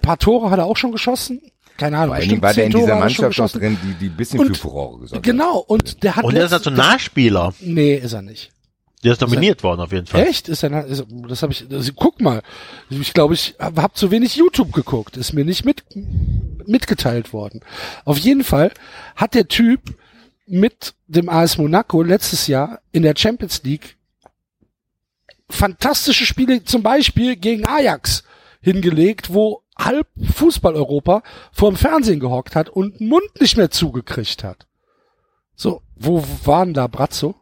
[0.00, 1.40] paar Tore hat er auch schon geschossen.
[1.76, 2.08] Keine Ahnung.
[2.10, 4.16] Vor allen Dingen bestimmt war der in dieser er Mannschaft auch drin, die, die ein
[4.16, 5.22] bisschen Und- für Furore gesorgt hat.
[5.24, 5.58] Genau.
[5.58, 7.52] Und der hat Und er ist also Nachspieler.
[7.60, 8.52] Nee, ist er nicht.
[9.04, 10.22] Der ist nominiert worden auf jeden Fall.
[10.26, 10.48] Echt?
[10.48, 11.66] Ist na- Ist, das habe ich.
[11.70, 12.42] Also, guck mal.
[12.88, 15.16] Ich glaube, ich habe hab zu wenig YouTube geguckt.
[15.16, 15.84] Ist mir nicht mit
[16.66, 17.60] mitgeteilt worden.
[18.06, 18.72] Auf jeden Fall
[19.16, 19.80] hat der Typ
[20.46, 23.96] mit dem AS Monaco letztes Jahr in der Champions League
[25.50, 28.24] fantastische Spiele, zum Beispiel gegen Ajax
[28.60, 34.66] hingelegt, wo halb Fußball-Europa vorm Fernsehen gehockt hat und den Mund nicht mehr zugekriegt hat.
[35.54, 37.34] So, wo waren da Brazzo?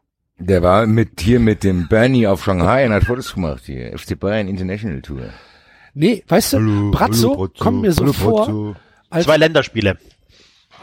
[0.47, 3.97] Der war mit hier mit dem Bernie auf Shanghai und hat Fotos gemacht hier.
[3.97, 5.23] FC Bayern International Tour.
[5.95, 8.77] Nee, weißt du, Brazzo, kommt mir so vor,
[9.11, 9.99] als, Zwei Länderspiele.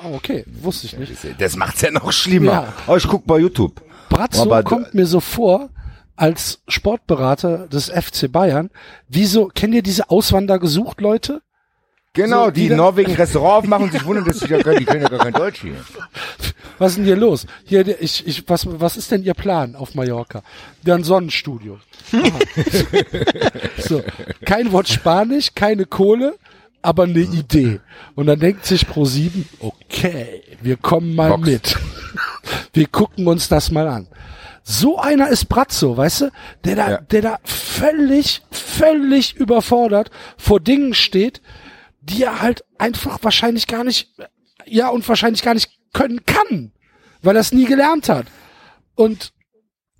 [0.03, 1.11] oh, okay, wusste ich nicht.
[1.39, 2.51] Das macht's ja noch schlimmer.
[2.51, 2.73] Ja.
[2.87, 3.81] Oh, ich guck bei YouTube.
[4.09, 5.69] Brazzo Aber- kommt mir so vor,
[6.15, 8.69] als Sportberater des FC Bayern.
[9.07, 11.41] Wieso, kennt ihr diese Auswander gesucht, Leute?
[12.13, 14.85] Genau, So, die wieder- Norwegen Restaurant aufmachen und sich wundern, dass sie ja können, die
[14.85, 15.75] können ja gar kein Deutsch hier.
[16.79, 17.45] Was ist denn hier los?
[17.65, 20.41] Hier, ich, ich, was, was ist denn Ihr Plan auf Mallorca?
[20.83, 21.79] Dann Sonnenstudio.
[23.77, 24.01] So,
[24.45, 26.35] kein Wort Spanisch, keine Kohle,
[26.81, 27.79] aber eine Idee.
[28.15, 31.47] Und dann denkt sich Pro 7, okay, wir kommen mal Box.
[31.47, 31.77] mit.
[32.73, 34.07] wir gucken uns das mal an.
[34.63, 36.31] So einer ist Brazzo, weißt du,
[36.63, 36.97] der da, Ja.
[37.01, 41.41] der da völlig, völlig überfordert vor Dingen steht,
[42.09, 44.09] die er halt einfach wahrscheinlich gar nicht,
[44.65, 46.71] ja, und wahrscheinlich gar nicht können kann,
[47.21, 48.27] weil er es nie gelernt hat.
[48.95, 49.33] Und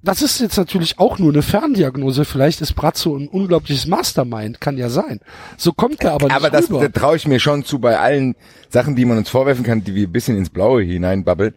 [0.01, 2.23] das ist jetzt natürlich auch nur eine Ferndiagnose.
[2.23, 5.19] Vielleicht ist Brazzo ein unglaubliches Mastermind, kann ja sein.
[5.57, 6.91] So kommt er aber nicht Aber das, rüber.
[6.91, 8.35] traue ich mir schon zu bei allen
[8.69, 11.53] Sachen, die man uns vorwerfen kann, die wir ein bisschen ins Blaue hineinbabbeln.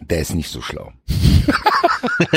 [0.00, 0.92] Der ist nicht so schlau.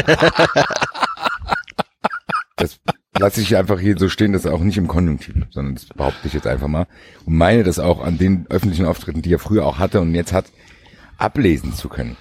[2.55, 2.79] das
[3.21, 6.27] lasse ich einfach hier so stehen, das ist auch nicht im Konjunktiv, sondern das behaupte
[6.27, 6.87] ich jetzt einfach mal
[7.25, 10.33] und meine das auch an den öffentlichen Auftritten, die er früher auch hatte und jetzt
[10.33, 10.45] hat,
[11.17, 12.17] ablesen zu können.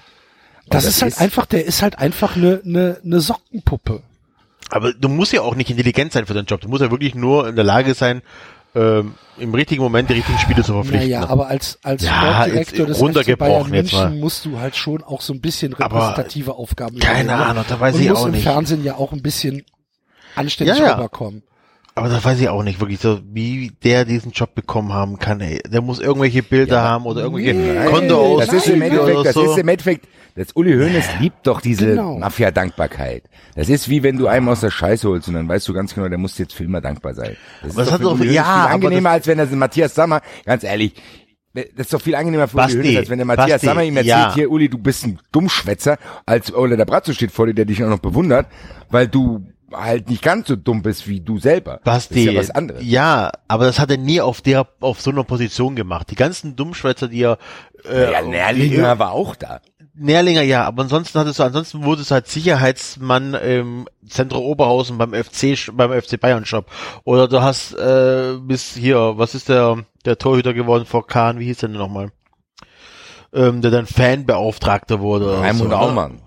[0.65, 4.03] Und das, ist halt einfach, der ist halt einfach eine, eine, eine Sockenpuppe.
[4.69, 6.61] Aber du musst ja auch nicht intelligent sein für den Job.
[6.61, 8.21] Du musst ja wirklich nur in der Lage sein,
[8.73, 11.09] ähm, im richtigen Moment die richtigen Spiele zu verpflichten.
[11.09, 11.29] Naja, ne?
[11.29, 13.69] aber als, als Ja, Sportdirektor des FC runtergebrochen Bayern.
[13.69, 17.49] München musst du halt schon auch so ein bisschen Aber repräsentative Aufgaben keine übernehmen.
[17.49, 18.43] Ahnung, da weiß Und ich auch im nicht.
[18.43, 19.65] Fernsehen ja auch ein bisschen
[20.35, 20.93] anständig Ja, ja.
[20.95, 21.43] rüberkommen.
[21.93, 25.41] Aber da weiß ich auch nicht wirklich so, wie der diesen Job bekommen haben kann.
[25.41, 25.59] Ey.
[25.69, 29.23] Der muss irgendwelche Bilder Ja, haben oder irgendwelche nee, Kontoauszüge Das ist im Endeffekt, oder
[29.25, 29.51] das so.
[29.51, 32.17] ist im Endeffekt, das Uli Hoeneß liebt doch diese Genau.
[32.17, 33.23] Mafia-Dankbarkeit.
[33.55, 35.93] Das ist wie wenn du einem aus der Scheiße holst und dann weißt du ganz
[35.93, 37.35] genau, der muss jetzt für immer dankbar sein.
[37.61, 39.45] Das ist Aber das doch hat für doch- ja, viel angenehmer, das- als wenn er
[39.47, 40.93] Matthias Sammer, ganz ehrlich,
[41.53, 43.83] das ist doch viel angenehmer für Basti, Uli Hoeneß, als wenn der Matthias Basti, Sammer
[43.83, 44.33] ihm erzählt, ja.
[44.33, 47.83] hier Uli, du bist ein Dummschwätzer, als Ole der Bratzo steht vor dir, der dich
[47.83, 48.47] auch noch bewundert,
[48.89, 51.79] weil du halt nicht ganz so dumm bist wie du selber.
[51.83, 52.83] Basti, das ist ja was anderes.
[52.85, 56.09] ja, aber das hat er nie auf der, auf so einer Position gemacht.
[56.11, 57.37] Die ganzen Dummschwätzer, die er,
[57.89, 59.61] äh, Ja, Nerlinger war auch da.
[59.93, 65.13] Nährlinger, ja, aber ansonsten hattest du, ansonsten wurde es halt Sicherheitsmann im Zentrum Oberhausen beim
[65.13, 66.67] FC, beim FC Bayern Shop.
[67.03, 71.45] Oder du hast, äh, bis hier, was ist der, der Torhüter geworden vor Kahn, wie
[71.45, 72.11] hieß der denn nochmal?
[73.33, 75.39] Ähm, der dann Fanbeauftragter wurde.
[75.39, 75.77] Raimund so, ne?
[75.77, 76.21] Aumann.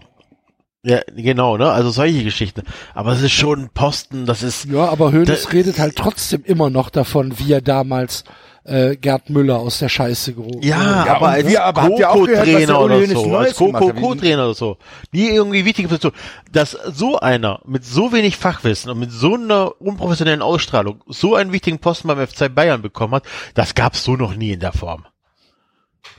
[0.87, 1.71] Ja, genau, ne?
[1.71, 2.63] Also solche Geschichten.
[2.95, 6.69] Aber es ist schon ein Posten, das ist, Ja, aber Da- redet halt trotzdem immer
[6.69, 8.25] noch davon, wie er damals
[8.67, 12.11] äh, Gerd Müller aus der Scheiße gehoben Ja, Ja, aber als wir- aber habt ihr
[12.11, 13.57] auch gehört, was der Co-Trainer Uli oder so, Neues als?
[13.59, 14.79] Co-Co-Trainer oder so,
[15.13, 16.13] die irgendwie wichtige Position,
[16.51, 21.53] dass so einer mit so wenig Fachwissen und mit so einer unprofessionellen Ausstrahlung so einen
[21.53, 23.25] wichtigen Posten beim FC Bayern bekommen hat,
[23.55, 25.05] das gab's so noch nie in der Form.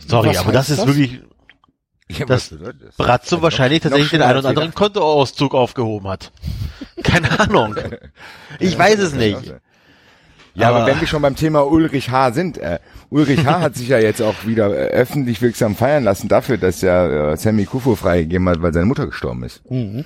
[0.07, 0.87] Sorry, Was aber das ist das?
[0.87, 1.21] wirklich,
[2.09, 2.59] Ja, dass das?
[2.97, 6.31] Bratzo Also wahrscheinlich tatsächlich den einen oder anderen Kontoauszug aufgehoben hat.
[7.03, 7.75] Keine Ahnung.
[8.59, 9.53] Ich weiß es nicht.
[10.53, 12.31] Ja, aber, Aber- wenn wir schon beim Thema Ulrich H.
[12.31, 12.79] sind, äh,
[13.09, 13.59] Ulrich H.
[13.59, 17.37] hat sich ja jetzt auch wieder äh, öffentlich wirksam feiern lassen dafür, dass er äh,
[17.37, 19.61] Sammy Kufo freigegeben hat, weil seine Mutter gestorben ist.
[19.65, 20.05] Und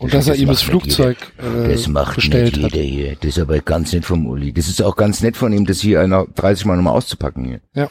[0.00, 2.74] dass er Das ihm das Flugzeug äh, Das macht bestellt nicht hat.
[2.74, 3.16] jeder hier.
[3.16, 4.52] Das ist aber ganz nett vom Uli.
[4.52, 7.60] Das ist auch ganz nett von ihm, das hier noch 30 Mal nochmal auszupacken hier.
[7.74, 7.88] Ja.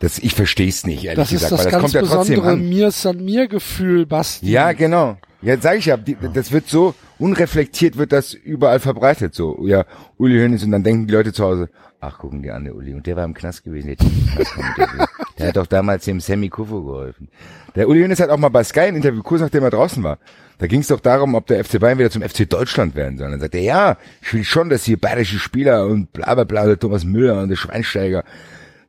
[0.00, 2.42] Das, ich versteh's nicht, ehrlich Das ist gesagt, das weil das ganz kommt ja trotzdem
[2.42, 2.68] an.
[2.68, 4.50] mir san mir Gefühl, Basti.
[4.50, 5.18] Ja, genau.
[5.42, 9.58] Ja, sag ich ja, die, das wird so unreflektiert wird das überall verbreitet so.
[9.66, 9.84] Ja,
[10.16, 11.68] Uli Hoeneß und dann denken die Leute zu Hause,
[12.00, 15.48] ach gucken die an der Uli und der war im Knast gewesen, der, der, der
[15.48, 17.28] hat doch damals dem Sammy Kufo geholfen.
[17.74, 20.18] Der Uli Hoeneß hat auch mal bei Sky ein Interview kurz nachdem er draußen war.
[20.58, 23.26] Da ging es doch darum, ob der FC Bayern wieder zum FC Deutschland werden soll.
[23.26, 26.44] Und dann sagt er, ja, ich will schon, dass hier bayerische Spieler und bla bla
[26.44, 28.24] bla, der Thomas Müller und der Schweinsteiger.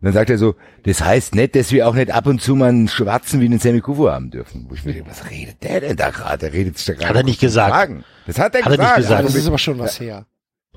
[0.02, 2.56] Und dann sagt er so, das heißt nicht, dass wir auch nicht ab und zu
[2.56, 4.66] mal einen Schwarzen wie den Sammy Kufo haben dürfen.
[4.68, 6.40] Wo ich mir denke, was redet der denn da gerade?
[6.40, 7.10] Der redet sich da gerade.
[7.10, 7.70] Hat er nicht gesagt.
[7.72, 8.04] Fragen.
[8.26, 8.98] Das hat er Hat er nicht gesagt.
[8.98, 9.26] gesagt.
[9.26, 10.26] das ist aber schon was her.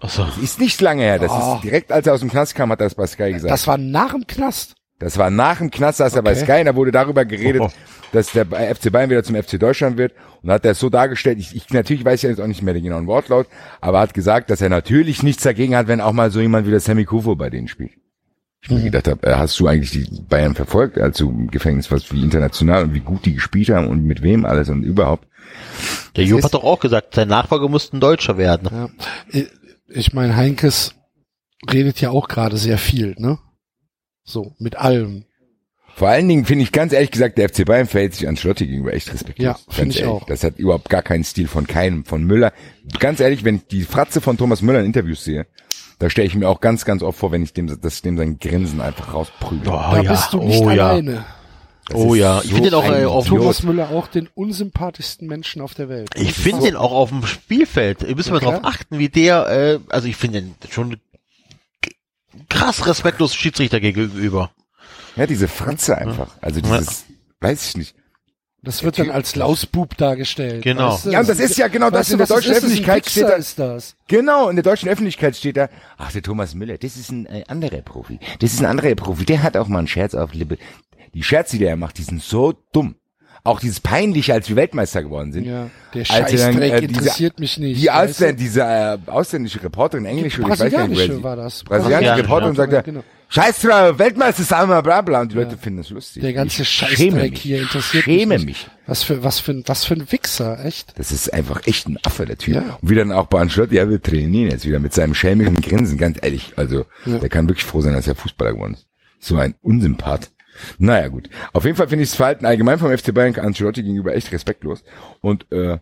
[0.00, 0.26] Achso.
[0.42, 1.18] ist nicht lange her.
[1.18, 1.54] Das Oh.
[1.54, 3.50] ist direkt, als er aus dem Knast kam, hat er das bei Sky gesagt.
[3.50, 4.74] Das war nach dem Knast.
[4.98, 6.44] Das war nach dem Knast, saß er bei Okay.
[6.44, 7.70] Sky, und da wurde darüber geredet, Oh.
[8.12, 10.12] dass der FC Bayern wieder zum FC Deutschland wird.
[10.42, 12.74] Und hat er es so dargestellt, ich, ich natürlich weiß ja jetzt auch nicht mehr
[12.74, 13.46] den genauen Wortlaut,
[13.80, 16.70] aber hat gesagt, dass er natürlich nichts dagegen hat, wenn auch mal so jemand wie
[16.70, 17.92] der Sammy Kufo bei denen spielt.
[18.64, 21.90] Ich mir gedacht habe, äh, hast du eigentlich die Bayern verfolgt, als du im Gefängnis
[21.90, 25.28] warst, wie international und wie gut die gespielt haben und mit wem alles und überhaupt.
[26.16, 28.68] Der Jupp hat doch auch gesagt, sein Nachfolger musste ein Deutscher werden.
[29.32, 29.42] Ja.
[29.88, 30.94] Ich- meine, Heinkes
[31.70, 33.38] redet ja auch gerade sehr viel, ne?
[34.24, 35.24] So, mit allem.
[35.94, 38.66] Vor allen Dingen finde ich ganz ehrlich gesagt, der FC Bayern verhält sich an Schlotti
[38.66, 39.44] gegenüber echt respektlos.
[39.44, 40.12] Ja, Ganz finde ich ehrlich.
[40.14, 40.26] auch.
[40.26, 42.52] Das hat überhaupt gar keinen Stil von keinem, von Müller.
[42.98, 45.46] Ganz ehrlich, wenn ich die Fratze von Thomas Müller in Interviews sehe,
[46.04, 48.18] da stelle ich mir auch ganz, ganz oft vor, wenn ich dem, dass ich dem
[48.18, 49.68] sein Grinsen einfach rausprügel.
[49.68, 50.10] Oh, da ja.
[50.10, 50.90] bist du nicht oh, ja.
[50.90, 51.24] alleine.
[51.88, 52.42] Das Oh ja.
[52.42, 53.40] Ich so finde den auch, äh, auf Idiot.
[53.40, 56.10] Thomas Müller auch den unsympathischsten Menschen auf der Welt.
[56.14, 58.02] Ich finde den auch auf dem Spielfeld.
[58.02, 58.44] Ihr müsst mal Okay.
[58.44, 60.98] drauf achten, wie der, äh, also ich finde den schon
[62.50, 64.50] krass respektlos Schiedsrichter gegenüber.
[65.16, 66.32] Ja, diese Fratze einfach.
[66.42, 67.06] Also dieses,
[67.40, 67.94] weiß ich nicht.
[68.64, 70.62] Das wird dann als Lausbub dargestellt.
[70.62, 70.92] Genau.
[70.94, 71.10] weißt du?
[71.10, 72.56] Ja, und das ist ja genau das Weißt du, in der das deutschen ist?
[72.56, 73.96] Das Öffentlichkeit steht da, ist das.
[74.08, 77.44] Genau, in der deutschen Öffentlichkeit steht da, ach, der Thomas Müller, das ist ein äh,
[77.48, 78.18] anderer Profi.
[78.40, 80.58] Das ist ein anderer Profi, der hat auch mal einen Scherz auf Lippe.
[81.14, 82.96] Die Scherze, die er macht, die sind so dumm.
[83.46, 85.44] Auch dieses Peinliche, als wir Weltmeister geworden sind.
[85.44, 87.80] Ja, der er dann, Scheißdreck äh, diese- interessiert mich nicht.
[87.82, 87.90] Die?
[87.90, 91.62] Ausländ, diese äh, ausländische Reporterin, englische, oder ich weiß gar nicht, Brasilianische war das.
[91.62, 92.56] Brasilianische Ja, Reporterin ja.
[92.56, 93.04] sagt er, Genau.
[93.34, 96.22] Scheiß drauf, Weltmeister sagen wir, bla bla, und die Leute finden das lustig.
[96.22, 98.44] Der ganze Ich Scheißdreck hier interessiert schäme mich.
[98.46, 98.68] mich.
[98.86, 100.92] Was für, was für, ein- was für ein Wichser, echt?
[100.98, 102.54] Das ist einfach echt ein Affe, der Typ.
[102.54, 102.78] Ja.
[102.80, 105.98] Und wie dann auch bei Ancelotti, ja, wir trainieren jetzt wieder mit seinem schelmischen Grinsen,
[105.98, 106.52] ganz ehrlich.
[106.56, 107.18] Also, Ja.
[107.18, 108.86] der kann wirklich froh sein, dass er Fußballer geworden ist.
[109.18, 110.30] So ein Unsympath.
[110.78, 111.28] Naja, gut.
[111.52, 114.84] Auf jeden Fall finde ich das Verhalten allgemein vom FC Bayern Ancelotti gegenüber echt respektlos.
[115.20, 115.78] Und, äh,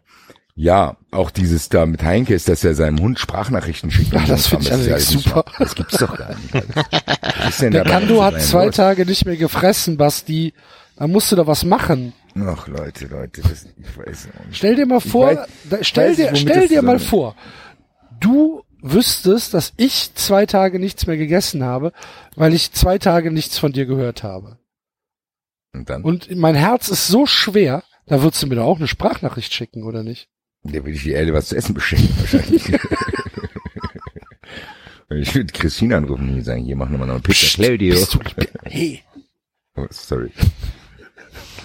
[0.54, 4.12] ja, auch dieses da mit Heinke ist, dass er seinem Hund Sprachnachrichten schickt.
[4.12, 5.36] Ja, das finde ich ja allerdings nicht super.
[5.36, 5.44] wahr.
[5.58, 6.54] Das gibt's doch gar nicht.
[7.38, 8.76] Was ist denn Der Kando hat zwei los?
[8.76, 10.52] Tage nicht mehr gefressen, Basti.
[10.96, 12.12] Da musst du da was machen.
[12.38, 14.36] Ach, Leute, Leute, das, ich weiß nicht.
[14.56, 17.34] Stell dir mal vor, weiß- da, stell weiß dir, nicht, stell das dir mal vor,
[18.20, 21.92] du wüsstest, dass ich zwei Tage nichts mehr gegessen habe,
[22.36, 24.58] weil ich zwei Tage nichts von dir gehört habe.
[25.74, 28.88] Und dann, Und mein Herz ist so schwer, da würdest du mir doch auch eine
[28.88, 30.28] Sprachnachricht schicken, oder nicht?
[30.64, 32.72] Der will ich die Erde was zu essen beschenken, wahrscheinlich.
[35.10, 37.46] ich würde Christine anrufen und sagen, hier, mach nochmal noch eine Pizza.
[37.62, 37.94] Claudio.
[37.94, 38.20] Bist du,
[38.64, 39.02] hey,
[39.74, 40.30] Oh, sorry.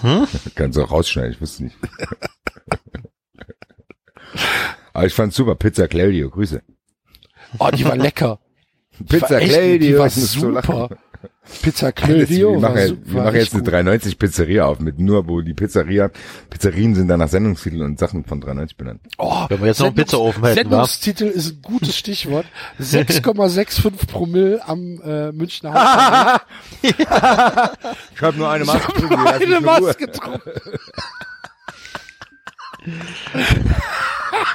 [0.00, 0.26] Hm?
[0.54, 1.76] Kannst auch rausschneiden, ich wusste nicht.
[4.92, 5.54] Aber ich fand's super.
[5.54, 6.62] Pizza Claudio, Grüße.
[7.58, 8.40] oh, die war lecker.
[9.08, 10.50] Pizza war echt- die Claudio, war ich muss so
[11.20, 11.32] super.
[11.62, 13.72] Pizza wir Claudio war, machen, su- wir machen jetzt eine gut.
[13.72, 16.10] 390 Pizzeria auf mit nur, wo die Pizzeria,
[16.50, 19.00] Pizzerien sind dann nach Sendungstitel und Sachen von 390 benannt.
[19.18, 20.54] Oh, Wenn wir jetzt noch einen Sendungs- Pizzaofen hätten?
[20.56, 22.46] Sendungstitel ist ein gutes Stichwort.
[22.80, 26.40] 6,65 Promille am äh, Münchner Hauptbahnhof.
[28.14, 28.88] Ich habe nur eine Ich Maske.
[28.88, 29.60] hab getrunken, nur lass mich eine.
[29.60, 30.50] Maske getrunken.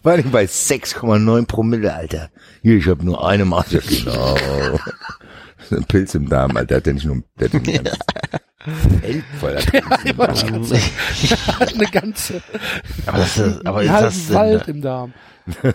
[0.05, 2.29] Vor allem bei 6,9 Promille, Alter.
[2.61, 3.79] Hier, ich habe nur eine Maske.
[3.79, 4.37] Genau.
[5.71, 6.67] ein Pilz im Darm, Alter.
[6.67, 7.81] Der hat ja nicht nur der hat ja
[9.01, 10.79] Feld voller Pilze im Darm.
[11.59, 12.43] Eine ganze,
[13.07, 15.13] Aber, das ist, aber ist das, Wald denn, im Darm.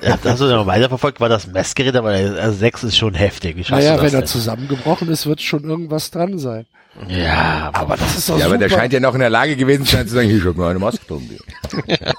[0.00, 3.56] ja, hast du noch weiterverfolgt, war das Messgerät, aber also sechs ist schon heftig.
[3.56, 6.66] Wie Naja, wenn er das zusammengebrochen ist, wird schon irgendwas dran sein.
[6.94, 7.18] denn?
[7.24, 8.68] Ja, aber Aber das ist doch Ja, aber super.
[8.68, 10.56] der scheint ja noch in der Lage gewesen zu sein, zu sagen, hier, ich habe
[10.56, 11.36] nur eine Maske getrunken.
[11.88, 12.14] ja,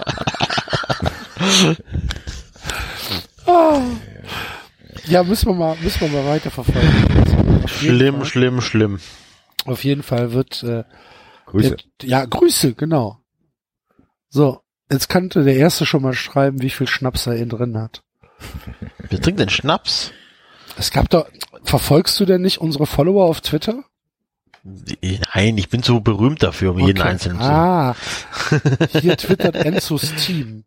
[5.23, 7.67] müssen wir mal, müssen wir mal weiterverfolgen.
[7.67, 8.99] schlimm, schlimm, schlimm.
[9.65, 10.83] Auf jeden Fall wird äh,
[11.45, 11.75] Grüße.
[12.01, 13.19] Der, ja, Grüße, genau.
[14.29, 14.61] So,
[14.91, 18.03] jetzt kannte der erste schon mal schreiben, wie viel Schnaps er innen drin hat.
[19.09, 20.11] Wer trinkt denn Schnaps?
[20.77, 21.27] Es gab doch,
[21.63, 23.83] verfolgst du denn nicht unsere Follower auf Twitter?
[24.63, 27.09] Nein, ich bin zu berühmt dafür, um jeden Okay.
[27.09, 27.43] einzelnen zu.
[27.49, 27.95] Ah,
[28.91, 30.63] hier twittert Enzos Team.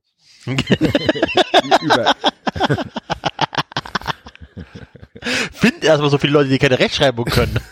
[1.83, 2.15] Über,
[5.53, 7.59] Find erstmal so viele Leute, die keine Rechtschreibung können.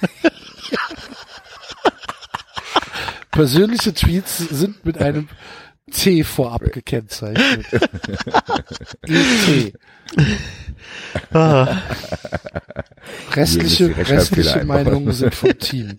[3.30, 5.28] Persönliche Tweets sind mit einem
[5.90, 7.66] T vorab gekennzeichnet.
[9.02, 9.74] ET.
[11.32, 11.82] Ah,
[13.32, 14.64] Restliche, restliche.
[14.64, 15.98] Meinungen sind vom Team.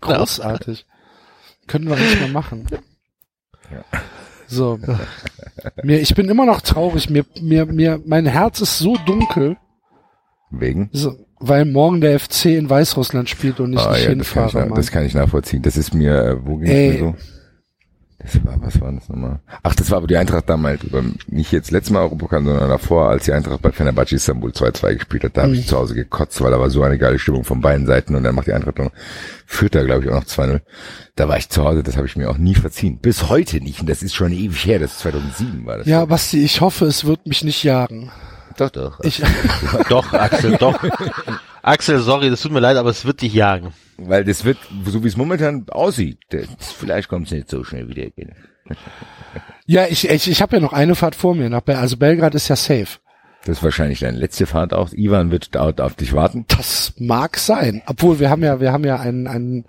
[0.00, 0.86] Großartig.
[1.66, 2.66] Können wir nicht mehr machen.
[4.48, 4.78] So.
[5.82, 7.10] Mir, ich bin immer noch traurig.
[7.10, 9.56] Mir, mir, mir, mein Herz ist so dunkel,
[10.50, 10.88] wegen?
[10.92, 14.46] so, weil morgen der FC in Weißrussland spielt und ich Ah, nicht ja, das, kann
[14.46, 14.74] ich, hinfahre.
[14.74, 15.62] das kann ich nachvollziehen.
[15.62, 16.92] Das ist mir, äh, wo ging Ey.
[16.92, 17.14] mir so?
[18.32, 19.40] Das war, was war das nochmal?
[19.62, 20.80] Ach, das war aber die Eintracht damals,
[21.28, 25.24] nicht jetzt letztes Mal Europapokal, sondern davor, als die Eintracht bei Fenerbahce Istanbul 2-2 gespielt
[25.24, 25.36] hat.
[25.36, 25.58] Da habe Mhm.
[25.60, 28.22] ich zu Hause gekotzt, weil da war so eine geile Stimmung von beiden Seiten und
[28.24, 28.90] dann macht die Eintracht noch,
[29.46, 30.60] führt da glaube ich auch noch 2-0.
[31.16, 32.98] Da war ich zu Hause, das habe ich mir auch nie verziehen.
[32.98, 35.86] Bis heute nicht und das ist schon ewig her, das ist 2007 war das.
[35.86, 38.10] ja, Basti, ich hoffe, es wird mich nicht jagen.
[38.58, 39.00] doch, doch.
[39.00, 39.22] Ich,
[39.88, 40.78] doch, Axel, doch.
[41.62, 43.72] Axel, sorry, das tut mir leid, aber es wird dich jagen.
[43.96, 47.88] Weil das wird, so wie es momentan aussieht, das, vielleicht kommt es nicht so schnell
[47.88, 48.06] wieder.
[49.66, 51.50] ja, ich, ich, ich habe ja noch eine Fahrt vor mir.
[51.50, 52.98] Nach Bel also Belgrad ist ja safe.
[53.44, 54.92] Das ist wahrscheinlich deine letzte Fahrt auch.
[54.92, 56.44] Ivan wird dort auf dich warten.
[56.48, 57.82] Das mag sein.
[57.86, 59.64] Obwohl wir haben ja, wir haben ja einen, einen,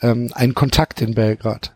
[0.00, 1.74] ähm, einen Kontakt in Belgrad.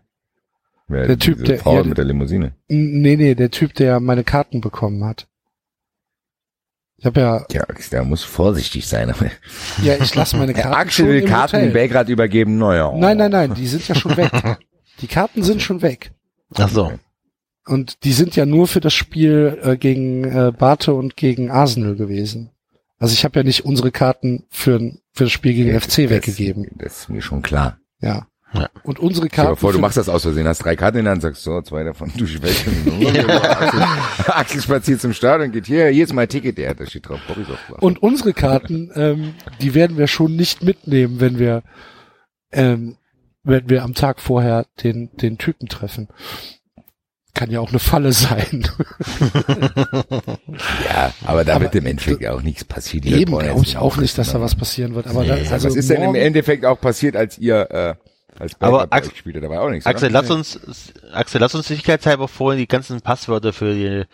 [0.88, 2.54] Wer, Der Typ, der- Frau ja, mit der Limousine.
[2.68, 5.26] Nee, nee, der Typ, der meine Karten bekommen hat.
[6.98, 9.12] Ich habe ja, Ja, da muss vorsichtig sein.
[9.82, 11.66] ja, ich lasse meine Karten Axel schon will im Karten Hotel.
[11.68, 12.56] in Belgrad übergeben.
[12.58, 12.92] Naja.
[12.96, 14.30] Nein, nein, nein, die sind ja schon weg.
[15.02, 16.12] Die Karten sind schon weg.
[16.54, 16.90] Ach so.
[17.66, 21.96] Und die sind ja nur für das Spiel äh, gegen äh, Barte und gegen Arsenal
[21.96, 22.50] gewesen.
[22.98, 24.78] Also ich habe ja nicht unsere Karten für,
[25.12, 26.66] für das Spiel gegen FC das, weggegeben.
[26.76, 27.76] Das ist mir schon klar.
[28.00, 28.26] Ja.
[28.54, 28.68] Ja.
[28.84, 29.56] Und unsere Stell dir Karten.
[29.60, 31.82] vor, du machst das aus Versehen, hast drei Karten in der Hand, sagst so, zwei
[31.82, 32.70] davon, du welche.
[33.42, 33.82] Axel,
[34.32, 37.58] Axel spaziert zum Stadion, geht hier, hier ist mein Ticket, der, da steht drauf, Borisov.
[37.80, 41.64] Und unsere Karten, ähm, die werden wir schon nicht mitnehmen, wenn wir,
[42.52, 42.96] ähm,
[43.42, 46.08] wenn wir am Tag vorher den, den Typen treffen.
[47.34, 48.66] Kann ja auch eine Falle sein.
[50.88, 53.06] ja, aber da Aber wird im Endeffekt auch nichts passieren.
[53.06, 55.06] Eben glaube ich auch nicht, dass da was passieren wird.
[55.06, 57.94] Aber aber- da, also was ist denn im Endeffekt auch passiert, als ihr, äh,
[58.40, 59.42] als Aber Belgrad bei Axel- euch gespielt hat?
[59.44, 60.20] Da war auch nichts, Axel, oder?
[60.22, 60.60] lass uns,
[61.12, 64.04] Axel, lass uns sicherheitshalber vorhin die ganzen Passwörter für die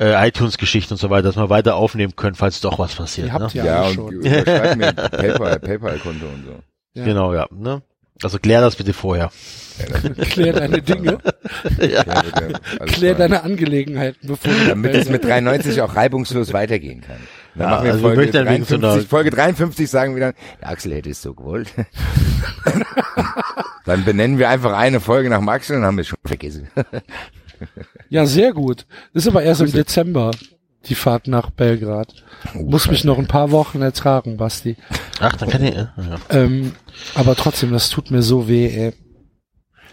[0.00, 3.28] äh, iTunes-Geschichten und so weiter, dass wir weiter aufnehmen können, falls doch was passiert.
[3.28, 3.60] Die habt Ne?
[3.60, 4.18] ihr Ja, alle und schon.
[4.18, 4.42] mir
[4.92, 6.62] PayPal, PayPal-Konto und so.
[6.94, 7.04] Ja.
[7.04, 7.46] Genau, ja.
[7.50, 7.82] Ne?
[8.22, 9.30] Also klär das bitte vorher.
[10.30, 11.18] Klär deine Dinge,
[11.80, 12.02] Ja,
[12.86, 17.18] klär deine Angelegenheiten, bevor du Damit es mit 93 auch reibungslos weitergehen kann.
[17.58, 20.14] Dann Ja, machen wir also Folge, möchten ein wenig 53, so eine- Folge 53 sagen
[20.14, 21.68] wir dann, der Axel hätte es so gewollt.
[23.86, 26.68] dann benennen wir einfach eine Folge nach Axel und haben wir es schon vergessen.
[28.08, 28.86] Ja, sehr gut.
[29.12, 30.30] Das ist aber erst im Dezember,
[30.84, 32.14] die Fahrt nach Belgrad.
[32.54, 34.76] Muss mich noch ein paar Wochen ertragen, Basti.
[35.18, 35.74] Ach, dann kann ich.
[35.74, 36.16] äh, Ja.
[36.30, 36.76] Ähm,
[37.16, 38.92] aber trotzdem, das tut mir so weh, ey.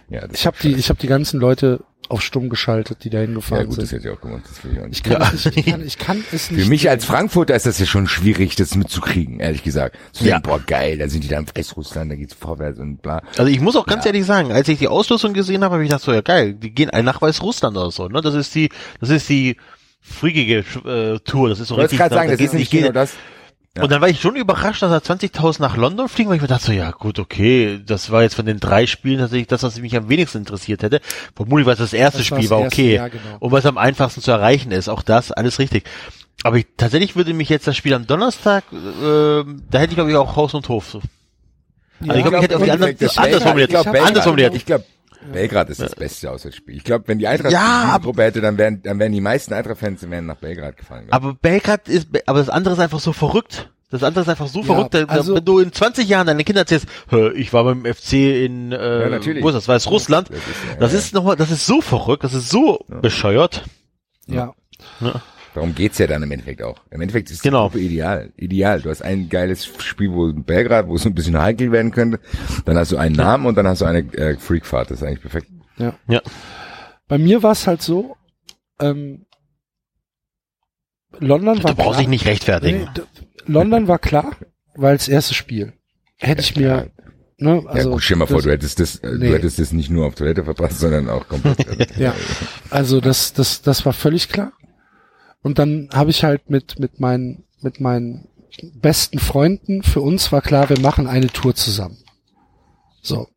[0.09, 3.17] Ja, das Ich habe die, ich habe die ganzen Leute auf stumm geschaltet, die da
[3.17, 3.97] ja hingefahren gut, das sind.
[3.99, 4.43] hätte ich auch gemacht.
[4.47, 4.97] Das will ich auch nicht.
[4.97, 5.31] Ich kann, Ja.
[5.31, 6.63] nicht, ich kann, ich kann es nicht.
[6.63, 9.97] Für mich als Frankfurter ist das ja schon schwierig, das mitzukriegen, ehrlich gesagt.
[10.11, 10.33] Zu Ja.
[10.35, 13.23] denken, boah, geil, da sind die dann in Weißrussland, da geht's vorwärts und bla.
[13.37, 14.09] Also ich muss auch ganz Ja.
[14.11, 16.69] ehrlich sagen, als ich die Ausrüstung gesehen habe, habe ich gedacht so, ja geil, die
[16.75, 18.21] gehen alle nach Weißrussland oder so, ne?
[18.21, 18.69] Das ist die,
[18.99, 19.57] das ist die
[19.99, 21.97] freakige äh, Tour, das ist so Ich wollte richtig.
[21.97, 23.13] gerade sagen, da das geht- ist nicht genau das.
[23.81, 26.47] Und dann war ich schon überrascht, dass er 20.000 nach London fliegen, weil ich mir
[26.47, 29.79] dachte so, ja gut, okay, das war jetzt von den drei Spielen tatsächlich das, was
[29.79, 31.01] mich am wenigsten interessiert hätte.
[31.35, 32.95] Vermutlich, weil es das erste Das war Spiel war, erste, okay.
[32.95, 33.37] ja, genau.
[33.39, 35.83] Und es am einfachsten zu erreichen ist, auch das, alles richtig.
[36.43, 38.77] Aber ich, tatsächlich würde mich jetzt das Spiel am Donnerstag, äh,
[39.69, 40.89] da hätte ich glaube ich auch Haus und Hof.
[40.89, 41.01] So.
[42.01, 44.55] Also ich glaube, ich hätte auf die anderen, anders formuliert, ich anders formuliert.
[44.55, 44.85] Ich glaube,
[45.31, 46.75] Belgrad ist das Beste Auswärtsspiel.
[46.75, 49.53] Ich glaube, wenn die Eintracht Ja, die Gruppe hätte, dann wären, dann wären die meisten
[49.53, 51.07] Eintracht-Fans wären nach Belgrad gefahren.
[51.11, 53.69] Aber Belgrad ist, aber das andere ist einfach so verrückt.
[53.91, 54.95] Das andere ist einfach so Ja, verrückt.
[55.09, 58.71] Also- wenn du in 20 Jahren deinen Kindern erzählst, "Hä, ich war beim FC in,
[58.71, 59.43] äh, Ja, natürlich.
[59.43, 59.67] wo ist das?
[59.67, 60.29] Weißrussland.
[60.29, 60.97] Das ist, ja, Das ja.
[60.99, 63.63] ist nochmal, das ist so verrückt, das ist so bescheuert.
[64.27, 64.53] Ja.
[65.55, 66.81] Darum geht's ja dann im Endeffekt auch.
[66.91, 67.69] Im Endeffekt ist Genau.
[67.69, 68.31] die Gruppe ideal.
[68.35, 68.81] Ideal.
[68.81, 72.19] Du hast ein geiles Spiel, wo in Belgrad, wo es ein bisschen heikel werden könnte.
[72.65, 74.91] Dann hast du einen Namen und dann hast du eine äh, Freakfahrt.
[74.91, 75.47] Das ist eigentlich perfekt.
[75.77, 75.95] Ja.
[76.07, 76.21] Ja.
[77.07, 78.15] Bei mir war es halt so,
[78.79, 79.25] ähm,
[81.19, 81.97] London war Du brauchst klar.
[81.99, 82.89] dich nicht rechtfertigen.
[82.95, 83.01] Nee,
[83.45, 84.31] London war klar,
[84.75, 85.73] weil das erste Spiel.
[86.17, 86.91] Hätte ich mir,
[87.37, 89.27] ne, ja also gut, stell dir mal vor, du hättest das, äh, Nee.
[89.29, 91.95] du hättest das nicht nur auf Toilette verpasst, sondern auch komplett.
[91.97, 92.13] Ja,
[92.69, 94.51] also das, das, das war völlig klar.
[95.45, 98.27] Und dann habe ich halt mit, mit meinen, mit meinen
[98.73, 101.99] besten Freunden, für uns war klar, wir machen eine Tour zusammen.
[103.03, 103.27] So.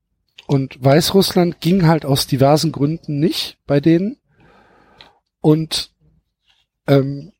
[0.46, 4.16] Und Weißrussland ging halt aus diversen Gründen nicht bei denen.
[5.42, 5.92] Und
[6.86, 7.32] ähm,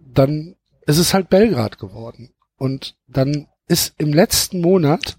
[0.00, 2.34] dann ist es halt Belgrad geworden.
[2.58, 5.16] Und dann ist im letzten Monat,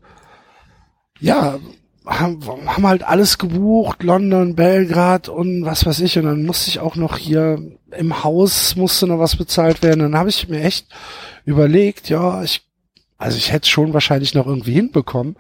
[1.20, 1.58] ja,
[2.06, 6.18] haben, haben halt alles gebucht, London, Belgrad und was weiß ich.
[6.18, 7.60] Und dann musste ich auch noch hier
[7.98, 10.02] im Haus musste noch was bezahlt werden.
[10.02, 10.88] Dann habe ich mir echt
[11.46, 12.64] überlegt, ja, ich,
[13.18, 15.36] also ich hätte es schon wahrscheinlich noch irgendwie hinbekommen.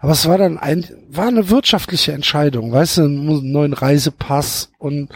[0.00, 5.10] Aber es war dann ein, war eine wirtschaftliche Entscheidung, weißt du, einen neuen Reisepass und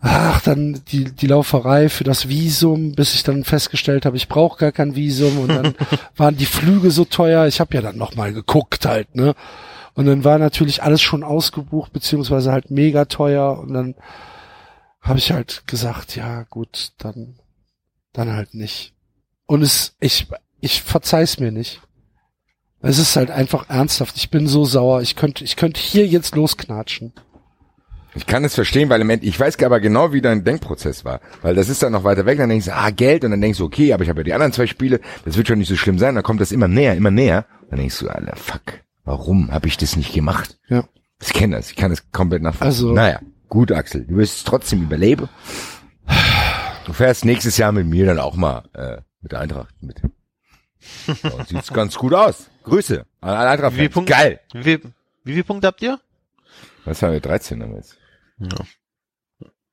[0.00, 4.58] ach, dann die, die Lauferei für das Visum, bis ich dann festgestellt habe, ich brauche
[4.58, 5.74] gar kein Visum und dann
[6.16, 7.46] waren die Flüge so teuer.
[7.46, 9.34] Ich habe ja dann nochmal geguckt halt, ne?
[9.94, 13.94] Und dann war natürlich alles schon ausgebucht, beziehungsweise halt mega teuer und dann
[15.00, 17.36] habe ich halt gesagt, ja gut, dann,
[18.12, 18.94] dann halt nicht.
[19.46, 20.28] Und es, ich,
[20.60, 21.80] ich verzeih's mir nicht.
[22.80, 24.16] Es ist halt einfach ernsthaft.
[24.16, 25.02] Ich bin so sauer.
[25.02, 27.12] Ich könnte, ich könnte hier jetzt losknatschen.
[28.14, 31.20] Ich kann es verstehen, weil im Endeffekt, ich weiß aber genau, wie dein Denkprozess war.
[31.40, 33.58] Weil das ist dann noch weiter weg, dann denkst du, ah, Geld, und dann denkst
[33.58, 35.76] du, okay, aber ich habe ja die anderen zwei Spiele, das wird schon nicht so
[35.76, 37.46] schlimm sein, dann kommt das immer näher, immer näher.
[37.70, 40.58] Dann denkst du, Alter, fuck, warum habe ich das nicht gemacht?
[40.68, 40.84] Ja.
[41.20, 42.66] Ich kenne das, ich kann es komplett nachvollziehen.
[42.66, 45.28] Also- naja, gut, Axel, du wirst es trotzdem überleben.
[46.84, 50.00] Du fährst nächstes Jahr mit mir dann auch mal äh, mit der Eintracht mit.
[51.22, 52.50] Ja, sieht's ganz gut aus.
[52.64, 53.76] Grüße an alle Eintracht.
[53.76, 53.88] Wie?
[54.04, 54.40] Geil.
[54.52, 54.80] Wie, viel,
[55.22, 56.00] wie viele Punkte habt ihr?
[56.84, 57.20] Was haben wir?
[57.20, 57.96] 13 haben wir jetzt.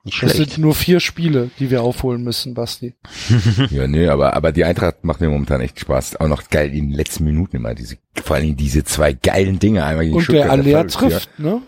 [0.05, 2.95] Nicht Das sind nur vier Spiele, die wir aufholen müssen, Basti.
[3.69, 6.15] Ja, nee, aber, aber die Eintracht macht mir momentan echt Spaß.
[6.21, 9.59] Auch noch geil in den letzten Minuten immer diese, vor allen Dingen diese zwei geilen
[9.59, 10.45] Dinge einmal gegen Und Stuttgart.
[10.65, 11.61] der Aller trifft, ne?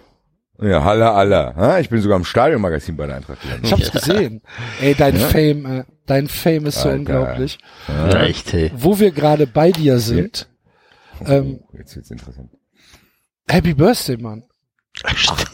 [0.61, 0.83] Ja, ja
[1.15, 1.81] Halle?
[1.81, 3.41] Ich bin sogar im Stadionmagazin bei der Eintracht.
[3.41, 3.65] gelandet.
[3.65, 4.41] Ich hab's gesehen.
[4.79, 5.27] Ey, dein Ja.
[5.27, 6.99] Fame, äh, dein Fame ist so Alter.
[6.99, 7.57] unglaublich.
[7.87, 8.71] Ja, echt, hey.
[8.75, 10.47] Wo wir gerade bei dir sind,
[11.25, 12.49] ähm, Oh, jetzt wird's interessant.
[13.49, 14.43] Happy Birthday, Mann.
[14.93, 15.47] Stimmt.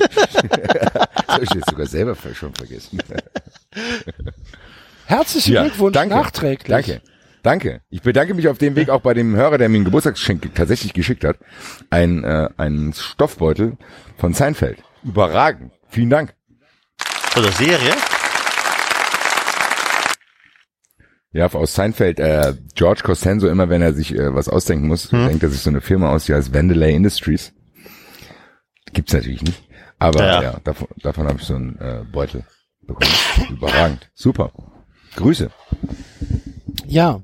[1.38, 2.98] Das hab ich jetzt sogar selber schon vergessen.
[5.06, 6.14] Herzlichen Ja, Glückwunsch danke.
[6.14, 6.68] nachträglich.
[6.68, 7.00] Danke.
[7.42, 7.82] Danke.
[7.90, 10.94] Ich bedanke mich auf dem Weg auch bei dem Hörer, der mir ein Geburtstagsgeschenk tatsächlich
[10.94, 11.36] geschickt hat.
[11.90, 13.76] Ein, äh, ein Stoffbeutel
[14.16, 14.78] von Seinfeld.
[15.02, 15.72] Überragend.
[15.88, 16.34] Vielen Dank.
[17.36, 17.92] Oder Serie?
[21.32, 25.26] Ja, aus Seinfeld, äh, George Costanzo, immer wenn er sich äh, was ausdenken muss, Hm.
[25.28, 27.52] denkt er sich so eine Firma aus, die heißt Vandelay Industries.
[28.92, 29.63] Gibt's natürlich nicht.
[30.04, 30.42] Aber Ja.
[30.42, 32.44] ja, davon, davon habe ich so einen äh, Beutel
[32.82, 33.10] bekommen.
[33.50, 34.10] Überragend.
[34.14, 34.52] Super.
[35.16, 35.50] Grüße.
[36.86, 37.20] Ja.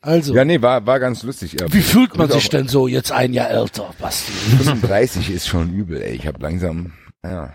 [0.00, 1.56] Also, Ja, nee, war, war ganz lustig.
[1.70, 4.32] Wie fühlt man sich auch- denn so jetzt ein Jahr älter, Basti?
[4.32, 6.14] 35 ist schon übel, ey.
[6.14, 6.92] Ich habe langsam,
[7.24, 7.52] ja.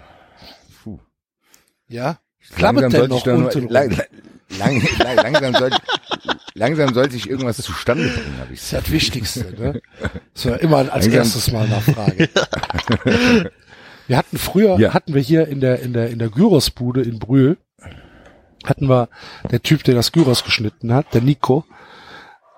[0.83, 0.99] Puh.
[1.87, 2.03] Ja?
[2.05, 3.97] Langsam Klappert denn sollte noch ich nur, unten lang,
[4.59, 5.77] lang, lang, langsam sollte,
[6.53, 9.81] langsam sollte ich irgendwas zustande bringen, habe ich Das ist ja das Wichtigste, ne?
[10.33, 12.27] Das war immer als Langsam- erstes mal nachfragen.
[14.07, 14.93] Wir hatten früher, Ja.
[14.93, 17.57] hatten wir hier in der, in der, in der Gyrosbude in Brühl,
[18.65, 19.09] hatten wir
[19.51, 21.65] der Typ, der das Gyros geschnitten hat, der Nico,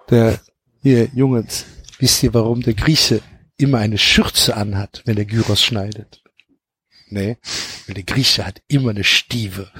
[0.10, 0.40] der,
[0.82, 1.66] hier, Jungs,
[2.00, 3.22] wisst ihr, warum der Grieche
[3.58, 6.22] immer eine Schürze anhat, wenn der Gyros schneidet?
[7.10, 7.38] Nee,
[7.88, 9.70] weil der Grieche hat immer eine Stieve.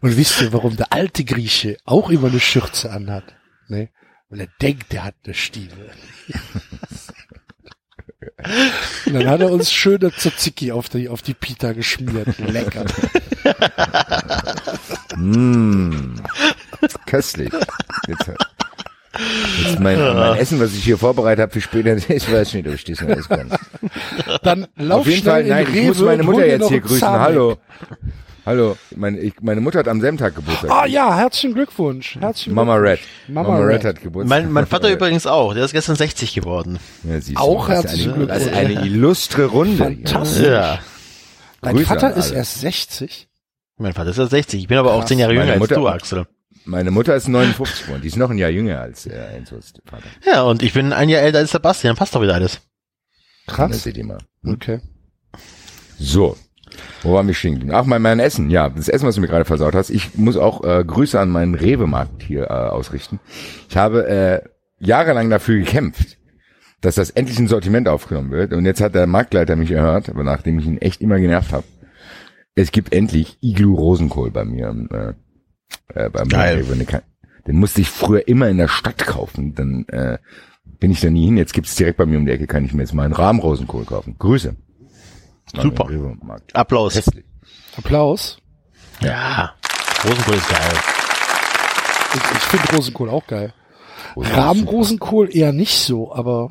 [0.00, 3.24] Und wisst ihr, warum der alte Grieche auch immer eine Schürze anhat?
[3.68, 3.88] Nee,
[4.28, 5.90] weil er denkt, er hat eine Stiefel.
[9.06, 12.38] Und dann hat er uns schöne Tzatziki auf die, auf die Pita geschmiert.
[12.38, 12.84] Lecker.
[15.16, 16.14] Mm,
[17.06, 17.50] köstlich.
[18.06, 18.30] Jetzt,
[19.64, 22.74] jetzt mein, mein Essen, was ich hier vorbereitet habe für später, ich weiß nicht, ob
[22.74, 23.50] ich das noch essen kann.
[24.42, 26.68] Dann lauf Auf jeden schnell Fall, in nein, Rewe ich muss meine Mutter jetzt noch
[26.68, 27.08] hier grüßen.
[27.08, 27.58] Hallo.
[28.48, 30.70] Hallo, meine, ich, meine Mutter hat am selben Tag Geburtstag.
[30.70, 32.16] Ah ja, herzlichen Glückwunsch.
[32.18, 33.00] Herzlichen Mama Red.
[33.00, 33.28] Glückwunsch.
[33.34, 33.84] Mama, Red.
[33.84, 34.28] hat Geburtstag.
[34.42, 35.52] Mein, mein Vater übrigens auch.
[35.52, 36.78] Der ist gestern 60 geworden.
[37.04, 38.86] Ja, siehst du, Auch das ist herzlichen eine, Das ist eine Glückwunsch.
[38.90, 39.76] illustre Runde.
[39.76, 40.46] Fantastisch.
[40.46, 40.78] Ja.
[41.60, 43.28] Dein Grüße Vater ist erst 60.
[43.76, 44.60] Mein Vater ist ja 60.
[44.62, 45.08] Ich bin aber auch Krass.
[45.08, 46.26] 10 Jahre Meine jünger als Mutter- du, Axel.
[46.64, 48.00] Meine Mutter ist 59 geworden.
[48.00, 50.04] Die ist noch ein Jahr jünger als äh, Enzos Vater.
[50.24, 51.96] Ja, und ich bin ein Jahr älter als Sebastian.
[51.96, 52.60] Passt doch wieder alles.
[53.44, 53.82] Das Krass.
[53.82, 54.18] seht ihr mal.
[54.46, 54.80] Okay.
[55.98, 56.34] So.
[57.02, 57.54] Wo war mich stehen?
[57.54, 57.74] geblieben?
[57.74, 58.50] Ach, mein, mein Essen.
[58.50, 59.90] Ja, das Essen, was du mir gerade versaut hast.
[59.90, 63.20] Ich muss auch äh, Grüße an meinen Rewe-Markt hier äh, ausrichten.
[63.68, 64.40] Ich habe äh,
[64.78, 66.18] jahrelang dafür gekämpft,
[66.80, 68.52] dass das endlich ein Sortiment aufgenommen wird.
[68.52, 71.64] Und jetzt hat der Marktleiter mich erhört, aber nachdem ich ihn echt immer genervt habe.
[72.54, 74.74] Es gibt endlich Iglu Rosenkohl bei mir.
[74.90, 75.12] Äh,
[75.94, 76.58] äh, beim Geil.
[76.58, 77.02] Rewe.
[77.46, 79.54] Den musste ich früher immer in der Stadt kaufen.
[79.54, 80.18] Dann äh,
[80.78, 81.36] bin ich da nie hin.
[81.36, 83.84] Jetzt gibt's direkt bei mir um die Ecke, kann ich mir jetzt mal einen Rahmenrosenkohl
[83.84, 84.16] kaufen.
[84.18, 84.56] Grüße.
[85.56, 85.88] Super.
[86.52, 86.94] Applaus.
[86.94, 87.24] Hässlich.
[87.76, 88.38] Applaus.
[89.00, 89.54] Ja.
[90.04, 90.72] Rosenkohl ist geil.
[92.14, 93.52] Ich, ich finde Rosenkohl auch geil.
[94.16, 96.50] Rahmenrosenkohl eher nicht so, aber,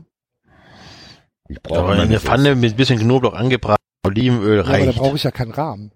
[1.47, 4.97] Ich brauche eine nicht Pfanne mit ein bisschen Knoblauch angebracht, Olivenöl ja, aber da reicht.
[4.99, 5.91] brauche ich ja keinen Rahmen.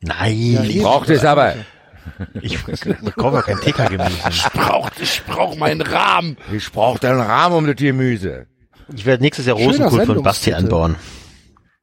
[0.00, 1.54] Nein, Ja, ich, braucht es aber.
[2.42, 4.18] ich bekomme kein TK-Gemüse.
[4.30, 6.36] Ich brauch, ich brauch meinen Rahmen.
[6.52, 8.46] Ich brauche einen Rahmen um das Gemüse.
[8.94, 10.96] Ich werde nächstes Jahr Rosenkohl von Basti anbauen.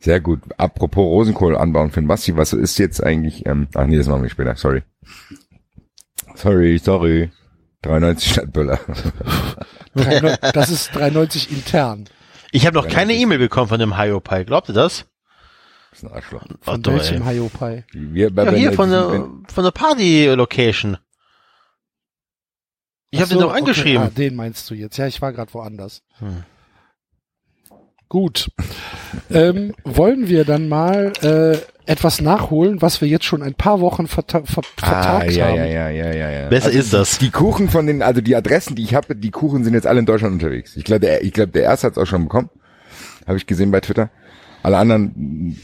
[0.01, 0.41] Sehr gut.
[0.57, 4.23] Apropos Rosenkohl anbauen für den Basti, was ist jetzt eigentlich, ähm, ach nee, das machen
[4.23, 4.81] wir später, sorry.
[6.35, 7.31] Sorry, sorry.
[7.83, 8.79] 93 Stadtböller.
[9.95, 12.05] 93 Das ist 93 intern.
[12.51, 14.43] Ich habe noch keine E-Mail bekommen von dem Hyopai.
[14.43, 15.05] Glaubt ihr das?
[15.91, 16.45] Das ist ein Arschloch.
[16.61, 17.25] Von Otto, welchem
[18.29, 20.97] bei Ja, hier wenn- von der, von der Party-Location.
[23.11, 24.03] Ich habe den so, doch angeschrieben.
[24.03, 24.97] Okay, ah, den meinst du jetzt.
[24.97, 26.01] Ja, ich war gerade woanders.
[26.19, 26.43] Hm.
[28.11, 28.51] Gut.
[29.29, 31.57] ähm, wollen wir dann mal äh,
[31.89, 35.55] etwas nachholen, was wir jetzt schon ein paar Wochen verta ver Ah, vertagt ja, haben?
[35.55, 36.49] ja, ja, ja, ja, ja.
[36.49, 37.19] Besser also ist das.
[37.19, 40.01] Die Kuchen von den, also die Adressen, die ich habe, die Kuchen sind jetzt alle
[40.01, 40.75] in Deutschland unterwegs.
[40.75, 42.49] Ich glaube, der, ich glaube, der erste hat es auch schon bekommen.
[43.25, 44.09] Habe ich gesehen bei Twitter.
[44.61, 45.57] Alle anderen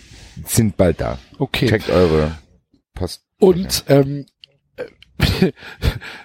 [0.45, 1.19] sind bald da.
[1.39, 1.67] Okay.
[1.67, 2.37] Checkt eure
[2.93, 3.23] Post.
[3.41, 4.25] Und ähm,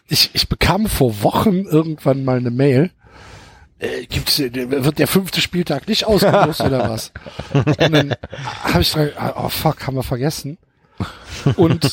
[0.06, 2.92] ich, ich bekam vor Wochen irgendwann mal eine Mail.
[3.82, 7.12] Äh, gibt's, äh, wird der fünfte Spieltag nicht ausgelost oder was?
[7.52, 8.14] Und dann
[8.62, 10.58] habe ich dran, oh fuck, haben wir vergessen.
[11.56, 11.92] Und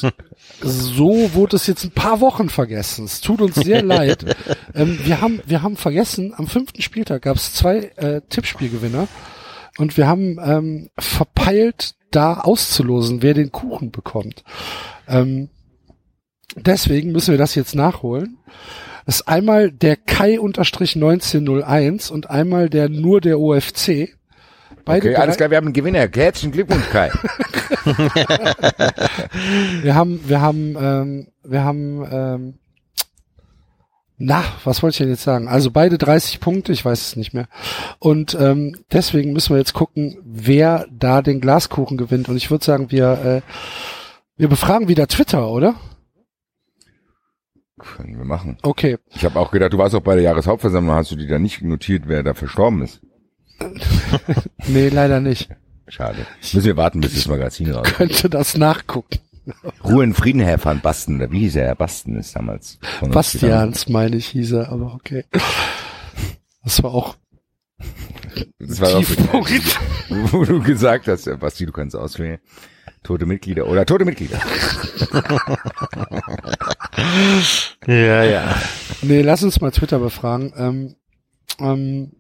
[0.61, 3.06] so wurde es jetzt ein paar Wochen vergessen.
[3.06, 4.24] Es tut uns sehr leid.
[4.76, 9.07] Ähm, wir haben wir haben vergessen, am fünften Spieltag gab es zwei äh, Tippspielgewinner
[9.80, 14.44] und wir haben ähm, verpeilt, da auszulosen, wer den Kuchen bekommt.
[15.07, 15.49] Ähm,
[16.56, 18.38] deswegen müssen wir das jetzt nachholen.
[19.10, 24.10] Das ist einmal der Kai-1901 und einmal der nur der OFC.
[24.86, 26.07] Beide Okay, alles klar, wir haben einen Gewinner.
[26.14, 27.10] Herzlichen Glückwunsch, Kai.
[29.81, 32.60] Wir haben, wir haben, ähm, wir haben, ähm,
[34.19, 35.48] na, was wollte ich denn jetzt sagen?
[35.48, 37.48] Also beide 30 Punkte, ich weiß es nicht mehr.
[37.98, 42.30] Und ähm, deswegen müssen wir jetzt gucken, wer da den Glaskuchen gewinnt.
[42.30, 43.41] Und ich würde sagen, wir, äh,
[44.38, 45.73] wir befragen wieder Twitter, oder?
[47.80, 48.58] Können wir machen.
[48.62, 48.98] Okay.
[49.16, 51.62] Ich habe auch gedacht, du warst auch bei der Jahreshauptversammlung, hast du dir da nicht
[51.62, 53.02] notiert, wer da verstorben ist.
[54.68, 55.50] Nee, leider nicht.
[55.88, 56.26] Schade.
[56.54, 57.88] Müssen wir warten, bis das Magazin raus.
[57.88, 59.18] Könnte das nachgucken.
[59.84, 61.66] Ruhe in Frieden, Herr van Basten, oder wie hieß er?
[61.66, 62.78] Herr Basten ist damals.
[63.02, 65.26] Bastians, meine ich, hieß er, aber okay.
[66.64, 67.16] Das war auch.
[68.60, 69.80] Das war auch Tiefpunkt.
[70.32, 72.40] wo du gesagt hast, Basti, du kannst auswählen.
[73.04, 74.40] Tote Mitglieder oder tote Mitglieder.
[77.88, 78.56] Ja, ja.
[79.02, 80.53] Nee, lass uns mal Twitter befragen.
[80.57, 80.95] Ähm,
[81.60, 82.11] ähm,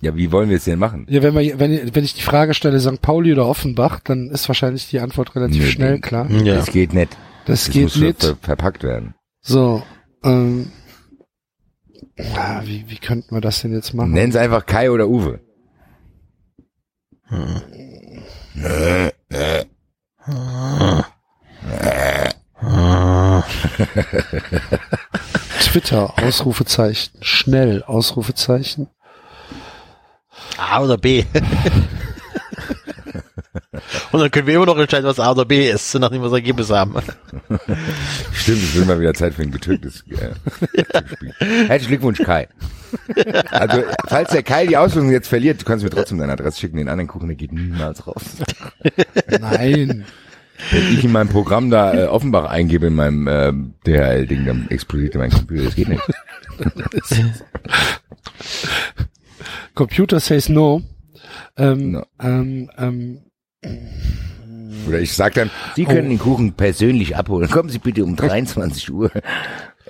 [0.00, 1.06] Ja, wie wollen wir es denn machen?
[1.08, 3.00] Ja, wenn, wir, wenn, wenn ich die Frage stelle, St.
[3.02, 6.00] Pauli oder Offenbach, dann ist wahrscheinlich die Antwort relativ Nee, schnell nee.
[6.00, 6.30] klar.
[6.30, 6.56] Ja.
[6.56, 7.16] Das geht nicht.
[7.46, 8.22] Das, Das geht muss nicht.
[8.22, 9.14] ver verpackt werden.
[9.40, 9.82] So,
[10.24, 10.70] ähm,
[12.34, 14.12] ah, wie, wie könnten wir das denn jetzt machen?
[14.12, 15.40] Nenn's einfach Kai oder Uwe.
[25.60, 28.88] Twitter, Ausrufezeichen, schnell, Ausrufezeichen.
[30.56, 31.24] A oder B.
[34.12, 36.38] Und dann können wir immer noch entscheiden, was A oder B ist, nachdem wir das
[36.38, 36.94] Ergebnis haben.
[38.32, 40.34] Stimmt, es wird mal wieder Zeit für ein getürktes äh, Spiel.
[41.38, 42.48] Herzlichen Glückwunsch, Kai.
[43.50, 46.78] Also, falls der Kai die Auslosung jetzt verliert, du kannst mir trotzdem deine Adresse schicken,
[46.78, 48.22] den anderen Kuchen, der geht niemals raus.
[49.40, 50.04] Nein.
[50.70, 53.52] Wenn ich in meinem Programm da äh, Offenbach eingebe in meinem äh,
[53.86, 56.02] DHL-Ding, dann explodiert mein Computer, das geht nicht.
[59.74, 60.82] Computer says no.
[61.56, 62.04] Ähm, No.
[62.20, 63.20] ähm, ähm,
[64.88, 67.48] Oder ich sag dann, Sie können den Kuchen persönlich abholen.
[67.50, 69.10] Kommen Sie bitte um 23 Uhr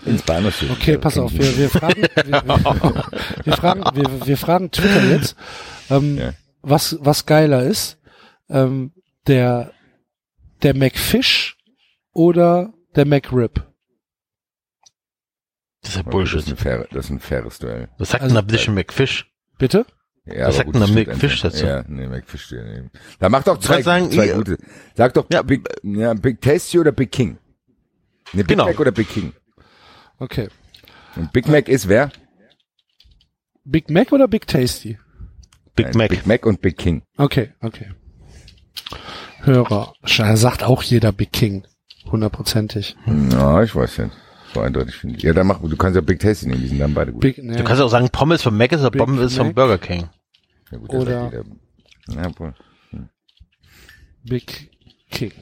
[0.04, 0.76] ins Bahnhofsviertel.
[0.76, 3.04] okay, pass auf, wir, wir fragen, wir, wir,
[3.44, 5.36] wir fragen, wir, wir fragen Twitter jetzt,
[5.90, 6.30] ähm, Ja.
[6.62, 7.98] was, was geiler ist,
[8.50, 8.92] ähm,
[9.26, 9.72] der,
[10.62, 11.56] der McFish
[12.12, 13.64] oder der McRib.
[15.80, 16.38] Das ist ja Okay, Das Bullshit.
[16.40, 17.88] ist ein, fair, das ist ein faires Duell.
[17.98, 19.30] Was sagt Also- denn da bitte schon McFish?
[19.58, 19.86] Bitte?
[20.24, 21.64] Ja, Was sagt denn stimmt McFish dazu?
[21.64, 22.52] Ja, nee, McFish.
[22.52, 22.90] nee.
[23.18, 24.58] Da macht doch zwei, sagen, zwei ihr- gute.
[24.94, 27.38] Sag doch Ja, Big, ja, Big Tasty oder Big King?
[28.34, 28.66] Ne, Big Genau.
[28.66, 29.32] Mac oder Big King?
[30.18, 30.48] Okay.
[31.16, 32.10] Und Big Mac ist wer?
[33.64, 34.98] Big Mac oder Big Tasty?
[35.74, 36.10] Big Nein, Mac.
[36.10, 37.02] Big Mac und Big King.
[37.16, 37.90] Okay, okay.
[39.42, 39.94] Hörer.
[40.04, 41.64] Sagt auch jeder Big King.
[42.10, 42.96] Hundertprozentig.
[43.32, 44.12] Ja, ich weiß nicht.
[44.54, 45.22] So eindeutig finde ich.
[45.22, 47.20] Ja, dann mach, du kannst ja Big Tasty nehmen, die sind dann beide gut.
[47.20, 49.54] Big, ne, Du kannst auch sagen, Pommes von Mac ist oder Pommes von Mac.
[49.56, 50.08] Burger King.
[50.70, 52.22] Ja, gut, oder- das hat jeder.
[52.22, 52.54] Ja, wohl.
[54.24, 54.70] Big
[55.10, 55.32] King.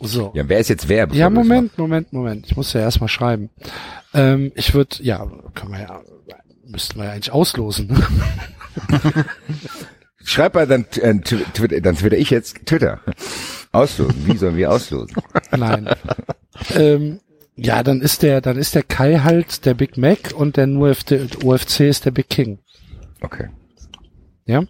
[0.00, 0.32] So.
[0.34, 1.08] ja, wer ist jetzt wer?
[1.12, 2.46] Ja, Moment, Moment, Moment.
[2.46, 3.48] Ich muss ja erstmal schreiben.
[4.12, 6.02] Ähm, ich würde, ja, können wir ja,
[6.66, 7.96] müssten wir ja eigentlich auslosen.
[10.28, 13.00] Schreib mal dann, äh, tw- twitter, dann twitter ich jetzt Twitter.
[13.70, 14.26] Auslosen.
[14.26, 15.16] Wie sollen wir auslosen?
[15.56, 15.88] Nein.
[16.74, 17.20] ähm,
[17.54, 21.28] ja, dann ist der, dann ist der Kai halt der Big Mac und der UFC,
[21.44, 22.58] UFC ist der Big King.
[23.20, 23.48] Okay.
[24.46, 24.64] Ja?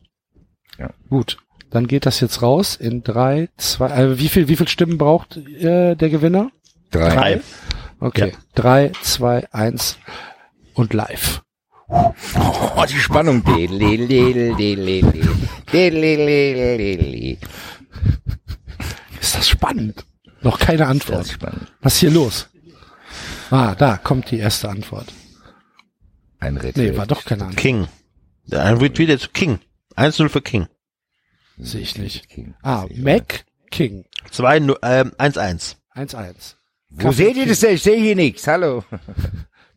[0.78, 0.91] Ja.
[1.09, 1.39] Gut.
[1.70, 5.37] Dann geht das jetzt raus in drei, zwei, äh, wie viel, wie viel Stimmen braucht
[5.37, 6.51] äh, der Gewinner?
[6.91, 7.09] Drei.
[7.15, 7.41] Drei.
[7.99, 8.33] Okay.
[8.55, 9.97] Drei, zwei, eins
[10.74, 11.43] und live.
[11.89, 13.43] Oh, die Spannung.
[19.21, 20.05] Ist das spannend?
[20.43, 21.39] Noch keine Antwort.
[21.81, 22.49] Was ist hier los?
[23.51, 25.13] Ah, da kommt die erste Antwort.
[26.41, 26.91] Ein Rätsel.
[26.91, 27.61] Nee, war doch keine Antwort.
[27.61, 27.89] King.
[28.51, 29.61] Ein Retweet jetzt King.
[29.97, 30.67] 1-0 für King.
[31.59, 32.29] Sehe ich nicht.
[32.29, 32.55] King.
[32.63, 34.05] Ah, Mac King.
[34.31, 35.77] 2, ähm, 1-1.
[35.95, 36.57] 1-1.
[36.91, 37.75] Wo seht ihr das denn?
[37.75, 38.47] Ich sehe hier nichts.
[38.47, 38.85] Hallo.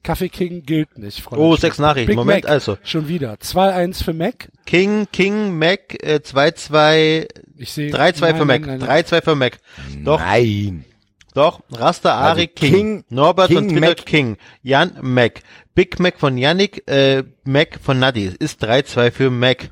[0.04, 1.44] Kaffee King gilt nicht, Freunde.
[1.44, 2.08] Oh, sechs Nachrichten.
[2.08, 2.52] Big Moment, Mac.
[2.52, 2.78] also.
[2.84, 3.34] Schon wieder.
[3.36, 4.50] 2-1 für Mac.
[4.66, 7.28] King, King, Mac, äh, 2-2,
[7.58, 7.92] Ich sehe.
[7.92, 8.62] 3-2 für Nein, Mac.
[8.66, 9.04] nein, nein.
[9.04, 9.60] 3-2 für Mac.
[10.04, 10.86] Doch, Nein.
[11.34, 11.62] doch.
[11.72, 12.74] Rasta Ari Also King.
[12.74, 14.06] King- Norbert King, Twitter Mac.
[14.06, 14.38] King.
[14.64, 15.42] Jan Mac.
[15.76, 18.32] Big Mac von Yannick, äh, Mac von Nadi.
[18.40, 19.70] Ist 3-2 für Mac.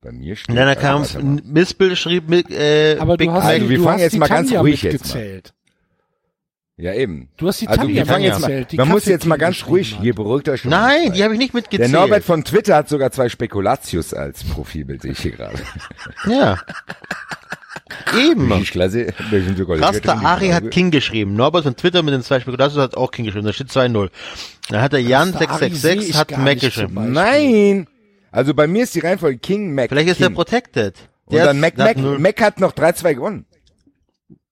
[0.00, 0.48] Bei mir steht.
[0.50, 1.40] Und dann also, kam warte mal.
[1.44, 3.52] Missbill schrieb mit, äh, Aber Big du hast, Mac.
[3.54, 5.42] Also, wir du fangen hast jetzt die mal ganz ruhig jetzt mal.
[6.78, 7.28] Ja, eben.
[7.36, 8.66] Du hast die Also, Tanja wir fangen jetzt mal.
[8.72, 9.94] Man muss jetzt mal ganz ruhig.
[9.94, 10.02] hat.
[10.02, 10.70] Hier beruhigt euch schon.
[10.70, 11.92] Nein, die habe ich nicht Der mitgezählt.
[11.92, 15.58] Norbert von Twitter hat sogar zwei Spekulatius als Profilbild, sehe ich hier gerade.
[16.26, 16.58] Ja.
[18.18, 18.64] Eben.
[18.64, 19.12] Klasse.
[19.68, 21.34] Rasta Ari hat King geschrieben.
[21.34, 23.44] Norbert von Twitter mit den zwei Spekulatius hat auch King geschrieben.
[23.46, 24.08] Da steht 2-0.
[24.70, 27.12] Dann hat der Jan Rasta Ari sehe 666 ich hat Mac geschrieben.
[27.12, 27.86] Nein!
[28.30, 30.28] Also bei mir ist die Reihenfolge King, Mac, Vielleicht ist King.
[30.28, 30.94] der protected.
[31.26, 33.44] Und Der dann ist- Mac, der Mac, Mac hat noch 3-2 gewonnen.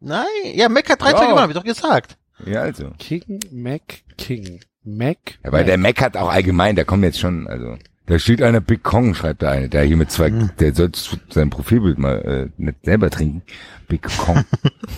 [0.01, 0.25] Nein,
[0.55, 1.21] ja, Mac hat 3-2 Ja.
[1.27, 2.17] gewonnen, hab ich doch gesagt.
[2.47, 2.91] Ja, also.
[2.99, 3.83] King, Mac,
[4.17, 4.61] King.
[4.83, 5.19] Mac.
[5.45, 8.61] Ja, weil der Mac hat auch allgemein, da kommt jetzt schon, also, da steht einer
[8.63, 10.51] Big Kong, schreibt da einer, der hier mit zwei, Hm.
[10.59, 10.91] der soll
[11.29, 13.43] sein Profilbild mal äh, nicht selber trinken.
[13.89, 14.43] Big Kong.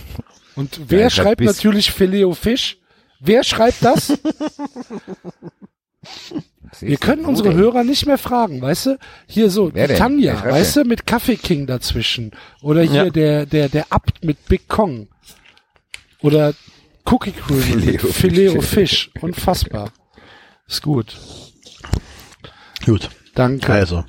[0.55, 2.77] Und wer Ja, schreibt natürlich Filet Fisch?
[3.19, 4.17] Wer schreibt das?
[6.81, 8.97] Wir können unsere Hörer nicht mehr fragen, weißt du?
[9.27, 9.97] Hier so, Wer die denn?
[9.97, 12.31] Tanja, weißt du, mit Kaffee King dazwischen.
[12.61, 13.09] Oder hier Ja.
[13.09, 15.07] der, der, der Abt mit Big Kong.
[16.21, 16.53] Oder
[17.05, 18.01] Cookie Crew mit.
[18.01, 19.09] Filet Fisch.
[19.21, 19.91] Unfassbar.
[20.67, 21.17] Ist gut.
[22.85, 23.09] Gut.
[23.35, 23.71] Danke.
[23.73, 24.05] Also.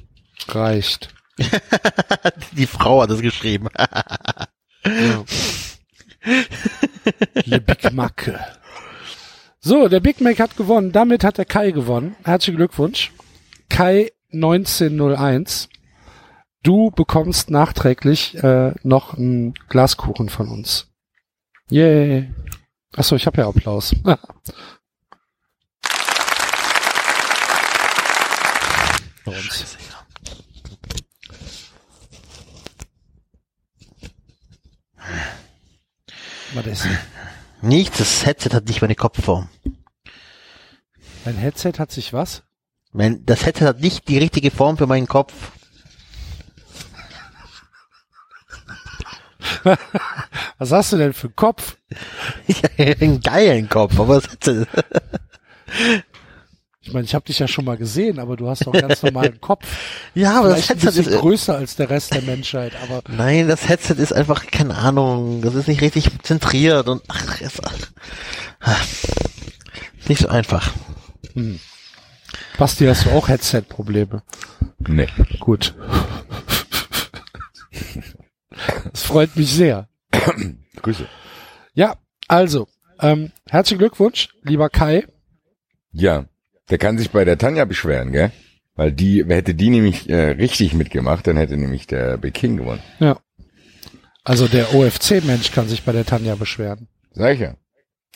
[0.49, 1.09] Reicht.
[2.57, 3.69] Die Frau hat es geschrieben.
[4.87, 5.25] Ja.
[7.45, 8.33] Le Big Mac.
[9.67, 10.93] So, der Big Mac hat gewonnen.
[10.93, 12.17] Damit hat der Kai gewonnen.
[12.23, 13.13] Herzlichen Glückwunsch.
[13.71, 15.71] Kai 1901.
[16.63, 20.89] Du bekommst nachträglich äh, noch ein Glaskuchen von uns.
[21.71, 22.31] Yay.
[22.95, 23.97] Achso, ich habe ja Applaus.
[29.25, 29.77] Für uns.
[36.53, 37.14] Was ist?
[37.65, 39.49] Nicht, das Headset hat nicht meine Kopfform.
[41.25, 42.43] Dein Headset hat sich was?
[42.93, 45.33] Mein, das Headset hat nicht die richtige Form für meinen Kopf.
[50.59, 51.79] Was hast du denn für einen Kopf?
[52.47, 54.67] Ich habe einen geilen Kopf, aber das Headset,
[56.87, 59.03] Ich meine, ich habe dich ja schon mal gesehen, aber du hast doch einen ganz
[59.03, 59.67] normalen Kopf.
[60.15, 63.49] ja, aber das Vielleicht ein Headset ist, größer als der Rest der Menschheit, aber nein,
[63.49, 67.63] das Headset ist einfach, keine Ahnung, das ist nicht richtig zentriert und, ach, ist,
[68.61, 68.83] ach,
[69.99, 70.73] ist nicht so einfach.
[72.59, 74.23] Basti, hast du auch Headset-Probleme?
[74.87, 75.09] nee.
[75.41, 75.75] Gut.
[78.93, 79.89] Das freut mich sehr.
[80.83, 81.09] Grüße.
[81.73, 81.97] Ja,
[82.29, 82.69] also,
[83.01, 85.07] ähm, herzlichen Glückwunsch, lieber Kai.
[85.93, 86.27] Ja.
[86.71, 88.33] Der kann sich bei der Tanja beschweren, gell?
[88.77, 92.83] Weil die, hätte die nämlich äh, richtig mitgemacht, dann hätte nämlich der Big King gewonnen.
[92.99, 93.19] Ja.
[94.25, 96.89] Also der OFC-Mensch kann sich bei der Tanja beschweren.
[97.13, 97.55] Sag ich ja.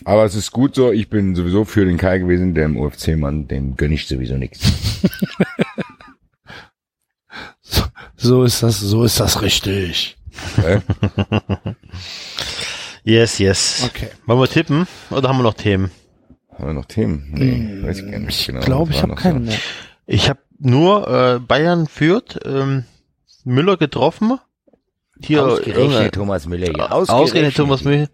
[0.04, 3.48] Aber es ist gut so, ich bin sowieso für den Kai gewesen, der im UFC-Mann,
[3.48, 4.60] dem gönn ich sowieso nichts.
[7.70, 7.82] So,
[8.16, 10.16] so ist das, so ist das richtig.
[10.56, 10.80] Äh?
[13.04, 13.82] Yes, yes.
[13.84, 14.08] Okay.
[14.26, 15.90] Wollen wir tippen oder haben wir noch Themen?
[16.58, 17.28] Haben wir noch Themen?
[17.32, 18.60] Nee, weiß ich gar nicht Ich genau.
[18.60, 19.58] glaube, Was ich habe noch keine mehr.
[20.06, 22.84] Ich habe nur äh, Bayern führt, ähm,
[23.44, 24.38] Müller getroffen,
[25.20, 26.92] hier Ausgerechnet Thomas Müller hier.
[26.92, 28.08] Ausgerechnet Thomas Müller.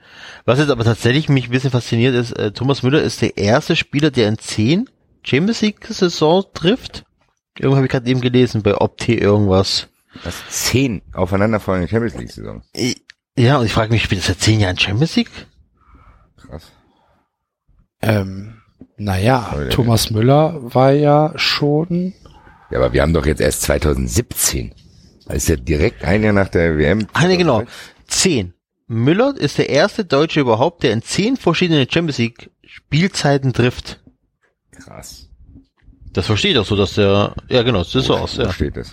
[0.44, 3.76] Was jetzt aber tatsächlich mich ein bisschen fasziniert ist, äh, Thomas Müller ist der erste
[3.76, 4.88] Spieler, der in zehn
[5.22, 7.04] Champions League Saison trifft.
[7.58, 9.88] Irgendwo habe ich gerade eben gelesen bei Opti irgendwas.
[10.22, 12.62] Das zehn aufeinanderfolgende Champions League Saison.
[13.36, 15.30] Ja, und ich frage mich, spielt er seit zehn Jahren Champions League?
[18.04, 18.54] Ähm,
[18.96, 22.14] naja, der- Thomas Müller war ja schon.
[22.70, 24.74] Ja, aber wir haben doch jetzt erst 2017.
[25.26, 27.06] Das ist ja direkt ein Jahr nach der WM.
[27.12, 27.62] Ah, nee, genau.
[28.06, 28.52] Zehn.
[28.86, 34.02] Müller ist der erste Deutsche überhaupt, der in zehn verschiedene Champions League Spielzeiten trifft.
[34.72, 35.28] Krass.
[36.12, 38.52] Das versteht auch so, dass der, ja genau, das ist so aus, Wo ja.
[38.52, 38.92] steht das?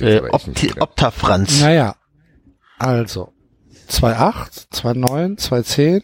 [0.00, 0.72] Äh, Opti.
[0.78, 1.60] Opta Franz.
[1.60, 1.96] Naja,
[2.78, 3.32] also
[3.90, 6.02] 2.8, 2.9, 2.10,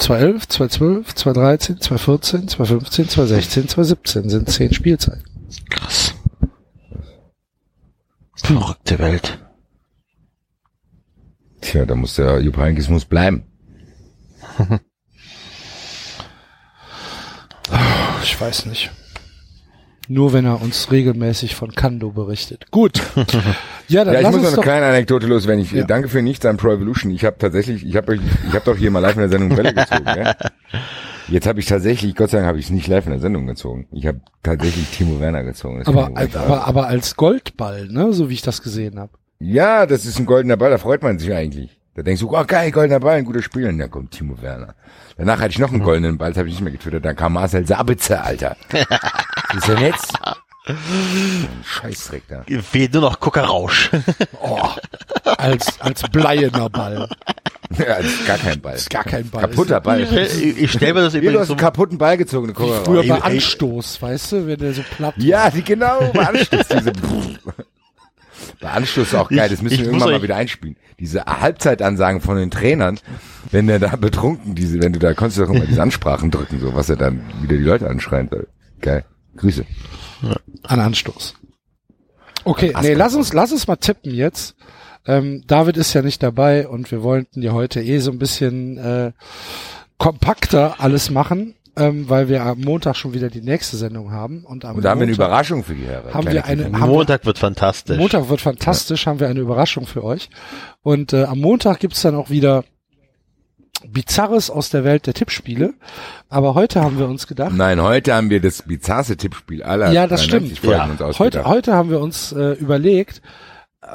[0.00, 5.24] 2.11, 2.12, 2.13, 2.14, 2.15, 2.16, 2.17 sind zehn Spielzeiten.
[5.68, 6.14] Krass.
[8.36, 9.38] Verrückte Welt.
[11.60, 13.44] Tja, da muss der Jupp Heynckes muss bleiben.
[18.22, 18.90] Ich weiß nicht.
[20.12, 22.66] Nur wenn er uns regelmäßig von Kando berichtet.
[22.72, 23.00] Gut.
[23.88, 25.64] Ja, dann Ja, ich muss noch eine kleine Anekdote loswerden.
[25.64, 25.84] Ich Ja.
[25.84, 27.10] danke für nichts an Pro Evolution.
[27.10, 29.74] Ich habe tatsächlich, ich habe ich hab doch hier mal live in der Sendung Bälle
[29.74, 30.04] gezogen.
[30.06, 30.36] ja?
[31.26, 33.48] Jetzt habe ich tatsächlich, Gott sei Dank habe ich es nicht live in der Sendung
[33.48, 33.88] gezogen.
[33.90, 35.82] Ich habe tatsächlich Timo Werner gezogen.
[35.86, 39.10] Aber, als, aber, aber als Goldball, ne, so wie ich das gesehen habe.
[39.40, 41.79] ja, das ist ein goldener Ball, da freut man sich eigentlich.
[41.94, 43.68] Da denkst du, oh geil, goldener Ball, ein guter Spieler.
[43.68, 44.74] Und dann kommt Timo Werner.
[45.16, 47.04] Danach hatte ich noch einen goldenen Ball, das habe ich nicht mehr getwittert.
[47.04, 48.56] Dann kam Marcel Sabitzer, Alter.
[49.56, 50.12] ist er jetzt?
[50.66, 52.44] Ein Scheißdreck da.
[52.62, 53.90] Fehlt nur noch Kuckerausch.
[54.40, 54.68] Oh,
[55.38, 57.08] als, als bleiener Ball.
[57.78, 58.72] Ja, das ist gar kein Ball.
[58.72, 59.42] Das ist gar kein Ball.
[59.42, 60.00] Kaputter Ball.
[60.00, 62.84] ich ich stell mir das Hier, du übrigens hast so, einen kaputten Ball gezogen, Kamera.
[62.84, 63.22] Früher bei.
[63.22, 66.92] Anstoß, weißt du, wenn der so platt Ja, die genau, bei Anstoß, diese
[68.60, 70.76] Bei Anstoß ist auch geil, das müssen Ich- wir ich irgendwann mal wieder einspielen.
[70.98, 72.98] Diese Halbzeitansagen von den Trainern,
[73.50, 76.60] wenn der da betrunken, diese, wenn du da konntest du doch immer diese Ansprachen drücken,
[76.60, 78.48] so was er dann wieder die Leute anschreien soll.
[78.80, 79.04] Geil.
[79.36, 79.64] Grüße.
[80.64, 81.34] an Anstoß.
[82.44, 84.56] Okay, nee, lass uns, lass uns mal tippen jetzt.
[85.06, 88.76] Ähm, David ist ja nicht dabei und wir wollten ja heute eh so ein bisschen
[88.78, 89.12] äh,
[89.98, 94.44] kompakter alles machen, ähm, weil wir am Montag schon wieder die nächste Sendung haben.
[94.44, 96.12] Und am Und da haben wir eine Montag, Überraschung für die Herren.
[96.14, 97.96] Haben wir eine- haben Montag wird fantastisch.
[97.98, 100.28] Montag wird fantastisch, haben wir eine Überraschung für euch.
[100.82, 102.64] Und äh, am Montag gibt's dann auch wieder
[103.88, 105.72] Bizarres aus der Welt der Tippspiele.
[106.28, 110.06] Aber heute haben wir uns gedacht, Nein, heute haben wir das bizarrste Tippspiel aller Ja,
[110.06, 110.72] das 93 stimmt.
[110.72, 111.18] Ja.
[111.18, 113.22] heute, heute haben wir uns äh, überlegt,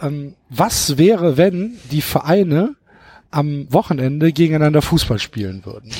[0.01, 2.75] ähm, was wäre, wenn die Vereine
[3.31, 5.91] am Wochenende gegeneinander Fußball spielen würden?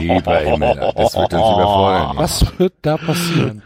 [0.00, 2.16] Lieber Himmel, das wird uns überfordern.
[2.16, 3.62] Was wird da passieren?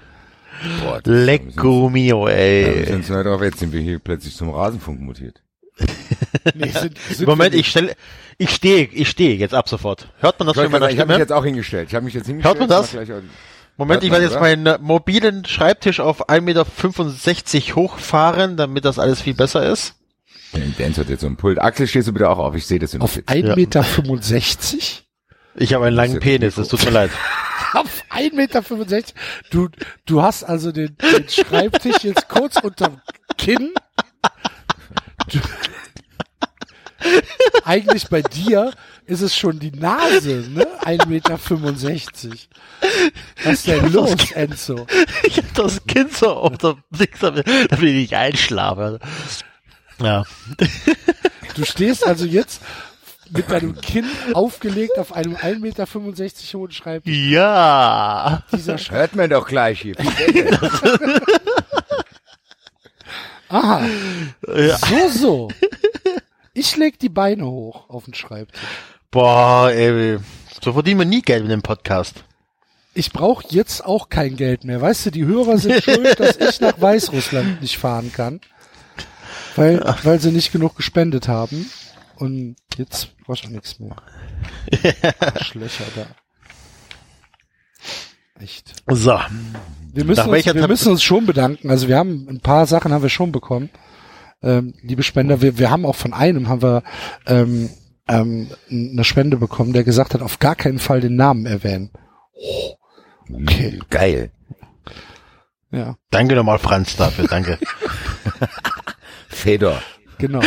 [0.82, 2.96] Boah, Lecco mio, Da ey.
[2.96, 5.42] müssen wir neu drauf, jetzt sind wir hier plötzlich zum Rasenfunk mutiert.
[6.54, 7.94] Nee, sind, sind Moment, ich stelle,
[8.38, 10.08] ich stehe, ich stehe jetzt ab sofort.
[10.20, 11.22] Hört man das Ich, schon meiner sagen, ich habe mich Stimme?
[11.24, 11.88] jetzt auch hingestellt.
[11.88, 12.58] Ich habe mich jetzt hingestellt.
[12.60, 12.96] Hört man das?
[13.76, 19.20] Moment, ich werde jetzt meinen äh, mobilen Schreibtisch auf 1,65 Meter hochfahren, damit das alles
[19.22, 19.96] viel besser ist.
[20.52, 21.60] Der Enzo hat jetzt so ein Pult.
[21.60, 22.54] Axel, stehst du bitte auch auf?
[22.54, 23.28] Ich sehe das in auf Fit.
[23.28, 23.56] 1,65 Ja.
[23.56, 23.82] Meter?
[23.82, 25.06] 65?
[25.58, 27.10] Ich habe einen langen Penis, das tut mir leid.
[27.72, 28.62] Auf 1,65 Meter?
[29.50, 29.68] Du,
[30.04, 33.00] du hast also den, den Schreibtisch jetzt kurz unterm
[33.38, 33.72] Kinn.
[35.30, 35.38] Du,
[37.64, 38.72] eigentlich bei dir
[39.06, 40.66] ist es schon die Nase, ne?
[40.82, 41.38] 1,65 Meter.
[43.44, 44.86] Was ist denn los, Enzo?
[45.24, 49.00] Ich hab das Kind so auf der Dings, damit damit ich nicht einschlafe.
[50.00, 50.24] Ja.
[51.54, 52.60] Du stehst also jetzt
[53.30, 54.04] mit deinem Kinn
[54.34, 57.16] aufgelegt auf einem 1,65 Meter hohen Schreibtisch.
[57.16, 58.42] Ja.
[58.52, 58.90] Dieser Schreibtisch.
[58.90, 59.96] Hört man doch gleich hier.
[63.48, 63.86] Aha,
[64.48, 64.76] ja.
[64.78, 65.48] so, so.
[66.52, 68.60] Ich leg die Beine hoch auf den Schreibtisch.
[69.10, 70.18] Boah, ey.
[70.62, 72.24] So verdienen wir nie Geld mit dem Podcast.
[72.94, 74.80] Ich brauche jetzt auch kein Geld mehr.
[74.80, 78.40] Weißt du, die Hörer sind schuld, dass ich nach Weißrussland nicht fahren kann.
[79.56, 81.70] Weil, weil sie nicht genug gespendet haben.
[82.16, 83.96] Und jetzt brauche ich auch nichts mehr.
[85.42, 86.06] Schlöcher da.
[88.40, 88.74] Echt.
[88.86, 89.18] So.
[89.92, 91.70] Wir müssen, uns, wir müssen uns schon bedanken.
[91.70, 93.70] Also wir haben ein paar Sachen haben wir schon bekommen.
[94.42, 96.82] Ähm, liebe Spender, wir, wir haben auch von einem haben wir
[97.26, 97.70] ähm,
[98.06, 101.90] ähm, eine Spende bekommen, der gesagt hat, auf gar keinen Fall den Namen erwähnen.
[103.32, 103.80] Okay.
[103.90, 104.30] Geil.
[105.70, 107.26] Ja, Danke nochmal, Franz, dafür.
[107.26, 107.58] Danke.
[109.36, 109.82] Fedor.
[110.18, 110.40] genau.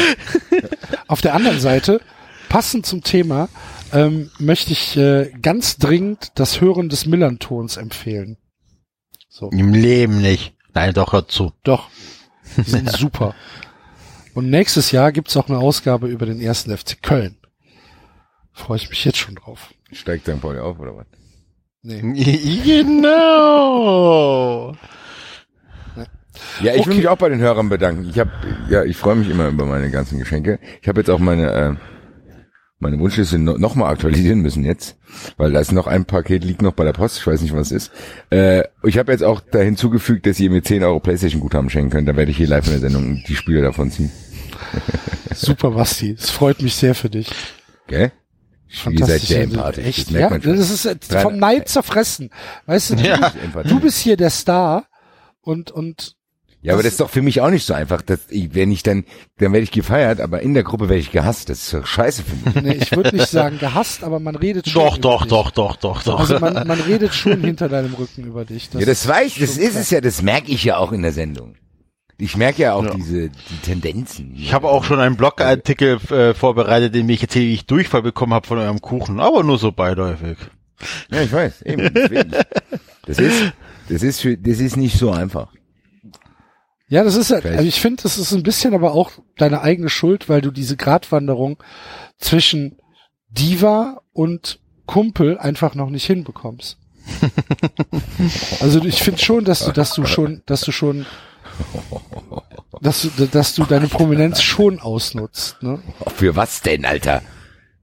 [1.07, 2.01] auf der anderen Seite,
[2.49, 3.49] passend zum Thema,
[3.93, 8.37] ähm, möchte ich äh, ganz dringend das Hören des Millern-Tons empfehlen.
[9.29, 9.49] So.
[9.51, 10.53] Im Leben nicht.
[10.73, 11.53] Nein, doch, hört zu.
[11.63, 11.89] Doch.
[12.57, 13.35] Die sind super.
[14.33, 17.37] Und nächstes Jahr gibt's auch eine Ausgabe über den ersten FC Köln.
[18.51, 19.73] Freue ich mich jetzt schon drauf.
[19.91, 20.41] Steigt St.
[20.41, 21.05] Pauli auf, oder was?
[21.81, 22.01] Nee.
[22.65, 23.15] genau.
[26.61, 26.95] Ja, ich will Okay.
[26.97, 28.07] mich auch bei den Hörern bedanken.
[28.09, 28.31] Ich habe,
[28.69, 30.59] ja, ich freue mich immer über meine ganzen Geschenke.
[30.81, 31.73] Ich habe jetzt auch meine äh,
[32.81, 34.95] meine Wunschliste no, noch mal aktualisieren müssen jetzt,
[35.35, 37.17] weil da ist noch ein Paket liegt noch bei der Post.
[37.17, 37.91] Ich weiß nicht, was es ist.
[38.29, 41.89] Äh, ich habe jetzt auch da hinzugefügt, dass ihr mir 10 Euro PlayStation Guthaben schenken
[41.89, 42.07] könnt.
[42.07, 44.11] Da werde ich hier live in der Sendung die Spiele davon ziehen.
[45.35, 46.15] Super, Basti.
[46.17, 47.29] Es freut mich sehr für dich.
[47.87, 48.11] Gell?
[48.89, 49.85] Ihr seid sehr empathisch.
[49.85, 50.37] Echt, das ja?
[50.37, 52.29] Das ist äh, vom Neid zerfressen.
[52.65, 53.33] Weißt du, du, Ja.
[53.43, 53.67] Empathie.
[53.69, 54.85] du bist hier der Star
[55.41, 56.15] und, und
[56.61, 58.01] Ja, aber Das- das ist doch für mich auch nicht so einfach.
[58.01, 59.05] Dass ich, wenn ich dann,
[59.37, 61.49] dann werde ich gefeiert, aber in der Gruppe werde ich gehasst.
[61.49, 62.63] Das ist doch scheiße für mich.
[62.63, 64.83] nee, ich würde nicht sagen gehasst, aber man redet schon.
[64.83, 65.29] Doch, über doch, dich.
[65.29, 66.19] doch, doch, doch, doch.
[66.19, 68.69] Also man, man redet schon hinter deinem Rücken über dich.
[68.73, 71.13] ja, das weiß ich, das ist es ja, das merke ich ja auch in der
[71.13, 71.55] Sendung.
[72.21, 72.93] Ich merke ja auch Ja.
[72.93, 74.33] diese die Tendenzen.
[74.35, 78.33] Ich habe auch schon einen Blogartikel äh, vorbereitet, dem ich erzähle, wie ich Durchfall bekommen
[78.33, 80.37] habe von eurem Kuchen, aber nur so beiläufig.
[81.09, 81.61] Ja, ich weiß.
[81.61, 82.31] Eben, deswegen.
[83.05, 83.53] Das ist,
[83.87, 85.53] das ist für, das ist nicht so einfach.
[86.89, 90.27] Ja, das ist also ich finde, das ist ein bisschen aber auch deine eigene Schuld,
[90.27, 91.61] weil du diese Gratwanderung
[92.17, 92.79] zwischen
[93.29, 96.77] Diva und Kumpel einfach noch nicht hinbekommst.
[98.59, 101.05] also ich finde schon, dass du, dass du schon, dass du schon,
[102.81, 105.79] dass du, dass du deine Prominenz schon ausnutzt, ne?
[106.15, 107.21] Für was denn, Alter?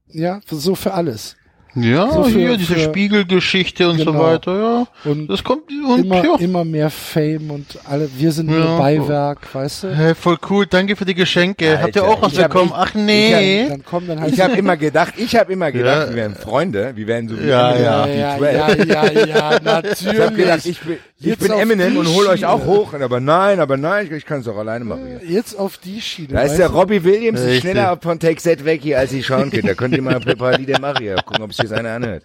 [0.07, 1.36] Ja, so für alles.
[1.79, 4.19] Ja, So für- hier diese für- Spiegelgeschichte und so Genau.
[4.23, 4.59] weiter,
[5.05, 5.11] ja.
[5.11, 6.35] Und Das kommt und immer, ja.
[6.39, 8.77] immer mehr Fame und alle, wir sind nur Ja.
[8.77, 9.95] Beiwerk, weißt du?
[9.95, 11.79] Hey, voll cool, danke für die Geschenke.
[11.81, 12.71] Habt ihr Alter, auch was ich bekommen?
[12.73, 13.67] Ach nee.
[13.69, 16.09] Dann kommen dann halt Ich habe immer gedacht, ich habe immer gedacht, Ja.
[16.09, 18.07] wir wären Freunde, wir wären so wie Ja, ja.
[18.07, 18.85] ja, 12.
[18.87, 20.01] ja, ja, ja, natürlich.
[20.13, 23.19] Ich habe gedacht, ich bin, ich Jetzt bin Eminem und hol euch auch hoch, aber
[23.19, 25.19] nein, aber nein, ich kann es auch alleine machen.
[25.27, 26.27] Jetzt auf die Schiene.
[26.29, 26.75] Da ist weißt der du?
[26.75, 27.61] Robbie Williams Richtig.
[27.61, 29.67] schneller von Take Set weg hier, als ich schauen könnte.
[29.67, 31.15] Da könnt ihr mal ein paar Lieder machen, ja.
[31.21, 32.23] gucken, ob es hier einer anhört.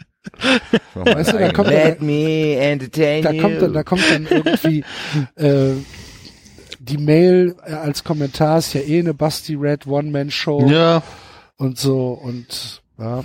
[0.94, 3.42] Weißt du, da kommt Let dann- me entertain da you.
[3.42, 4.84] kommt dann, da kommt dann irgendwie
[5.36, 5.72] äh,
[6.78, 11.02] die Mail äh, als Kommentar ist ja eh eine Basti Red One-Man-Show Ja,
[11.56, 13.24] und so und ja,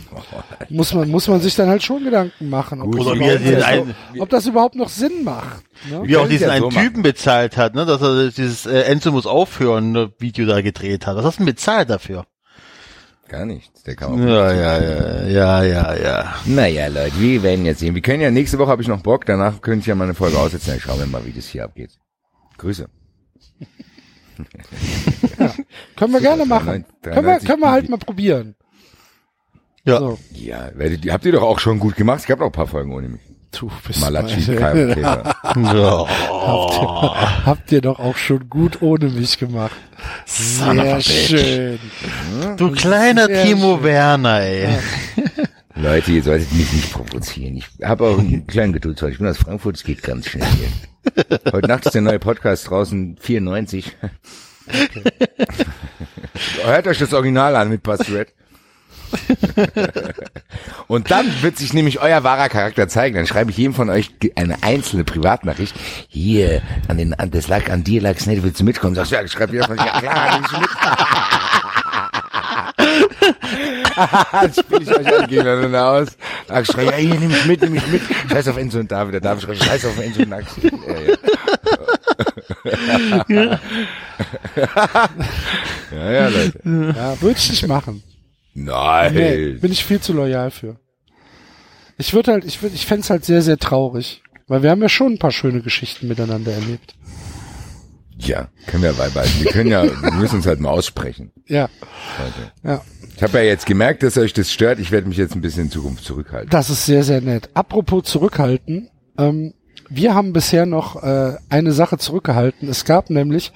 [0.69, 3.57] muss man muss man sich dann halt schon Gedanken machen, ob, Gut, das, überhaupt, er
[3.59, 5.63] noch- einen, ob das überhaupt noch Sinn macht.
[5.91, 6.01] Ne?
[6.03, 6.83] wie auch diesen ja einen so machen.
[6.83, 11.05] Typen bezahlt hat, ne, dass er dieses äh, Enzo muss aufhören äh, Video da gedreht
[11.05, 11.15] hat.
[11.17, 12.25] Was hast du denn bezahlt dafür?
[13.29, 13.83] Gar nichts.
[13.83, 16.35] Der kam auch Ja, ja, ja, ja, ja, ja.
[16.45, 17.93] Naja, Leute, wir werden jetzt sehen.
[17.95, 20.13] Wir können ja, nächste Woche habe ich noch Bock, danach könnte ich ja mal eine
[20.13, 20.71] Folge aussetzen.
[20.71, 21.91] Dann schauen wir mal, wie das hier abgeht.
[22.57, 22.87] Grüße.
[25.95, 26.85] Können wir gerne machen.
[27.01, 28.55] 93 Können wir, können wir halt mal probieren.
[29.83, 29.99] Ja.
[29.99, 32.19] So, Ja, werdet ihr- habt ihr doch auch schon gut gemacht.
[32.19, 33.21] Es gab noch ein paar Folgen ohne mich.
[33.51, 35.35] Du bist Malachi, meine- Käfer.
[35.55, 36.07] ja.
[36.07, 39.75] habt, ihr, habt ihr doch auch schon gut ohne mich gemacht.
[40.25, 41.79] Sehr schön.
[42.57, 43.83] Du kleiner Sehr Timo schön.
[43.83, 44.67] Werner, ey.
[45.75, 47.57] Leute, ihr solltet mich nicht provozieren.
[47.57, 49.11] Ich habe auch einen kleinen Geduldsfall.
[49.11, 51.53] Ich bin aus Frankfurt, es geht ganz schnell hier.
[51.53, 53.95] Heute Nacht ist der neue Podcast draußen, 94.
[56.63, 58.33] Hört euch das Original an mit Red.
[60.87, 63.15] Und dann wird sich nämlich euer wahrer Charakter zeigen.
[63.15, 65.75] Dann schreibe ich jedem von euch eine einzelne Privatnachricht.
[66.07, 68.95] Hier, an den, an, das lag an dir, lag's nicht, willst du mitkommen?
[68.95, 70.69] Sagst du, ja, ich schreibe dir von, ja klar, willst du mit?
[74.31, 76.07] das spiele ich euch alle gegeneinander aus.
[76.49, 78.01] Ach, ich schreibe, ja, hier, nimm mich mit, nimm mich mit.
[78.29, 79.15] Scheiß auf Enzo und David.
[79.15, 80.71] Der David schreibt, scheiß auf Enzo und Axel.
[82.65, 82.77] Ja,
[83.27, 83.59] ja.
[85.91, 86.59] ja, ja, Leute.
[86.63, 88.03] Ja, würde ich nicht machen.
[88.59, 89.13] Nein.
[89.13, 90.79] Nee, bin ich viel zu loyal für.
[91.99, 94.23] Ich würde halt, ich würde, ich fänd's halt sehr, sehr traurig.
[94.47, 96.95] Weil wir haben ja schon ein paar schöne Geschichten miteinander erlebt.
[98.17, 99.43] Ja, können wir beibehalten.
[99.43, 101.31] Wir können ja, wir müssen uns halt mal aussprechen.
[101.45, 101.69] Ja,
[102.17, 102.51] Leute.
[102.63, 102.81] ja.
[103.15, 104.79] Ich habe ja jetzt gemerkt, dass euch das stört.
[104.79, 106.49] Ich werde mich jetzt ein bisschen in Zukunft zurückhalten.
[106.49, 107.49] Das ist sehr, sehr nett.
[107.53, 108.89] Apropos zurückhalten,
[109.19, 109.53] ähm,
[109.89, 112.67] wir haben bisher noch äh, eine Sache zurückgehalten.
[112.69, 113.51] Es gab nämlich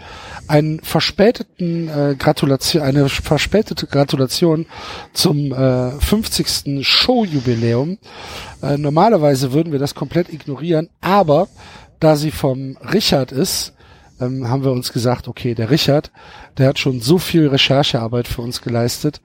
[0.47, 4.65] einen verspäteten äh, Gratulation, eine verspätete Gratulation
[5.13, 6.87] zum äh, 50.
[6.87, 7.97] Showjubiläum.
[8.61, 11.47] Äh, normalerweise würden wir das komplett ignorieren, aber
[11.99, 13.73] da sie vom Richard ist,
[14.19, 16.11] ähm, haben wir uns gesagt, okay, der Richard,
[16.57, 19.21] der hat schon so viel Recherchearbeit für uns geleistet,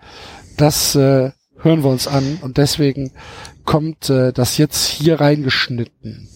[0.56, 3.12] das äh, hören wir uns an und deswegen
[3.64, 6.28] kommt äh, das jetzt hier reingeschnitten.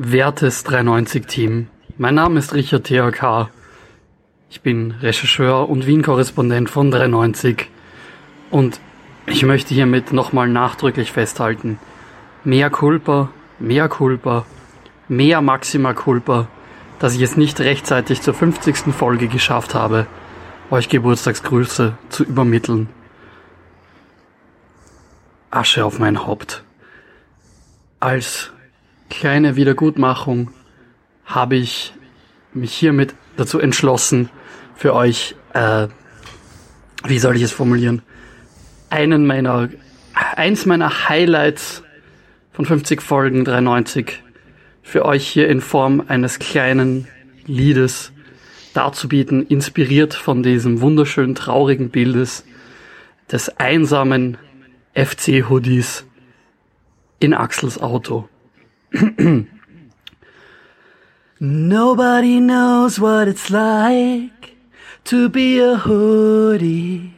[0.00, 1.66] Wertes 390-Team.
[1.96, 3.50] Mein Name ist Richard THK.
[4.48, 7.68] Ich bin Rechercheur und Wien-Korrespondent von 390.
[8.50, 8.78] Und
[9.26, 11.80] ich möchte hiermit nochmal nachdrücklich festhalten.
[12.44, 14.46] Mehr Culpa, mehr Culpa,
[15.08, 16.46] mehr Maxima Culpa.
[17.00, 18.94] dass ich es nicht rechtzeitig zur 50.
[18.94, 20.06] Folge geschafft habe,
[20.70, 22.88] euch Geburtstagsgrüße zu übermitteln.
[25.50, 26.62] Asche auf mein Haupt.
[28.00, 28.52] Als
[29.10, 30.50] kleine Wiedergutmachung
[31.24, 31.92] habe ich
[32.54, 34.30] mich hiermit dazu entschlossen,
[34.74, 35.88] für euch, äh,
[37.04, 38.02] wie soll ich es formulieren,
[38.90, 39.68] einen meiner,
[40.36, 41.82] eins meiner Highlights
[42.52, 44.22] von 50 Folgen 93
[44.82, 47.08] für euch hier in Form eines kleinen
[47.44, 48.12] Liedes
[48.72, 52.44] darzubieten, inspiriert von diesem wunderschön traurigen Bildes
[53.30, 54.38] des einsamen
[54.94, 56.06] FC-Hoodies
[57.18, 58.28] in Axels Auto.
[61.40, 64.56] Nobody knows what it's like
[65.04, 67.14] to be a hoodie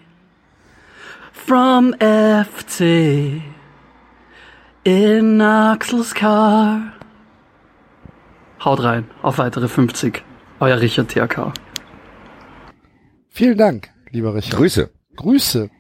[1.33, 3.43] from FC
[4.85, 6.93] in Axels car.
[8.59, 10.23] Haut rein, auf weitere 50.
[10.61, 11.53] Euer Richard TRK.
[13.31, 14.59] Vielen Dank, lieber Richard.
[14.59, 14.91] Grüße.
[15.17, 15.71] Grüße.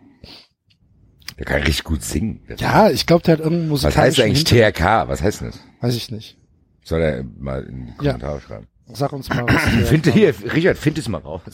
[1.40, 2.40] Der kann richtig gut singen.
[2.58, 4.44] Ja, ich glaube, der hat irgendeinen Was musikalischen heißt eigentlich.
[4.44, 5.08] TRK?
[5.08, 5.58] Was heißt das?
[5.80, 6.36] Weiß ich nicht.
[6.84, 8.12] Soll er mal in die Ja.
[8.12, 8.66] Kommentare schreiben?
[8.92, 9.64] Sag uns mal was.
[9.78, 11.40] der- Find hier, Richard, find es mal raus.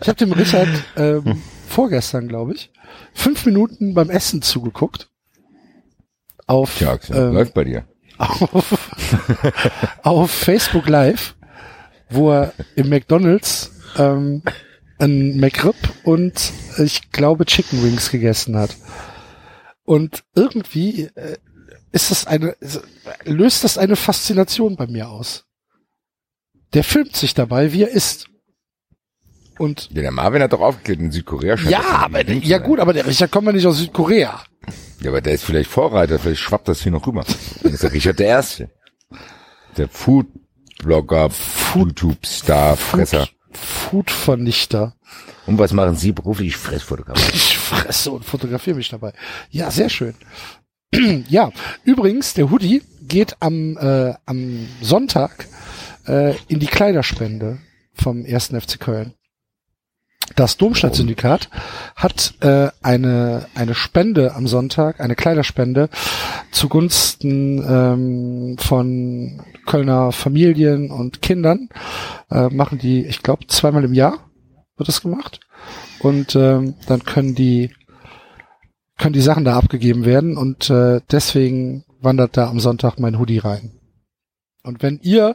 [0.00, 2.70] Ich habe dem Richard ähm, vorgestern, glaube ich,
[3.14, 5.08] fünf Minuten beim Essen zugeguckt.
[6.46, 7.84] Auf, Tja, ähm, läuft bei dir.
[8.18, 8.90] auf,
[10.02, 11.34] auf Facebook Live,
[12.10, 14.42] wo er im McDonalds ähm,
[14.98, 18.76] ein McRib und ich glaube Chicken Wings gegessen hat.
[19.84, 21.36] Und irgendwie äh,
[21.92, 22.56] ist das eine,
[23.24, 25.44] löst das eine Faszination bei mir aus.
[26.72, 28.26] Der filmt sich dabei, wie er isst.
[29.58, 31.56] Und Ja, der Marvin hat doch aufgeklärt in Südkorea.
[31.56, 34.42] scheint ja, aber zu ja gut, aber der Richard kommt ja nicht aus Südkorea.
[35.00, 37.24] Ja, aber der ist vielleicht Vorreiter, vielleicht schwappt das hier noch rüber.
[37.62, 38.70] Dann ist der Richard der Erste.
[39.76, 41.30] Der Food-Blogger,
[41.74, 43.28] YouTube-Star, Fresser.
[43.56, 44.94] Food-Vernichter.
[45.46, 46.56] Und was machen Sie beruflich?
[46.56, 47.18] Fressfotograf.
[47.34, 49.12] Ich fresse und fotografiere mich dabei.
[49.50, 50.14] Ja, sehr schön.
[51.28, 51.50] ja,
[51.84, 55.46] übrigens, der Hoodie geht am, äh, am Sonntag
[56.06, 57.58] äh, in die Kleiderspende
[57.94, 58.48] vom 1.
[58.48, 59.14] FC Köln.
[60.36, 61.48] Das Domstadtsyndikat
[61.94, 65.88] hat äh, eine, eine Spende am Sonntag, eine Kleiderspende
[66.50, 71.68] zugunsten ähm, von Kölner Familien und Kindern.
[72.30, 74.18] Äh, machen die, ich glaube, zweimal im Jahr
[74.76, 75.40] wird das gemacht.
[76.00, 77.70] Und ähm, dann können die
[78.98, 83.38] können die Sachen da abgegeben werden und äh, deswegen wandert da am Sonntag mein Hoodie
[83.38, 83.72] rein.
[84.62, 85.34] Und wenn ihr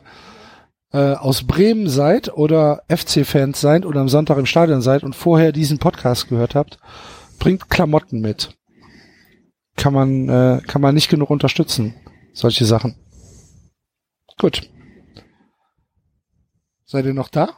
[0.92, 5.52] äh, aus Bremen seid oder FC-Fans seid oder am Sonntag im Stadion seid und vorher
[5.52, 6.80] diesen Podcast gehört habt,
[7.38, 8.58] bringt Klamotten mit.
[9.76, 11.96] Kann man äh, kann man nicht genug unterstützen.
[12.34, 12.96] Solche Sachen.
[14.38, 14.70] Gut.
[16.86, 17.50] Seid ihr noch da?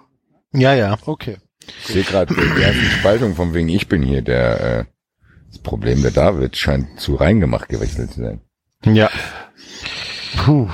[0.53, 0.97] Ja, ja.
[1.05, 1.37] Okay.
[1.85, 4.85] Ich sehe gerade die erste Spaltung von wegen ich bin hier der äh,
[5.49, 8.41] das Problem der David scheint zu reingemacht gewechselt zu sein.
[8.85, 9.09] Ja.
[10.37, 10.69] Puh.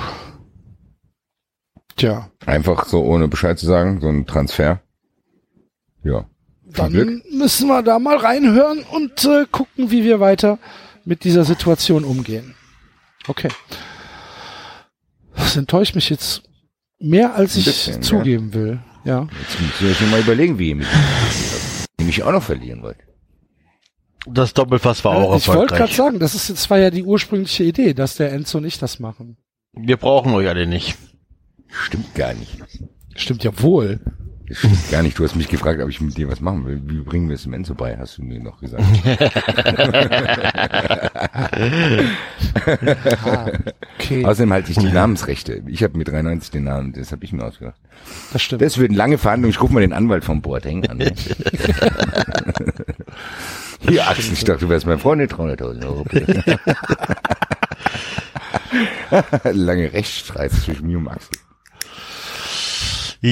[1.97, 4.81] Tja, Einfach so ohne Bescheid zu sagen, so ein Transfer.
[6.03, 6.25] Ja.
[6.65, 7.23] Dann Glück.
[7.31, 10.59] müssen wir da mal reinhören und äh, gucken, wie wir weiter
[11.05, 12.55] mit dieser Situation umgehen.
[13.27, 13.49] Okay.
[15.35, 16.43] Das enttäuscht mich jetzt
[16.99, 18.79] mehr, als ich bisschen, zugeben will.
[19.03, 19.27] Ja.
[19.41, 20.87] Jetzt müsst ihr euch nur mal überlegen, wie ihr mich
[21.99, 22.97] nämlich auch noch verlieren wollt.
[24.27, 25.95] Das Doppelfass war auch Äh, ich wollte gerade erfolgreich.
[25.95, 29.37] sagen, das ist jetzt war ja die ursprüngliche Idee, dass der Enzo nicht das machen.
[29.73, 30.97] Wir brauchen euch alle nicht.
[31.69, 32.57] Stimmt gar nicht.
[33.15, 33.99] Stimmt ja wohl.
[34.47, 35.19] Das stimmt gar nicht.
[35.19, 36.81] Du hast mich gefragt, ob ich mit dir was machen will.
[36.85, 38.83] Wie bringen wir es im Enzo bei, hast du mir noch gesagt.
[43.25, 43.51] Ah,
[43.99, 45.63] okay, Außerdem halte ich die Namensrechte.
[45.67, 47.75] Ich habe mit 93 den Namen, das habe ich mir ausgedacht.
[48.31, 48.61] das stimmt.
[48.61, 49.49] Das wird eine lange Verhandlung.
[49.49, 50.97] Ich rufe mal den Anwalt vom Boateng an.
[50.97, 51.11] Ne?
[53.81, 56.03] Hier, Axel, ich dachte, du wärst mein Freund, 300.000 Euro.
[56.05, 56.59] bitte.
[59.51, 61.37] lange Rechtsstreit zwischen mir und Axel.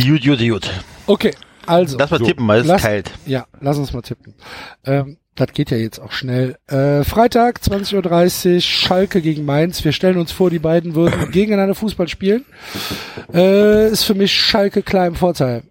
[0.03, 0.69] Gut, gut, gut.
[1.07, 1.31] Okay,
[1.65, 1.97] also.
[1.97, 3.11] Lass mal So, tippen, weil es lass- ist kalt.
[3.25, 4.33] Ja, lass uns mal tippen.
[4.85, 6.55] Ähm, das geht ja jetzt auch schnell.
[6.67, 9.83] Äh, Freitag, 20.30 Uhr, Schalke gegen Mainz.
[9.83, 12.45] Wir stellen uns vor, die beiden würden gegeneinander Fußball spielen.
[13.33, 15.63] Äh, ist für mich Schalke klar im Vorteil.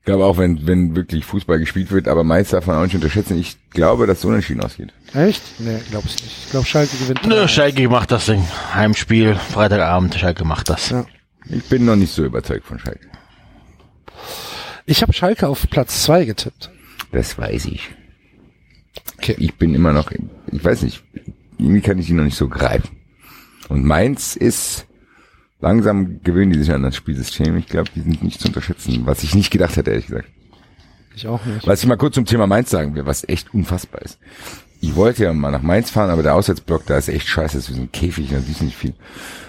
[0.00, 2.94] Ich glaube auch, wenn, wenn wirklich Fußball gespielt wird, aber meist darf man auch nicht
[2.94, 3.38] unterschätzen.
[3.38, 4.90] Ich glaube, dass es unentschieden ausgeht.
[5.12, 5.42] Echt?
[5.58, 6.44] Nee, glaub ich nicht.
[6.44, 7.26] Ich glaube, Schalke gewinnt.
[7.26, 7.48] Nö, 3-1.
[7.48, 8.42] Schalke macht das Ding.
[8.72, 10.90] Heimspiel, Freitagabend, Schalke macht das.
[10.90, 11.04] Ja.
[11.50, 13.08] Ich bin noch nicht so überzeugt von Schalke.
[14.86, 16.70] Ich habe Schalke auf Platz zwei getippt.
[17.12, 17.88] Das weiß ich.
[19.18, 19.36] Okay.
[19.38, 20.10] Ich bin immer noch,
[20.50, 21.02] ich weiß nicht,
[21.58, 22.96] irgendwie kann ich die noch nicht so greifen.
[23.68, 24.86] Und Mainz ist
[25.60, 27.56] langsam gewöhnen die sich an das Spielsystem.
[27.56, 30.28] Ich glaube, die sind nicht zu unterschätzen, was ich nicht gedacht hätte, ehrlich gesagt.
[31.14, 31.66] Ich auch nicht.
[31.66, 34.18] Was ich mal kurz zum Thema Mainz sagen will, was echt unfassbar ist.
[34.80, 37.64] Ich wollte ja mal nach Mainz fahren, aber der Auswärtsblock, da ist echt scheiße, das
[37.64, 38.94] ist wie so ein Käfig, da siehst nicht viel.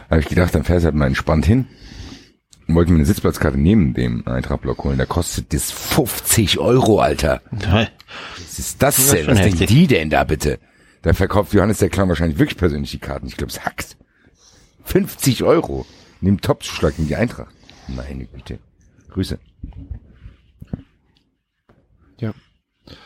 [0.07, 1.68] Da habe ich gedacht, dann fährst du halt mal entspannt hin
[2.68, 4.97] und wollte mir eine Sitzplatzkarte neben dem Eintrachtblock holen.
[4.97, 7.41] Da kostet das 50 Euro, Alter.
[7.51, 9.27] Was ist das Das denn?
[9.27, 10.60] Was denken die denn da bitte?
[11.01, 13.27] Da verkauft Johannes der Clown wahrscheinlich wirklich persönlich die Karten.
[13.27, 13.97] Ich glaube, es hackt.
[14.84, 15.85] 50 Euro.
[16.22, 17.53] Nimm Topzuschlag in die Eintracht.
[17.88, 18.60] Meine Güte.
[19.10, 19.39] Grüße.
[22.19, 22.34] Ja.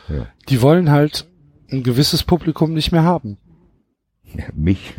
[0.10, 0.28] Ja.
[0.50, 1.28] Die wollen halt
[1.74, 3.38] ein gewisses Publikum nicht mehr haben.
[4.36, 4.94] Ja, mich.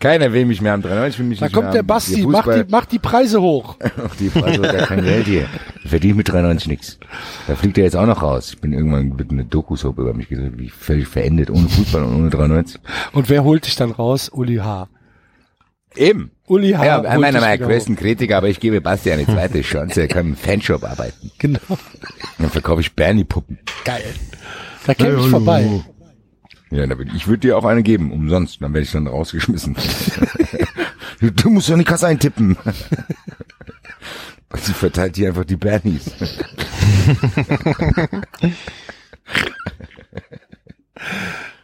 [0.00, 0.82] Keiner will mich mehr haben.
[0.82, 1.86] 93 will mich Da nicht mehr kommt der haben.
[1.86, 3.76] Basti, Ihr macht Fußball- die, macht die Preise hoch.
[4.18, 5.46] Die Preise hat ja kein Geld hier.
[5.84, 6.98] Ich verdiene mit 93 nix.
[7.46, 8.50] Da fliegt er jetzt auch noch raus.
[8.52, 12.16] Ich bin irgendwann wird eine Doku-Soap über mich gedreht, wie völlig verendet, ohne Fußball und
[12.16, 12.80] ohne 93.
[13.12, 14.28] Und wer holt dich dann raus?
[14.28, 14.88] Uli H.
[15.94, 16.32] Eben.
[16.52, 16.84] Uli H.
[16.84, 20.02] Ja, einer meiner größten Kritiker, aber ich gebe Basti eine zweite Chance.
[20.02, 21.30] Er kann im Fanshop arbeiten.
[21.38, 21.60] Genau.
[22.38, 23.58] Dann verkaufe ich Bernie-Puppen.
[23.86, 24.04] Geil.
[24.86, 25.82] Da käme ich vorbei.
[26.70, 28.60] Ja, da würd, ich würde dir auch eine geben, umsonst.
[28.60, 29.76] Dann werde ich dann rausgeschmissen.
[31.20, 32.58] du, musst doch in die Kasse eintippen.
[34.54, 36.10] Sie verteilt hier einfach die Bernies.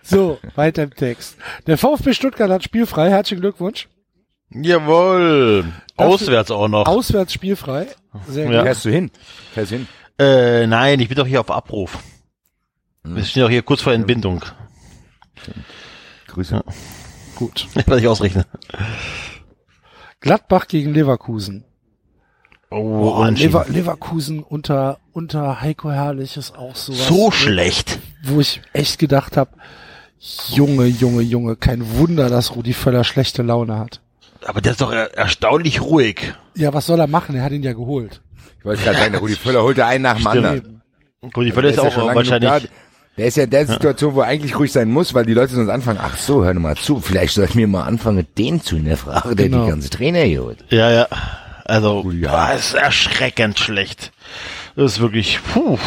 [0.02, 1.36] So, weiter im Text.
[1.66, 3.10] Der VfB Stuttgart hat spielfrei.
[3.10, 3.88] Herzlichen Glückwunsch.
[4.50, 5.64] Jawohl.
[5.96, 6.86] Auswärts auch noch.
[6.86, 7.86] Auswärts spielfrei.
[8.28, 8.58] Sehr Ja.
[8.58, 8.62] gut.
[8.66, 9.10] Fährst du hin?
[9.52, 9.88] Fährst du hin?
[10.18, 11.98] Äh, nein, ich bin doch hier auf Abruf.
[13.04, 14.44] Wir stehen doch hier kurz vor Entbindung.
[16.26, 16.62] Grüße.
[17.36, 17.66] Gut.
[17.86, 18.44] Was ich ausrechne.
[20.20, 21.64] Gladbach gegen Leverkusen.
[22.70, 23.52] Oh, Boah, unentschieden.
[23.52, 27.06] Lever Leverkusen unter, unter Heiko Herrlich ist auch sowas.
[27.06, 27.98] so schlecht.
[28.24, 29.52] Wo ich echt gedacht habe,
[30.50, 34.00] Junge, Junge, Junge, kein Wunder, dass Rudi Völler schlechte Laune hat.
[34.46, 36.34] Aber der ist doch er erstaunlich ruhig.
[36.54, 37.34] Ja, was soll er machen?
[37.36, 38.20] Er hat ihn ja geholt.
[38.58, 40.36] Ich wollte gerade sagen, der Rudi Völler holte einen nach dem Stimmt.
[40.36, 40.82] anderen.
[41.22, 42.68] Ich Der würde jetzt ja auch wahrscheinlich.
[43.16, 45.52] Der ist ja in der Situation, wo er eigentlich ruhig sein muss, weil die Leute
[45.54, 48.76] sonst anfangen, ach so, hör mal zu, vielleicht soll ich mir mal anfangen, den zu
[48.76, 49.64] hinterfragen, der Genau.
[49.64, 50.64] die ganze Trainer hier holt.
[50.70, 51.08] Ja, ja.
[51.64, 52.30] Also, ja.
[52.30, 54.12] boah, ist erschreckend schlecht.
[54.76, 55.78] Das ist wirklich, puh.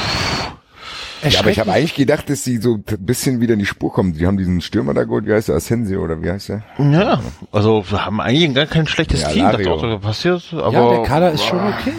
[1.29, 3.91] Ja, aber ich habe eigentlich gedacht, dass sie so ein bisschen wieder in die Spur
[3.93, 4.13] kommen.
[4.13, 6.63] Die haben diesen Stürmer da geholt, wie heißt der, Asensio oder wie heißt der?
[6.79, 7.21] Ja,
[7.51, 9.43] also wir haben eigentlich gar kein schlechtes Ja, Team.
[9.43, 11.93] Dachte auch, so passiert, aber ja, der Kader ist schon okay.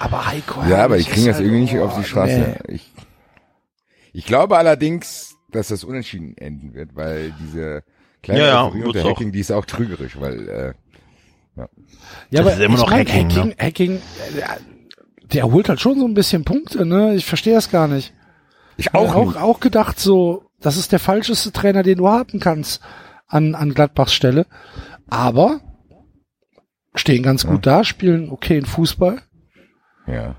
[0.00, 2.56] Aber Heiko Ja, aber kriegen ist das halt irgendwie nicht auch- auf die Straße.
[2.68, 2.92] Ich,
[4.12, 7.82] ich glaube allerdings, dass das unentschieden enden wird, weil diese
[8.22, 8.74] kleine Ja, ja, auch.
[8.74, 10.72] Hacking, die ist auch trügerisch, weil äh,
[11.56, 11.68] Ja,
[12.30, 13.54] Das aber ist immer ich noch mein, Hacking, Hacking, ne?
[13.58, 14.42] Hacking äh,
[15.32, 17.14] der holt halt schon so ein bisschen Punkte, ne?
[17.14, 18.12] Ich verstehe das gar nicht.
[18.76, 19.36] ich Auch, auch, auch, nicht.
[19.38, 22.80] auch gedacht so, das ist der falscheste Trainer, den du haben kannst
[23.26, 24.46] an, an Gladbachs Stelle.
[25.08, 25.60] Aber
[26.94, 29.20] stehen ganz gut da, spielen okay in Fußball.
[30.06, 30.36] Ja,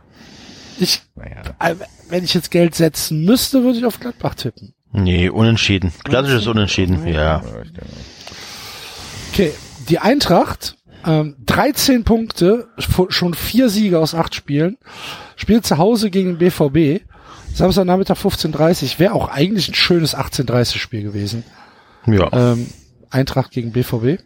[0.79, 1.41] Ich, naja.
[1.59, 1.75] äh,
[2.09, 4.73] wenn ich jetzt Geld setzen müsste, würde ich auf Gladbach tippen.
[4.91, 5.93] Nee, unentschieden.
[6.03, 7.13] Klassisches Unentschieden, ja.
[7.13, 7.43] Ja.
[9.31, 9.53] Okay,
[9.87, 12.67] die Eintracht, ähm, 13 Punkte,
[13.09, 14.77] schon vier Siege aus acht Spielen,
[15.35, 17.03] spielt zu Hause gegen BVB.
[17.53, 21.43] Samstagnachmittag 15.30 wäre auch eigentlich ein schönes 18.30 Spiel gewesen.
[22.05, 22.29] Ja.
[22.31, 22.67] Ähm,
[23.09, 24.21] Eintracht gegen BVB.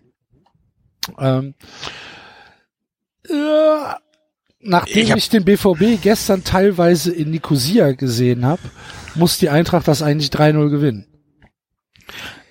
[1.20, 1.54] Ähm,
[3.30, 3.34] äh,
[4.60, 8.62] nachdem Ich ich, den BVB gestern teilweise in Nicosia gesehen habe,
[9.16, 11.08] muss die Eintracht das eigentlich 3-0 gewinnen.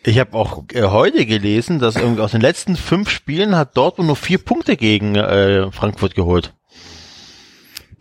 [0.05, 4.09] Ich habe auch äh, heute gelesen, dass irgendwie aus den letzten fünf Spielen hat Dortmund
[4.09, 6.55] nur vier Punkte gegen äh, Frankfurt geholt.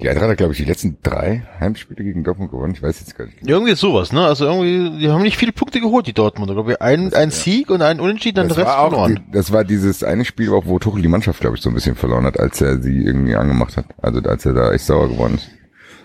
[0.02, 2.74] Die Eintracht hat, glaube ich, die letzten drei Heimspiele gegen Dortmund gewonnen.
[2.74, 3.38] Ich weiß jetzt gar nicht.
[3.46, 4.26] Irgendwie sowas, ne?
[4.26, 6.56] Also irgendwie, die haben nicht viele Punkte geholt, die Dortmunder.
[6.56, 9.20] Glaube ich, ein, ein Sieg und ein Unentschieden, dann Das Rest verloren.
[9.28, 11.76] die, das war dieses eine Spiel, auch wo Tuchel die Mannschaft, glaube ich, so ein
[11.76, 13.86] bisschen verloren hat, als er sie irgendwie angemacht hat.
[14.02, 15.52] Also als er da echt sauer geworden ist.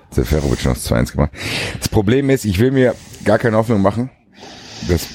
[0.08, 1.30] Als der Ferovic noch 2-1 gemacht.
[1.78, 2.94] Das Problem ist, ich will mir
[3.24, 4.10] gar keine Hoffnung machen.
[4.90, 5.08] Das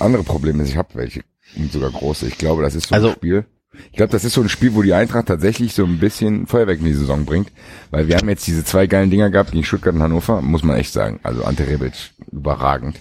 [0.00, 1.22] andere Problem ist, ich habe welche,
[1.56, 2.26] und sogar große.
[2.26, 3.44] Ich glaube, das ist so Also- ein Spiel.
[3.92, 6.80] Ich glaube, das ist so ein Spiel, wo die Eintracht tatsächlich so ein bisschen Feuerwerk
[6.80, 7.50] in die Saison bringt.
[7.90, 10.76] Weil wir haben jetzt diese zwei geilen Dinger gehabt gegen Stuttgart und Hannover, muss man
[10.76, 11.20] echt sagen.
[11.22, 11.92] Also Ante Rebic,
[12.32, 12.96] überragend.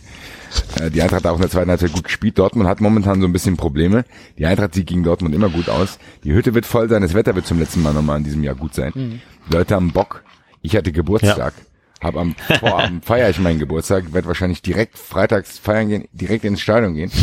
[0.80, 2.38] Äh, Die Eintracht hat auch in der zweiten Halbzeit gut gespielt.
[2.38, 4.06] Dortmund hat momentan so ein bisschen Probleme.
[4.38, 5.98] Die Eintracht sieht gegen Dortmund immer gut aus.
[6.24, 7.02] Die Hütte wird voll sein.
[7.02, 8.94] Das Wetter wird zum letzten Mal nochmal in diesem Jahr gut sein.
[8.96, 10.24] Die Leute haben Bock.
[10.62, 11.54] Ich hatte Geburtstag.
[12.02, 16.62] Hab am Vorabend feiere ich meinen Geburtstag, werde wahrscheinlich direkt freitags feiern gehen, direkt ins
[16.62, 17.12] Stadion gehen.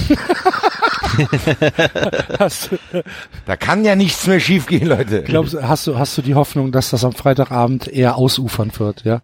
[2.38, 3.02] Hast, du-
[3.46, 5.22] Da kann ja nichts mehr schiefgehen, Leute.
[5.22, 9.04] glaubst, du- hast du, hast du die Hoffnung, dass das am Freitagabend eher ausufern wird,
[9.04, 9.22] ja?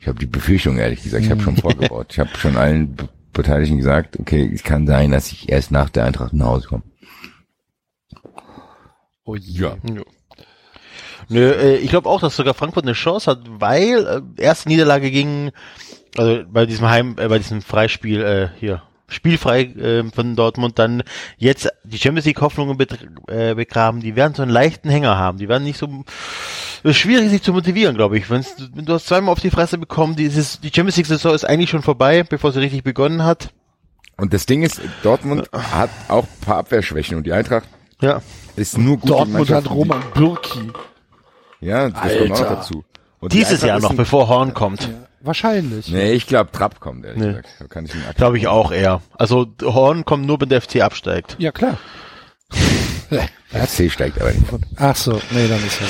[0.00, 2.08] Ich habe die Befürchtung, ehrlich gesagt, ich habe schon vorgebaut.
[2.10, 5.88] Ich habe schon allen Be- Beteiligten gesagt, okay, es kann sein, dass ich erst nach
[5.88, 6.82] der Eintracht nach Hause komme.
[9.24, 9.62] Oh je.
[9.62, 9.76] Ja.
[11.28, 15.10] Nö, äh, ich glaube auch, dass sogar Frankfurt eine Chance hat, weil äh, erste Niederlage
[15.10, 15.50] gegen,
[16.16, 21.02] also bei diesem Heim, äh, bei diesem Freispiel äh, hier, spielfrei äh, von Dortmund, dann
[21.36, 22.78] jetzt die Champions League Hoffnungen
[23.28, 26.04] äh, begraben, die werden so einen leichten Hänger haben, die werden nicht so
[26.84, 28.28] es ist schwierig, sich zu motivieren, glaube ich.
[28.28, 31.44] Wenn's, wenn du hast zweimal auf die Fresse bekommen, dieses, die Champions League Saison ist
[31.44, 33.54] eigentlich schon vorbei, bevor sie richtig begonnen hat.
[34.18, 37.66] Und das Ding ist, Dortmund hat auch ein paar Abwehrschwächen und die Eintracht
[38.02, 38.20] Ja.
[38.54, 40.72] ist nur gut Dortmund hat Roman Bürki.
[41.64, 42.54] Die, ja, das kommt auch noch Alter.
[42.56, 42.84] dazu.
[43.20, 44.88] Und die Dieses Eintracht Jahr noch, bevor Horn kommt.
[45.22, 45.88] Wahrscheinlich.
[45.88, 47.28] Nee, ich glaube Trapp kommt, ehrlich Nee.
[47.28, 47.48] gesagt.
[47.58, 49.00] Da kann ich Glaube ich auch eher.
[49.16, 51.36] Also Horn kommt nur, wenn der FC absteigt.
[51.38, 51.78] Ja, klar.
[53.10, 54.44] Der FC steigt aber nicht.
[54.76, 55.86] Ach so, nee, dann ist ja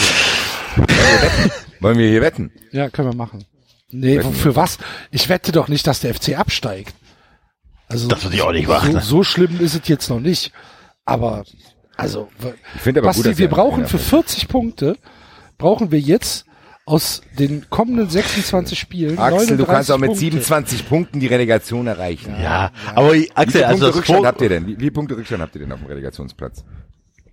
[0.76, 1.50] gut.
[1.80, 2.52] Wollen wir hier wetten?
[2.72, 3.44] Ja, können wir machen.
[3.90, 4.78] Nee, Wetten für was?
[5.10, 6.94] Ich wette doch nicht, dass der FC absteigt.
[7.88, 9.00] Also Das würde ich auch nicht so, machen.
[9.00, 10.52] so schlimm ist es jetzt noch nicht.
[11.04, 11.44] Aber
[11.96, 12.28] also,
[12.74, 14.96] Ich finde aber Basti, gut, wir er- brauchen ja, für 40 Punkte
[15.58, 16.44] brauchen wir jetzt
[16.86, 20.20] aus den kommenden 26 Spielen Axel, du 39 kannst auch mit Punkte.
[20.20, 22.34] 27 Punkten die Relegation erreichen.
[22.42, 24.66] Ja, aber Wie Axel, viele also Punkte das Rückstand Vor habt ihr denn?
[24.66, 26.64] Wie, wie viele Punkte Rückstand habt ihr denn auf dem Relegationsplatz?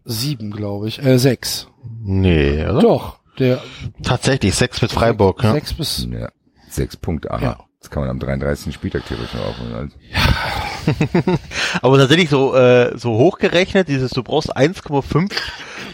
[0.03, 1.67] sieben, glaube ich, äh, sechs.
[2.03, 2.81] Nee, oder?
[2.81, 3.61] Doch, der
[4.03, 5.53] Tatsächlich, sechs mit Freiburg, ja.
[5.53, 6.29] sechs bis Ja,
[6.69, 7.43] sechs Punkte, aha.
[7.43, 7.59] Ja.
[7.81, 8.73] Das kann man am 33.
[8.75, 9.73] Spieltag theoretisch noch aufholen.
[9.73, 11.37] Also,
[11.81, 15.31] Aber tatsächlich so, äh, so hochgerechnet, dieses, du brauchst 1,5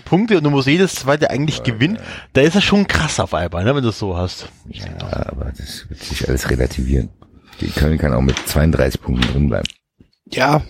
[0.08, 2.00] Punkte und du musst jedes zweite eigentlich gewinnen,
[2.34, 4.48] da ist das schon krass auf einmal, ne, wenn du es so hast.
[4.70, 4.86] ja,
[5.28, 7.10] aber das wird sich alles relativieren.
[7.62, 9.68] Die Köln kann auch mit 32 Punkten drin bleiben.
[10.32, 10.62] ja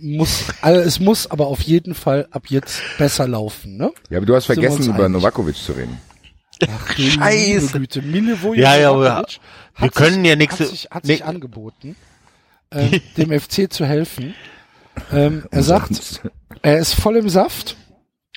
[0.00, 3.90] muss also es muss aber auf jeden Fall ab jetzt besser laufen, ne?
[4.10, 5.08] Ja, aber du hast Sind vergessen, über?
[5.08, 5.98] Novakovic zu reden.
[6.68, 7.78] Ach, Scheiße.
[7.78, 8.02] Güte.
[8.02, 9.40] Milivoje Ja, ja, aber Novakovic
[9.76, 11.24] wir hat können sich, ja nächste- hat sich, hat sich nee.
[11.26, 11.96] angeboten,
[12.70, 14.34] ähm, dem FC zu helfen.
[15.12, 16.22] Ähm, er sagt,
[16.62, 17.76] er ist voll im Saft.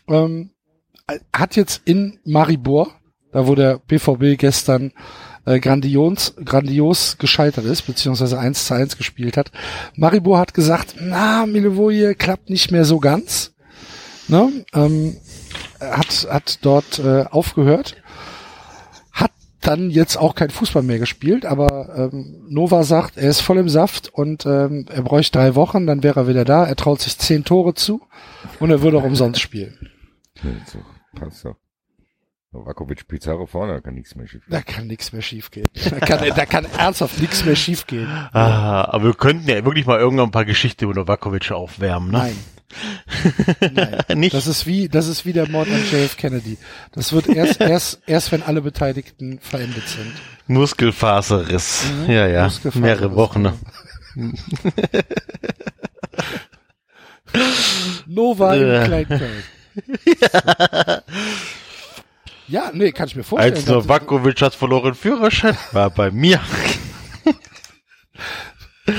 [0.10, 0.52] Ähm,
[1.34, 2.92] hat jetzt in Maribor,
[3.32, 4.92] da wo der BVB gestern
[5.46, 9.52] äh, grandios, grandios gescheitert ist, beziehungsweise 1 zu 1 gespielt hat.
[9.96, 13.54] Maribor hat gesagt, na, Milivoje klappt nicht mehr so ganz.
[14.28, 14.66] Ne?
[14.74, 15.18] Ähm,
[15.80, 17.96] hat, hat dort äh, aufgehört.
[19.12, 19.32] Hat
[19.62, 23.70] dann jetzt auch kein Fußball mehr gespielt, aber ähm, Nova sagt, er ist voll im
[23.70, 26.66] Saft und ähm, er bräuchte drei Wochen, dann wäre er wieder da.
[26.66, 28.02] Er traut sich zehn Tore zu
[28.60, 29.90] und er würde auch umsonst spielen.
[30.66, 30.80] So,
[31.20, 31.56] passt doch.
[32.52, 35.68] Novakovic, Pizarro vorne, da kann nichts mehr schief Da kann nichts mehr schiefgehen.
[35.92, 38.08] Da kann, da kann ernsthaft nichts mehr schiefgehen.
[38.08, 42.18] Ah, aber wir könnten ja wirklich mal irgendwann ein paar Geschichten über Novakovic aufwärmen, ne?
[42.18, 42.36] Nein.
[44.08, 44.20] Nein.
[44.20, 44.34] Nicht?
[44.34, 46.58] Das ist wie, das ist wie der Mord an JF Kennedy.
[46.92, 50.12] Das wird erst, erst, erst wenn alle Beteiligten verendet sind.
[50.48, 51.86] Muskelfaserriss.
[52.08, 52.12] Mhm.
[52.12, 52.44] Ja, ja.
[52.46, 52.82] Muskelfaserriss.
[52.82, 53.42] Mehrere Wochen.
[53.44, 53.54] Ne?
[58.08, 58.86] Nova Äh.
[58.86, 59.10] in
[62.50, 63.54] Ja, nee, kann ich mir vorstellen.
[63.54, 66.42] Als Novakovic hat verloren Führerschein, war bei mir.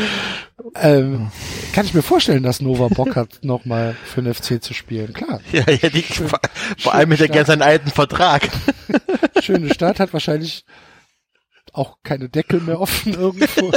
[0.77, 1.33] ähm,
[1.73, 5.13] kann ich mir vorstellen, dass Nova Bock hat, nochmal für den FC zu spielen.
[5.13, 5.41] Klar.
[5.51, 6.39] Ja, ja, die, vor,
[6.79, 7.47] vor allem mit der stark.
[7.47, 8.49] ganzen alten Vertrag.
[9.43, 10.65] Schöne Stadt, hat wahrscheinlich
[11.73, 13.73] auch keine Deckel mehr offen irgendwo.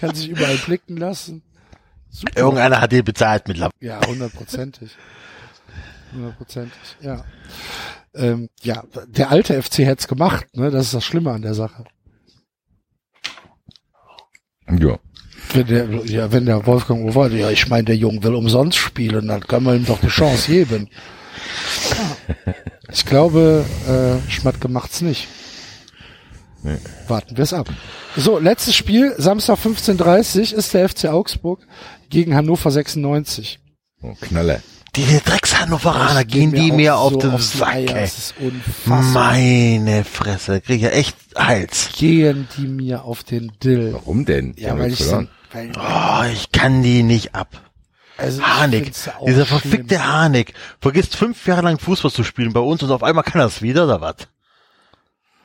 [0.00, 1.42] Kann sich überall blicken lassen.
[2.10, 2.36] Super.
[2.36, 3.74] Irgendeiner hat den bezahlt mittlerweile.
[3.80, 4.90] Ja, hundertprozentig.
[6.12, 7.24] Hundertprozentig, ja.
[8.14, 10.70] Ähm, ja, der alte FC hätte es gemacht, ne?
[10.70, 11.84] Das ist das Schlimme an der Sache.
[14.78, 14.98] Ja.
[15.52, 19.28] Wenn der, ja, wenn der Wolfgang Uwe, ja, ich meine, der Junge will umsonst spielen,
[19.28, 20.88] dann kann man ihm doch eine Chance geben.
[21.90, 22.54] Ja.
[22.90, 25.28] Ich glaube, äh, Schmatke macht's nicht.
[26.62, 26.78] Nee.
[27.06, 27.68] Warten wir es ab.
[28.16, 31.66] So, letztes Spiel, Samstag 15.30 ist der FC Augsburg
[32.10, 33.60] gegen Hannover 96.
[34.02, 34.60] Oh, Knaller.
[34.96, 38.04] Diese Dreckshannoveraner gehen die mir auf so den Sack, Eier, ey.
[38.04, 39.02] Es ist unfassbar.
[39.02, 41.90] Meine Fresse, krieg ich ja echt Hals.
[41.96, 43.92] Gehen die mir auf den Dill.
[43.92, 44.54] Warum denn?
[44.56, 45.28] Ja, haben weil ich so, verloren.
[45.52, 47.48] weil, Oh, ich kann die nicht ab.
[48.16, 49.60] also ich Harnik, ja dieser schlimm.
[49.60, 53.40] verfickte Harnik, vergisst fünf Jahre lang Fußball zu spielen bei uns und auf einmal kann
[53.40, 54.16] er es wieder, oder was?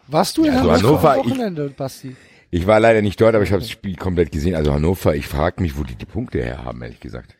[0.07, 2.15] Warst du in also Hannover am Wochenende, Basti?
[2.49, 4.55] Ich war leider nicht dort, aber ich habe das Spiel komplett gesehen.
[4.55, 7.35] Also Hannover, ich frage mich, wo die die Punkte her haben, ehrlich gesagt.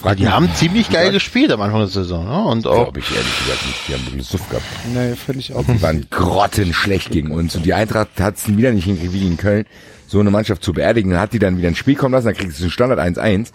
[0.00, 2.44] Frage die haben ziemlich geil gespielt am Anfang der Saison, ne?
[2.44, 3.88] Und auch, Glaube ich ehrlich gesagt nicht.
[3.88, 4.64] Die haben wirklich Suff gehabt.
[4.94, 5.64] Nee, finde ich auch.
[5.64, 7.56] Die waren grottenschlecht gegen uns.
[7.56, 9.66] Und die Eintracht hat es wieder nicht hingekriegt, wie in Köln,
[10.06, 11.10] so eine Mannschaft zu beerdigen.
[11.10, 13.52] Dann hat die dann wieder ein Spiel kommen lassen, dann kriegst du einen Standard 1-1,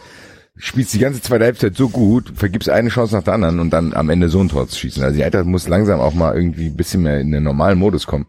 [0.58, 3.94] spielst die ganze zweite Halbzeit so gut, vergibst eine Chance nach der anderen und dann
[3.94, 5.02] am Ende so ein Tor zu schießen.
[5.02, 8.06] Also die Eintracht muss langsam auch mal irgendwie ein bisschen mehr in den normalen Modus
[8.06, 8.26] kommen.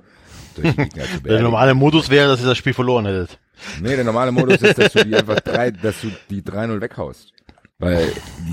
[0.55, 3.39] Solche Gegner zu der normale Modus wäre, dass ihr das Spiel verloren hättet.
[3.83, 7.34] Nee, der normale Modus ist, dass du die einfach drei, dass du die 3-0 weghaust.
[7.79, 8.07] Weil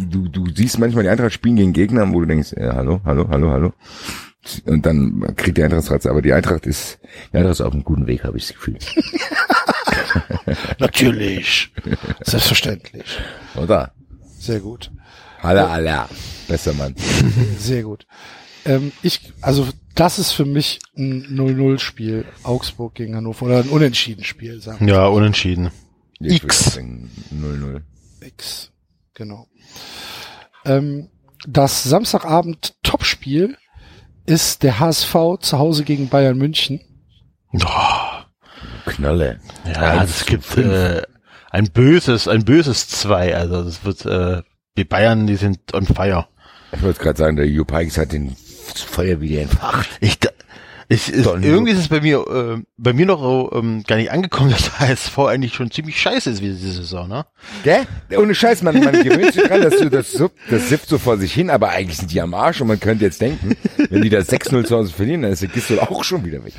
[0.10, 3.27] du, du siehst manchmal die Eintracht spielen gegen Gegner, wo du denkst, äh, hallo, hallo,
[3.30, 3.73] hallo, hallo.
[4.65, 6.10] Und dann kriegt die Eintracht Ratze.
[6.10, 6.98] Aber die Eintracht ist,
[7.31, 8.77] die Eintracht ist auf einem guten Weg, habe ich das Gefühl.
[10.80, 11.72] Natürlich.
[12.22, 13.06] Selbstverständlich.
[13.56, 13.93] Oder?
[14.39, 14.89] Sehr gut.
[15.41, 16.10] Alla, alla.
[16.48, 16.95] Besser Mann.
[17.60, 18.07] Sehr gut.
[18.65, 24.61] Ähm, ich, also das ist für mich ein 0-0-Spiel, Augsburg gegen Hannover oder ein Unentschieden-Spiel,
[24.61, 25.72] sagen wir Ja, unentschieden.
[26.19, 26.68] X.
[26.68, 27.81] auch sagen 0-0.
[28.26, 28.70] X.
[29.22, 29.48] Genau.
[30.65, 31.10] Ähm,
[31.48, 33.56] das Samstagabend Topspiel
[34.26, 36.81] ist der HSV zu Hause gegen Bayern München.
[37.53, 39.39] Oh, Knalle.
[39.68, 41.03] ja, es gibt äh,
[41.52, 43.35] ein böses, ein böses zwei.
[43.35, 44.41] Also das wird äh,
[44.76, 46.26] die Bayern, die sind on fire.
[46.72, 48.35] Ich wollte gerade sagen, der Jupp Heynckes hat den
[48.73, 49.88] Feuer wieder entfacht.
[49.99, 50.18] Ich,
[50.91, 53.95] da- ich ist, Don irgendwie ist es bei mir, äh, bei mir noch ähm, gar
[53.95, 57.26] nicht angekommen, dass HSV eigentlich schon ziemlich scheiße ist wie diese Saison, ne?
[57.63, 57.85] Gell?
[58.18, 61.18] Ohne Scheiß, man, man gewöhnt sich dran, dass du das, so, das sippt so vor
[61.18, 63.55] sich hin, aber eigentlich sind die am Arsch und man könnte jetzt denken,
[63.89, 66.53] wenn die das 6-0 zu Hause verlieren, dann ist der Gistel auch schon wieder weg.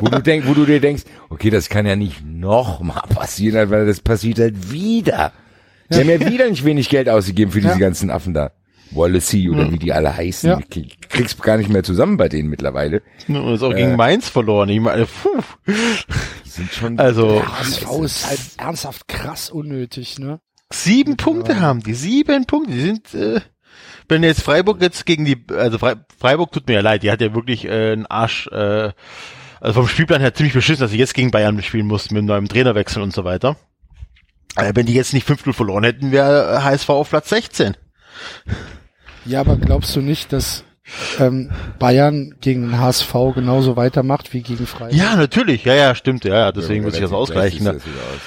[0.00, 3.70] Wo du denk, wo du dir denkst, okay, das kann ja nicht noch mal passieren,
[3.70, 5.32] weil das passiert halt wieder.
[5.90, 7.78] Die haben ja wieder nicht wenig Geld ausgegeben für diese Ja.
[7.78, 8.50] ganzen Affen da.
[8.90, 10.50] Wallacey oder wie die alle heißen.
[10.50, 10.56] Ja.
[10.56, 13.02] Du kriegst gar nicht mehr zusammen bei denen mittlerweile.
[13.28, 14.68] Und ist auch gegen Mainz verloren.
[14.68, 15.42] Ich meine, puh.
[15.66, 20.40] Die sind schon Also HSV ist halt ernsthaft krass unnötig, ne?
[20.70, 22.72] sieben Punkte haben die, sieben Punkte.
[22.72, 23.40] Die sind, äh,
[24.08, 27.20] wenn jetzt Freiburg jetzt gegen die, also Frei, Freiburg tut mir ja leid, die hat
[27.20, 28.92] ja wirklich äh, einen Arsch, äh,
[29.60, 32.28] also vom Spielplan her ziemlich beschissen, dass sie jetzt gegen Bayern spielen mussten mit einem
[32.28, 33.56] neuen Trainerwechsel und so weiter.
[34.56, 37.76] Äh, wenn die jetzt nicht 5-0 verloren hätten, wäre HSV auf Platz 16.
[39.24, 40.64] Ja, aber glaubst du nicht, dass
[41.18, 44.94] ähm, Bayern gegen den HSV genauso weitermacht wie gegen Freiburg?
[44.96, 47.60] Ja, natürlich, ja, ja, stimmt, ja, ja deswegen muss ich das ausgleichen.
[47.60, 47.80] gleich Ne?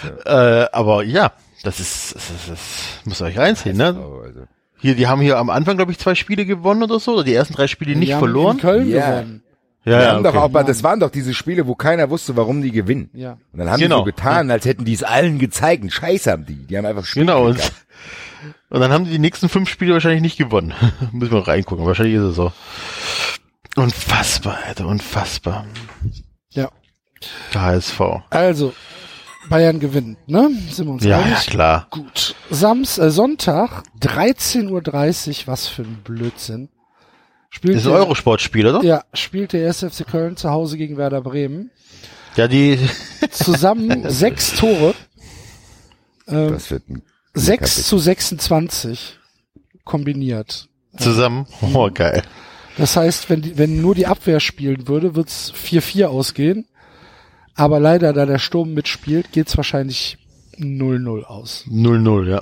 [0.04, 0.62] das aus, ja.
[0.64, 1.32] Äh, aber ja,
[1.64, 2.60] das ist, das, ist, das
[3.06, 3.88] muss euch reinziehen, ne?
[4.24, 4.42] Also.
[4.78, 7.34] Hier, die haben hier am Anfang, glaube ich, zwei Spiele gewonnen oder so, oder die
[7.36, 8.58] ersten drei Spiele nicht Die haben verloren.
[8.58, 9.10] In Köln Ja.
[9.22, 9.44] gewonnen.
[9.84, 10.38] Ja, Wir ja, haben doch okay.
[10.44, 13.10] auch, mal- das waren doch diese Spiele, wo keiner wusste, warum die gewinnen.
[13.14, 13.38] Ja.
[13.52, 14.00] Und dann haben die Genau.
[14.00, 15.82] so getan, als hätten die es allen gezeigt.
[15.82, 16.68] Einen Scheiß haben die.
[16.68, 17.52] Die haben einfach Spiel Genau,
[18.70, 20.74] und, dann haben die die nächsten fünf Spiele wahrscheinlich nicht gewonnen.
[21.12, 22.52] Müssen wir noch reingucken, wahrscheinlich ist es so.
[23.76, 25.66] Unfassbar, Alter, unfassbar.
[26.52, 26.70] Ja.
[27.54, 28.02] Der HSV.
[28.30, 28.74] Also,
[29.50, 30.50] Bayern gewinnt, ne?
[30.70, 31.48] Sind wir uns Ja, ja, einig?
[31.48, 31.88] klar.
[31.90, 32.36] Gut.
[32.50, 34.68] Sams äh, Sonntag, 13.30
[35.42, 36.70] Uhr, was für ein Blödsinn.
[37.50, 38.84] Spielt Das ist ein der- Eurosportspiel, oder?
[38.84, 41.70] Ja, spielt der SFC Köln zu Hause gegen Werder Bremen.
[42.36, 42.80] Ja, die,
[43.32, 44.94] Zusammen sechs Tore.
[46.28, 47.04] Ähm, Das wird ein
[47.34, 49.18] 6 zu 26
[49.84, 50.68] kombiniert.
[50.98, 51.46] zusammen.
[51.74, 52.22] Oh, geil.
[52.78, 56.66] Das heißt, wenn, die, wenn nur die Abwehr spielen würde, wird's 4-4 ausgehen.
[57.56, 60.18] Aber leider, da der Sturm mitspielt, geht's wahrscheinlich
[60.58, 61.66] 0-0 aus.
[61.70, 62.42] 0-0, ja.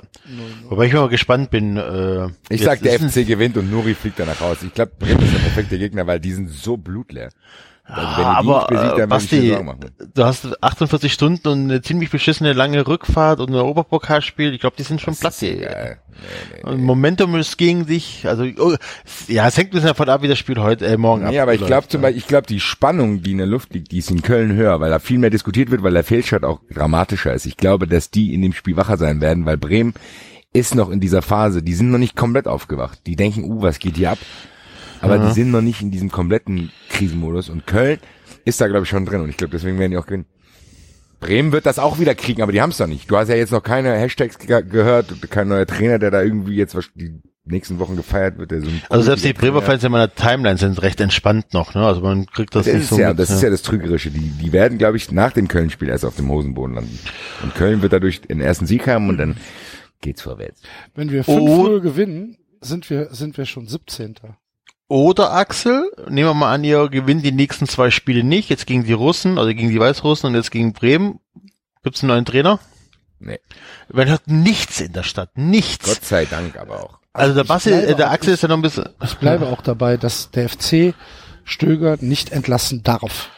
[0.70, 1.78] Wobei ich mal gespannt bin.
[1.78, 4.58] Äh, Ich sag, der FC gewinnt und Nuri fliegt danach raus.
[4.64, 7.32] Ich glaube, Bremen ist der perfekte Gegner, weil die sind so blutleer.
[7.92, 9.58] Also, aber besiegt, äh, Basti,
[10.14, 14.54] du hast 48 Stunden und eine ziemlich beschissene lange Rückfahrt und ein Europapokalspiel.
[14.54, 15.34] Ich glaube, die sind schon platt.
[15.34, 16.00] Das ist egal.
[16.64, 18.28] Und Momentum ist gegen dich.
[18.28, 18.76] Also oh,
[19.28, 21.54] ja, es hängt ein bisschen davon ab, wie das Spiel heute äh, morgen Nee, aber
[21.54, 24.12] ich glaube zum Beispiel, ich glaube, die Spannung, die in der Luft liegt, die ist
[24.12, 27.46] in Köln höher, weil da viel mehr diskutiert wird, weil der Fehlstart auch dramatischer ist.
[27.46, 29.94] Ich glaube, dass die in dem Spiel wacher sein werden, weil Bremen
[30.54, 33.00] ist noch in dieser Phase, die sind noch nicht komplett aufgewacht.
[33.06, 34.20] Die denken, uh, was geht hier ab?
[35.02, 38.00] Aber die sind noch nicht in diesem kompletten Krisenmodus und Köln
[38.46, 40.26] ist da, glaube ich, schon drin und ich glaube, deswegen werden die auch gewinnen.
[41.20, 43.12] Bremen wird das auch wieder kriegen, aber die haben es noch nicht.
[43.12, 46.56] Du hast ja jetzt noch keine Hashtags ge gehört, kein neuer Trainer, der da irgendwie
[46.56, 48.52] jetzt was die nächsten Wochen gefeiert wird.
[48.52, 51.74] Der so Also selbst die Bremer Fans in meiner Timeline sind recht entspannt noch.
[51.74, 51.86] Ne?
[51.86, 53.44] Also man kriegt das, Das, nicht ist so ja, mit, das ist ne?
[53.46, 54.12] ja das Trügerische.
[54.12, 56.98] Die, die werden, glaube ich, nach dem Köln-Spiel erst auf dem Hosenboden landen.
[57.44, 59.36] Und Köln wird dadurch den ersten Sieg haben und dann
[60.02, 60.62] geht's vorwärts.
[60.96, 61.68] Wenn wir Oh.
[61.68, 64.16] 5-0 gewinnen, sind wir, sind wir schon 17.
[64.90, 68.50] Oder Axel, nehmen wir mal an, ihr gewinnt die nächsten zwei Spiele nicht.
[68.50, 71.20] Jetzt gegen die Russen, also gegen die Weißrussen und jetzt gegen Bremen.
[71.84, 72.60] Gibt's einen neuen Trainer?
[73.20, 73.40] Nee.
[73.94, 75.30] Man hört nichts in der Stadt.
[75.38, 75.86] Nichts.
[75.86, 76.98] Gott sei Dank aber auch.
[77.14, 78.90] also der Basti, äh, der auch- Axel ist ja noch ein bisschen.
[79.04, 80.96] Ich bleibe auch dabei, dass der FC
[81.44, 83.30] Stöger nicht entlassen darf.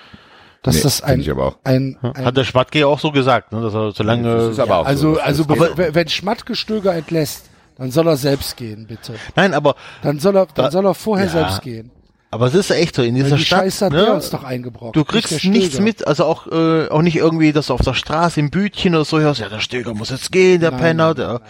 [0.63, 1.57] Dass Nee, das ein, ich aber auch.
[1.63, 4.85] ein, ein Hat der Schmatke ja auch so gesagt, ne, dass er ist aber auch
[4.85, 5.19] also, so.
[5.19, 7.49] also wenn wenn Schmatke Stöger entlässt,
[7.81, 9.15] dann soll er selbst gehen, bitte.
[9.35, 11.31] Nein, aber Dann soll er, dann Da- soll er vorher ja.
[11.31, 11.91] selbst gehen.
[12.29, 13.59] aber es ist ja echt so in dieser die Stadt.
[13.63, 14.95] Scheiße hat ne, der uns doch eingebrockt.
[14.95, 18.39] Du kriegst nichts mit, also auch äh, auch nicht irgendwie, dass du auf der Straße
[18.39, 21.15] im Bütchen oder so hörst, ja, der Stöger muss jetzt gehen, der Nein, Penner, nein,
[21.15, 21.41] der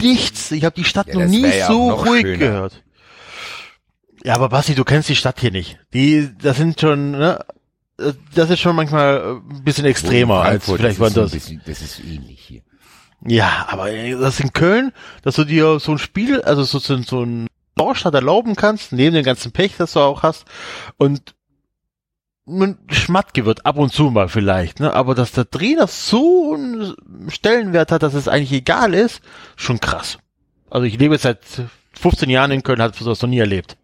[0.00, 0.50] nichts.
[0.52, 2.38] Ich habe die Stadt Ja, noch das nie ja so noch ruhig schöner.
[2.38, 2.82] gehört.
[4.24, 5.78] Ja, aber Basti, du kennst die Stadt hier nicht.
[5.92, 7.40] Die, das sind schon, ne,
[7.98, 11.32] äh, das ist schon manchmal ein bisschen extremer als vielleicht das ein woanders.
[11.32, 12.62] bisschen, das ist ähnlich hier.
[13.26, 14.92] Ja, aber das in Köln,
[15.22, 17.46] dass du dir so ein Spiel, also so, so, so ein
[17.76, 20.44] Vorstadt erlauben kannst, neben dem ganzen Pech, das du auch hast,
[20.96, 21.34] und
[22.90, 24.92] Schmatke wird ab und zu mal vielleicht, ne?
[24.92, 26.96] Aber dass der Trainer so einen
[27.28, 29.20] Stellenwert hat, dass es eigentlich egal ist,
[29.54, 30.18] schon krass.
[30.68, 31.40] Also ich lebe seit
[31.92, 33.76] 15 Jahren in Köln, hat sowas noch nie erlebt.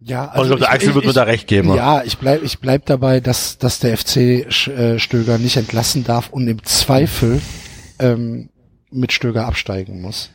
[0.00, 1.74] Ja, Also ich glaube, der Axel wird mir da recht geben.
[1.74, 6.30] Ja, ich bleib, ich bleib dabei, dass, dass der FC äh, Stöger nicht entlassen darf
[6.30, 7.40] und im Zweifel
[7.98, 8.50] ähm,
[8.90, 10.30] mit Stöger absteigen muss.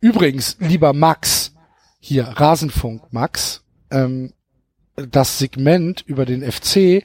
[0.00, 1.52] Übrigens, lieber Max,
[2.00, 4.32] hier Rasenfunk Max, ähm,
[4.96, 7.04] das Segment über den FC äh,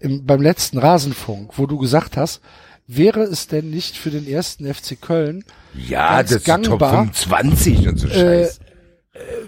[0.00, 2.40] im, beim letzten Rasenfunk, wo du gesagt hast,
[2.86, 5.44] wäre es denn nicht für den ersten FC Köln
[5.74, 6.90] Ja, das ist Top gangbar.
[6.90, 8.60] 25 und so Äh, Scheiß.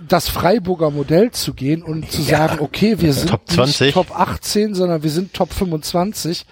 [0.06, 3.80] Das Freiburger Modell zu gehen und zu sagen, okay, wir sind Top 20.
[3.80, 6.46] nicht Top 18, sondern wir sind Top 25.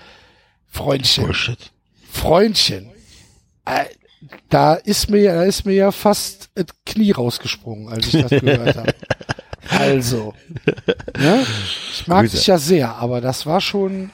[0.68, 1.72] Freundchen, Bullshit.
[2.10, 2.90] Freundchen.
[3.64, 3.84] Äh,
[4.48, 8.76] da ist mir, da ist mir ja fast das Knie rausgesprungen, als ich das gehört
[8.76, 8.94] habe.
[9.70, 10.34] Also,
[11.18, 11.46] ne?
[11.92, 12.36] ich mag Grüße.
[12.36, 14.10] dich ja sehr, aber das war schon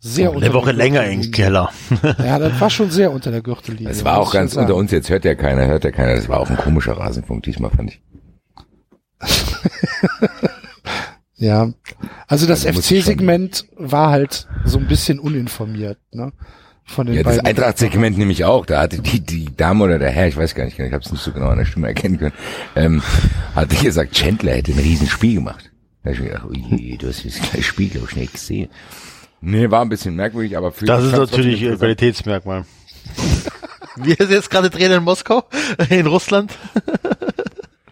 [0.00, 1.30] sehr unter Eine Woche der länger im.
[1.30, 1.70] Keller.
[2.18, 3.88] Ja, das war schon sehr unter der Gürtellinie.
[3.88, 6.14] Das war auch ganz unter uns, jetzt hört ja keiner, hört ja keiner.
[6.14, 8.00] Das war auch ein komischer Rasenfunk diesmal, fand ich.
[11.40, 11.70] Ja,
[12.26, 16.32] also das Also FC-Segment war halt so ein bisschen uninformiert, ne?
[16.84, 17.46] Von den Ja, das beiden.
[17.46, 18.66] Eintracht-Segment nämlich auch.
[18.66, 21.12] Da hatte die, die Dame oder der Herr, ich weiß gar nicht, ich habe es
[21.12, 22.32] nicht so genau an der Stimme erkennen können,
[22.74, 23.02] ähm,
[23.54, 25.70] hatte gesagt, Chandler hätte ein Riesenspiel gemacht.
[26.02, 28.32] Da hab ich mir gedacht, oh je, du hast das gleiche Spiel, glaub ich, nicht
[28.32, 28.68] gesehen.
[29.40, 31.78] Nee, war ein bisschen merkwürdig, aber für Das ist natürlich ein.
[31.78, 32.64] Qualitätsmerkmal.
[33.96, 35.44] Wie ist jetzt gerade Trainer in Moskau?
[35.90, 36.52] In Russland?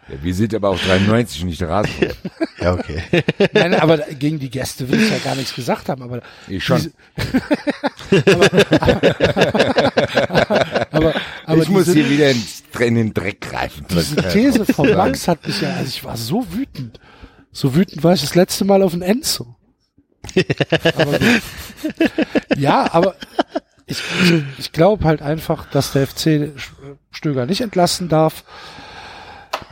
[0.08, 2.14] Ja, wir sind aber auch 93 und nicht der Rasenfunk.
[2.58, 3.02] Ja, okay.
[3.52, 6.78] Nein, aber gegen die Gäste will ich ja gar nichts gesagt haben, aber Ich schon.
[6.78, 6.92] Diese-
[10.90, 11.14] aber,
[11.44, 12.42] aber ich muss diese, hier wieder in,
[12.80, 13.84] in den Dreck greifen.
[13.90, 16.98] diese These von Max hat mich ja, also ich war so wütend.
[17.52, 19.54] So wütend war ich das letzte Mal auf den Enzo.
[20.96, 21.18] aber
[22.56, 23.14] ja, aber
[23.86, 26.52] ich, ich, ich glaube halt einfach, dass der FC
[27.10, 28.44] Stöger nicht entlassen darf.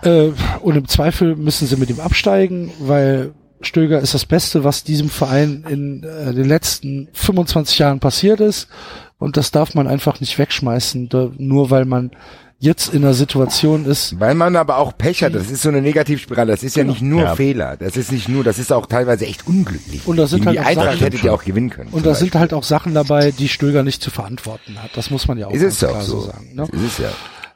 [0.04, 4.84] Äh, und im Zweifel müssen sie mit ihm absteigen, weil Stöger ist das Beste, was
[4.84, 8.68] diesem Verein in äh, den letzten 25 Jahren passiert ist.
[9.18, 12.10] Und das darf man einfach nicht wegschmeißen, da, nur weil man
[12.58, 14.18] jetzt in einer Situation ist.
[14.20, 16.92] Weil man aber auch Pech hat, das ist so eine Negativspirale, das ist ja Genau.
[16.94, 17.34] nicht nur Ja.
[17.36, 20.02] Fehler, das ist nicht nur, das ist auch teilweise echt unglücklich.
[20.06, 21.90] Und da sind halt die auch Eintracht Sachen- hättet ihr auch gewinnen können.
[21.90, 22.40] Und da sind Beispiel.
[22.40, 24.90] halt auch Sachen dabei, die Stöger nicht zu verantworten hat.
[24.94, 26.26] Das muss man ja auch Ist ganz es ja auch klar so so.
[26.26, 26.50] sagen.
[26.54, 26.62] Ne?
[26.72, 27.08] Ist es ja.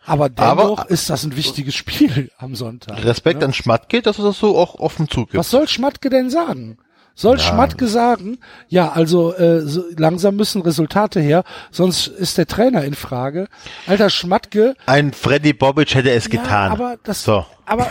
[0.09, 3.05] Aber dennoch Aber- ist das ein wichtiges Spiel am Sonntag.
[3.05, 5.35] Respekt an Schmatke, dass er das so auch offen zugibt.
[5.37, 6.79] Was soll Schmatke denn sagen?
[7.15, 12.85] Soll Schmatke sagen, ja, also äh, so, langsam müssen Resultate her, sonst ist der Trainer
[12.85, 13.49] in Frage.
[13.89, 16.69] Alter Schmatke, Ein Freddy Bobic hätte es getan.
[16.69, 17.45] Ja, aber das, So.
[17.67, 17.91] aber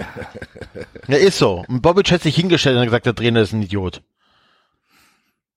[1.08, 1.64] Ja, ist so.
[1.68, 4.00] Und Bobic hat sich hingestellt und hat gesagt, der Trainer ist ein Idiot.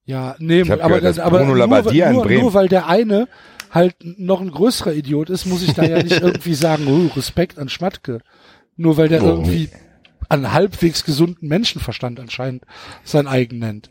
[0.06, 1.68] ja, nee, aber, gehört, dass aber Bruno nur,
[2.12, 3.28] nur, nur weil der eine
[3.72, 7.58] halt noch ein größerer Idiot ist, muss ich da ja nicht irgendwie sagen, oh, Respekt
[7.60, 8.20] an Schmatke.
[8.78, 9.28] Nur weil der Oh.
[9.28, 9.70] irgendwie
[10.30, 12.64] an halbwegs gesunden Menschenverstand anscheinend
[13.04, 13.90] sein eigen nennt.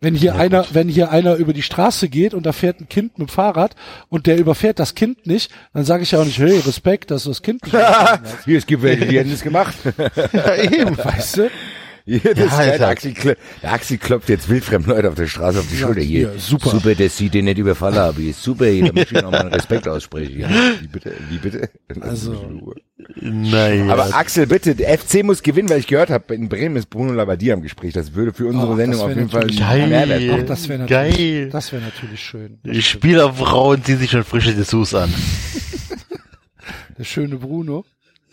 [0.00, 3.18] Wenn hier einer, wenn hier einer über die Straße geht und da fährt ein Kind
[3.18, 3.74] mit dem Fahrrad
[4.10, 7.22] und der überfährt das Kind nicht, dann sage ich ja auch nicht, hey, Respekt, dass
[7.24, 7.74] du das Kind nicht.
[8.44, 9.74] Hier, es gibt welche, die hätten es gemacht.
[10.32, 10.98] Ja, eben.
[10.98, 11.50] Weißt du?
[12.06, 12.88] Das Ja, Alter.
[12.88, 16.02] Axel, kl- der Axel klopft jetzt wildfremden Leute auf der Straße auf die Schulter.
[16.02, 16.68] Hier, hier, super.
[16.68, 18.22] Super, dass sie den nicht überfallen haben.
[18.22, 20.38] Hier, super, hier, da muss ich noch mal einen Respekt aussprechen.
[20.40, 20.50] Ja,
[20.82, 21.70] wie bitte, wie bitte?
[22.02, 22.60] Also,
[23.22, 23.90] Naja.
[23.90, 27.12] Aber Axel, bitte, der FC muss gewinnen, weil ich gehört habe, in Bremen ist Bruno
[27.14, 27.94] Labbadia im Gespräch.
[27.94, 29.86] Das würde für unsere Oh, Sendung auf jeden Fall geil.
[29.88, 31.48] Mehrwert Ach, das wäre natürlich, Geil.
[31.50, 32.58] das wäre natürlich schön.
[32.64, 35.10] Die Spielerfrauen ziehen sich schon frische Dessous an.
[36.98, 37.84] Der schöne Bruno.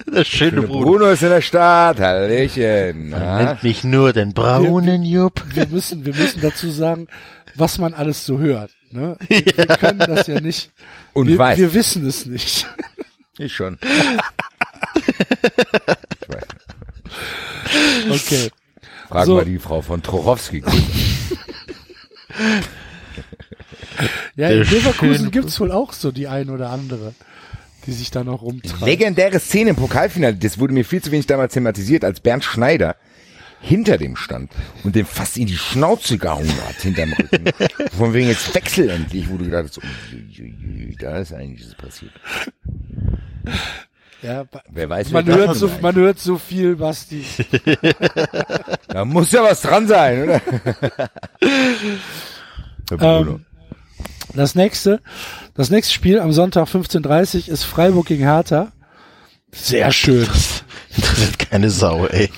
[0.05, 0.67] Das schöne Bruno.
[0.67, 0.85] Bruder.
[0.85, 3.09] Bruno ist in der Stadt, Hallöchen.
[3.09, 5.43] Man nennt mich nur den braunen Jupp.
[5.53, 7.07] wir müssen, wir müssen dazu sagen,
[7.55, 8.71] was man alles so hört.
[8.91, 9.17] Ne?
[9.27, 10.71] Wir, wir können das ja nicht.
[11.13, 11.57] Und wir, weiß.
[11.57, 12.67] wir wissen es nicht.
[13.37, 13.77] Ich schon.
[16.21, 16.43] ich weiß.
[18.09, 18.49] Okay.
[19.07, 19.35] Frag So.
[19.35, 20.63] mal die Frau von Trochowski.
[24.35, 27.13] Ja, Der in Leverkusen schöne- gibt's wohl auch so die ein oder andere,
[27.85, 28.85] die sich da noch rumtreiben.
[28.85, 32.95] Legendäre Szene im Pokalfinale, das wurde mir viel zu wenig damals thematisiert, als Bernd Schneider
[33.61, 34.51] hinter dem stand
[34.83, 37.45] und dem fast in die Schnauze gehauen hat, hinterm Rücken.
[37.97, 42.11] Von wegen jetzt Wechsel endlich, wo du gedacht hast, ui, da ist eigentlich das passiert.
[44.23, 47.23] Ja, Wer weiß, man wer hört so, man hört so viel, was die.
[48.87, 50.41] Da muss ja was dran sein, oder?
[52.99, 53.45] Ähm,
[54.33, 55.01] Das nächste,
[55.55, 58.71] das nächste Spiel am Sonntag 15.30 ist Freiburg gegen Hertha.
[59.51, 60.27] Sehr schön,
[60.95, 62.29] Interessiert keine Sau, ey.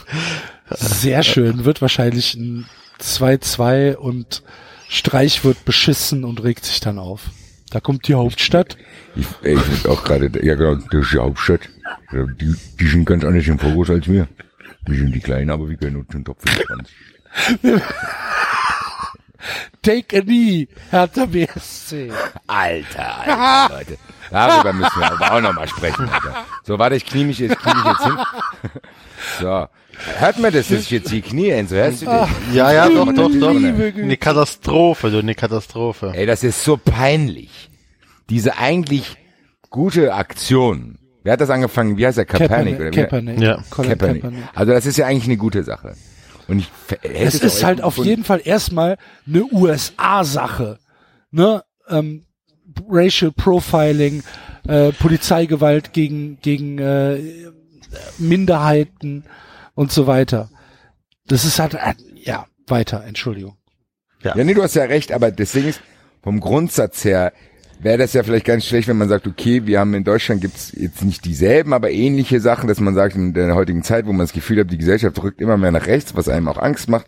[0.72, 1.65] sehr schön.
[1.65, 2.65] Wird wahrscheinlich ein
[2.99, 4.44] 2-2 und
[4.90, 7.30] Streich wird beschissen und regt sich dann auf.
[7.72, 8.77] Da kommt die Hauptstadt.
[9.15, 11.61] Ich, ey, ich find auch gerade, ja genau, das ist die Hauptstadt.
[12.11, 14.27] Die, die sind ganz anders im Fokus als wir.
[14.85, 16.95] Wir sind die Kleinen, aber wir können uns den Top 25.
[19.82, 22.11] Take a knee, Hertha BSC.
[22.48, 23.98] Alter, Alter, Leute.
[24.32, 26.45] Darüber müssen wir aber auch nochmal sprechen, Alter.
[26.64, 28.18] So, warte, ich knie mich jetzt, knie mich jetzt hin.
[29.41, 29.68] So.
[30.18, 31.68] Hört man das, dass ich jetzt die Knie hin?
[31.68, 32.30] So hörst du das?
[32.52, 33.49] Ja, ja, doch, doch, doch.
[33.56, 36.11] Eine Katastrophe, du, eine Katastrophe.
[36.15, 37.70] Ey, das ist so peinlich.
[38.30, 39.18] Diese eigentlich
[39.70, 40.98] gute Aktion.
[41.24, 41.98] Wer hat das angefangen?
[41.98, 42.26] Wie heißt der?
[42.26, 42.76] Kaepernick?
[42.80, 42.95] oder wie?
[42.95, 43.40] Kaepernick.
[43.40, 43.64] Ja.
[43.70, 44.24] Kaepernick.
[44.24, 44.44] Kaepernick.
[44.56, 45.95] Also das ist ja eigentlich eine gute Sache.
[46.48, 46.70] Und ich
[47.02, 48.98] Es ist halt auf jeden Fall erstmal
[49.28, 50.80] eine USA-Sache.
[51.32, 51.64] Ne?
[51.88, 52.26] Ähm,
[52.90, 54.24] Racial Profiling,
[54.68, 57.20] äh, Polizeigewalt gegen, gegen äh,
[58.18, 59.26] Minderheiten
[59.76, 60.49] und so weiter.
[61.28, 63.57] Das ist halt, äh, ja, weiter, Entschuldigung.
[64.24, 65.82] Ja, nee, du hast ja recht, aber das Ding ist,
[66.22, 67.34] vom Grundsatz her
[67.84, 70.72] wäre das ja vielleicht ganz schlecht, wenn man sagt, okay, wir haben in Deutschland gibt's
[70.76, 74.22] jetzt nicht dieselben, aber ähnliche Sachen, dass man sagt, in der heutigen Zeit, wo man
[74.22, 77.08] das Gefühl hat, die Gesellschaft rückt immer mehr nach rechts, was einem auch Angst macht,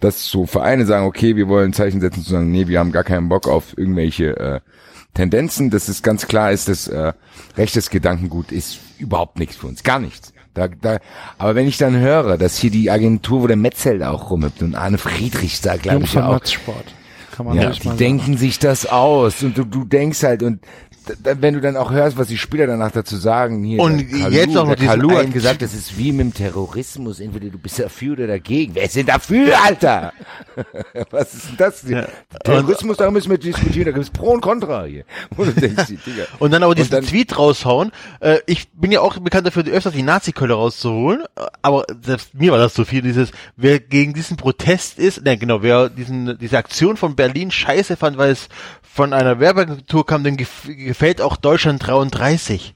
[0.00, 2.92] dass so Vereine sagen, okay, wir wollen ein Zeichen setzen, zu sagen, nee, wir haben
[2.92, 4.60] gar keinen Bock auf irgendwelche äh,
[5.14, 7.12] Tendenzen, dass es ganz klar ist, dass äh,
[7.56, 10.32] rechtes Gedankengut ist überhaupt nichts für uns, gar nichts.
[10.54, 10.98] Da, da,
[11.36, 14.74] aber wenn ich dann höre, dass hier die Agentur, wo der Metzel auch rumhüpft und
[14.74, 16.94] Arne Friedrich da, glaube ich, auch, Sport.
[17.36, 20.60] Kann man ja, die mal denken sich das aus und du, du denkst halt und
[21.22, 24.56] wenn du dann auch hörst, was die Spieler danach dazu sagen, hier Und Kalu, jetzt
[24.56, 27.78] auch noch der Kalu hat gesagt, das ist wie mit dem Terrorismus, entweder du bist
[27.78, 28.74] dafür oder dagegen.
[28.74, 30.12] Wer ist denn dafür, Alter?
[31.10, 31.82] was ist denn das?
[31.86, 32.08] hier?
[32.44, 35.04] Terrorismus, da müssen wir diskutieren, da gibt es Pro und Contra hier.
[35.36, 35.92] Du denkst.
[36.38, 37.92] Und dann aber diesen dann- Tweet raushauen.
[38.20, 41.24] Äh, ich bin ja auch bekannt dafür, öfters die Nazi-Keule rauszuholen.
[41.62, 45.62] Aber selbst mir war das so viel, dieses, wer gegen diesen Protest ist, ne, genau,
[45.62, 48.48] wer diesen, diese Aktion von Berlin scheiße fand, weil es
[48.96, 52.74] von einer Werbeagentur kam, gef gefällt auch Deutschland 33.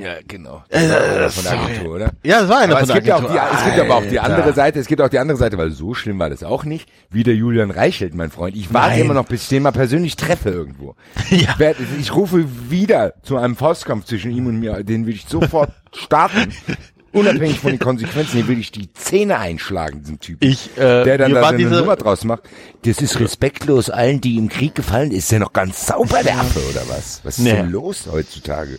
[0.00, 0.64] Ja, genau.
[0.70, 1.52] Äh, Das von der.
[1.60, 2.10] Agentur, oder?
[2.24, 3.58] Ja, das war einer Aber von es der gibt, ja auch die, Agentur.
[3.58, 5.92] es gibt aber auch die andere Seite, es gibt auch die andere Seite, weil so
[5.92, 8.56] schlimm war das auch nicht, wie der Julian Reichelt, mein Freund.
[8.56, 9.00] Ich warte Nein.
[9.02, 10.96] immer noch, bis ich den mal persönlich treffe irgendwo.
[11.30, 11.54] Ja.
[12.00, 16.52] Ich rufe wieder zu einem Faustkampf zwischen ihm und mir, den will ich sofort starten.
[17.14, 20.46] Unabhängig von den Konsequenzen, den will ich die Zähne einschlagen, diesem Typen.
[20.48, 22.42] Ich, äh, der dann da so eine diese- Nummer draus macht.
[22.84, 25.18] Das ist respektlos allen, die im Krieg gefallen ist.
[25.24, 27.20] Ist der noch ganz sauber, der Affe, oder was?
[27.24, 27.52] Was ist Nee.
[27.52, 28.78] denn los heutzutage?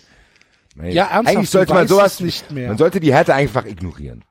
[0.81, 2.67] Ey, Ja, ernsthaft, Eigentlich sollte man sowas nicht mehr.
[2.67, 4.23] Man sollte die Härte einfach ignorieren.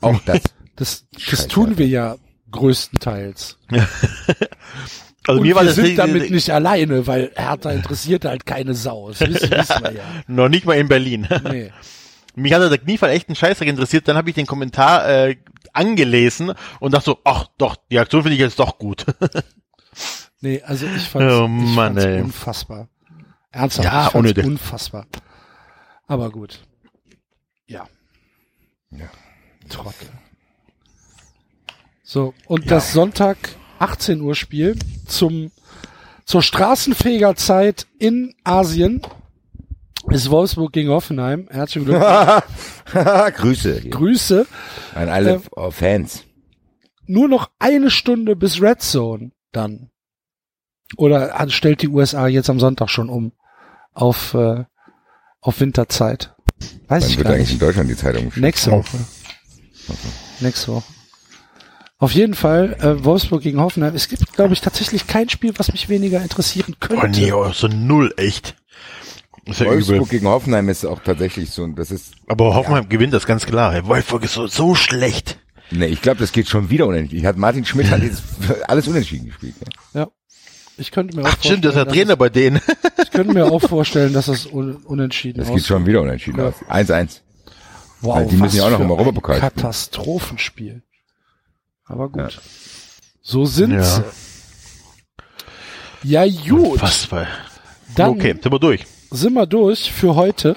[0.00, 0.40] Auch das.
[0.74, 2.16] Das, das tun wir ja
[2.50, 3.58] größtenteils.
[5.28, 8.74] Also Und mir war wir das sind damit nicht alleine, weil Hertha interessiert halt keine
[8.74, 9.08] Sau.
[9.08, 10.02] Das wissen, wissen wir ja.
[10.28, 11.26] noch nicht mal in Berlin.
[11.50, 11.72] Nee.
[12.36, 14.06] Mich hatte der Kniefall echt einen Scheißdreck interessiert.
[14.08, 15.36] Dann habe ich den Kommentar äh,
[15.72, 19.04] angelesen und dachte so, ach doch, die Aktion finde ich jetzt doch gut.
[20.42, 22.88] Nee, also ich fand's, Oh ich Mann, fand's unfassbar.
[23.50, 24.44] Ernsthaft, Ja, ich fand's unnötig.
[24.44, 25.06] unfassbar.
[26.06, 26.60] Aber gut.
[27.66, 27.88] Ja.
[28.90, 29.08] Ja.
[29.70, 30.08] Trottel.
[32.02, 33.38] So, und das Sonntag
[33.78, 35.50] 18 Uhr Spiel zum,
[36.26, 39.00] zur Straßenfegerzeit in Asien
[40.10, 41.48] ist Wolfsburg gegen Hoffenheim.
[41.50, 42.42] Herzlichen Glückwunsch.
[43.36, 44.46] Grüße Grüße.
[44.94, 46.24] an alle äh, Fans.
[47.06, 49.90] Nur noch eine Stunde bis Red Zone dann.
[50.96, 53.32] Oder äh, stellt die USA jetzt am Sonntag schon um
[53.92, 54.64] auf, äh,
[55.40, 56.34] auf Winterzeit.
[56.88, 57.60] Weiß Dann ich wird gar eigentlich nicht.
[57.60, 58.32] in Deutschland die Zeitung.
[58.36, 58.98] Nächste Woche.
[60.40, 60.84] Nächste Woche.
[61.98, 63.94] Auf jeden Fall äh, Wolfsburg gegen Hoffenheim.
[63.94, 67.02] Es gibt, glaube ich, tatsächlich kein Spiel, was mich weniger interessieren könnte.
[67.04, 68.54] Oh nee, oh, so null, echt.
[69.46, 70.08] Ist ja Wolfsburg übel.
[70.08, 73.72] gegen Hoffenheim ist auch tatsächlich so, das ist, Aber Hoffenheim gewinnt das ganz klar.
[73.72, 75.38] Hey, Wolfsburg ist so, so schlecht.
[75.70, 77.26] ne, ich glaube, das geht schon wieder unentschieden.
[77.26, 78.22] Hat Martin Schmidt hat jetzt
[78.66, 79.54] alles unentschieden gespielt.
[79.60, 80.00] Ne?
[80.00, 80.08] Ja.
[80.78, 82.60] Ich könnte mir auch Ach stimmt, das ist der Trainer bei denen.
[83.02, 85.54] Ich könnte mir auch vorstellen, dass das un unentschieden Das aus.
[85.54, 86.48] geht schon wieder unentschieden Ja.
[86.48, 86.54] aus.
[86.68, 87.20] 1-1.
[88.02, 89.40] Wow, Weil die müssen ja auch noch für im ein Europapokal.
[89.40, 90.82] Katastrophenspiel.
[91.86, 92.40] Aber gut.
[93.22, 93.82] So sind Ja.
[93.84, 94.02] sie.
[96.02, 96.80] Ja, gut.
[97.94, 98.84] Dann Okay, sind wir durch.
[99.10, 100.56] Sind wir durch für heute.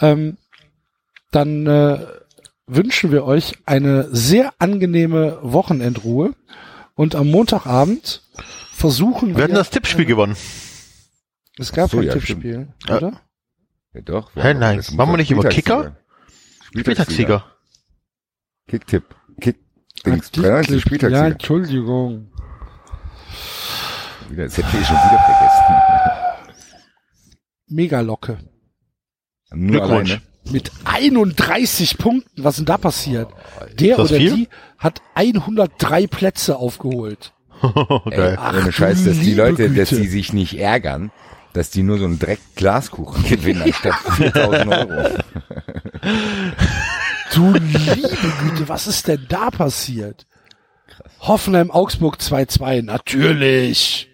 [0.00, 0.36] Ähm,
[1.30, 2.06] dann äh,
[2.66, 6.34] wünschen wir euch eine sehr angenehme Wochenendruhe.
[6.94, 8.22] Und am Montagabend
[8.72, 9.44] versuchen Wir wir.
[9.44, 10.36] hatten das Tippspiel gewonnen.
[11.58, 12.96] es gab so, ein ja, Tippspiel, Ja.
[12.96, 13.20] oder?
[13.94, 14.30] Ja, doch.
[14.34, 14.82] Hä, nein.
[14.96, 15.96] Waren wir nicht über Spieltagssieger.
[16.72, 17.44] Spieltagssieger.
[18.68, 19.04] Kicktipp.
[19.40, 19.56] Kick.
[20.04, 20.26] Dings.
[20.26, 21.26] Ach, die 93 Clip- Ja, Spieltagssieger.
[21.26, 22.30] Entschuldigung.
[24.28, 25.47] Wieder, das hätte ich schon wieder vergessen.
[27.68, 28.38] Megalocke.
[29.50, 30.10] Nur Glückwunsch.
[30.10, 30.22] alleine.
[30.50, 32.44] Mit 31 Punkten.
[32.44, 33.28] Was ist denn da passiert?
[33.78, 34.34] Der oder viel?
[34.34, 37.32] die hat 103 Plätze aufgeholt.
[38.10, 38.34] Ey.
[38.38, 40.02] Ach, ohne Scheiß, dass die liebe Leute, dass Güte.
[40.02, 41.10] die sich nicht ärgern,
[41.52, 45.08] dass die nur so einen Dreck Glaskuchen gewinnen anstatt 4000 Euro.
[47.34, 50.26] Du liebe Güte, was ist denn da passiert?
[51.20, 54.07] Hoffenheim Augsburg 2-2, natürlich.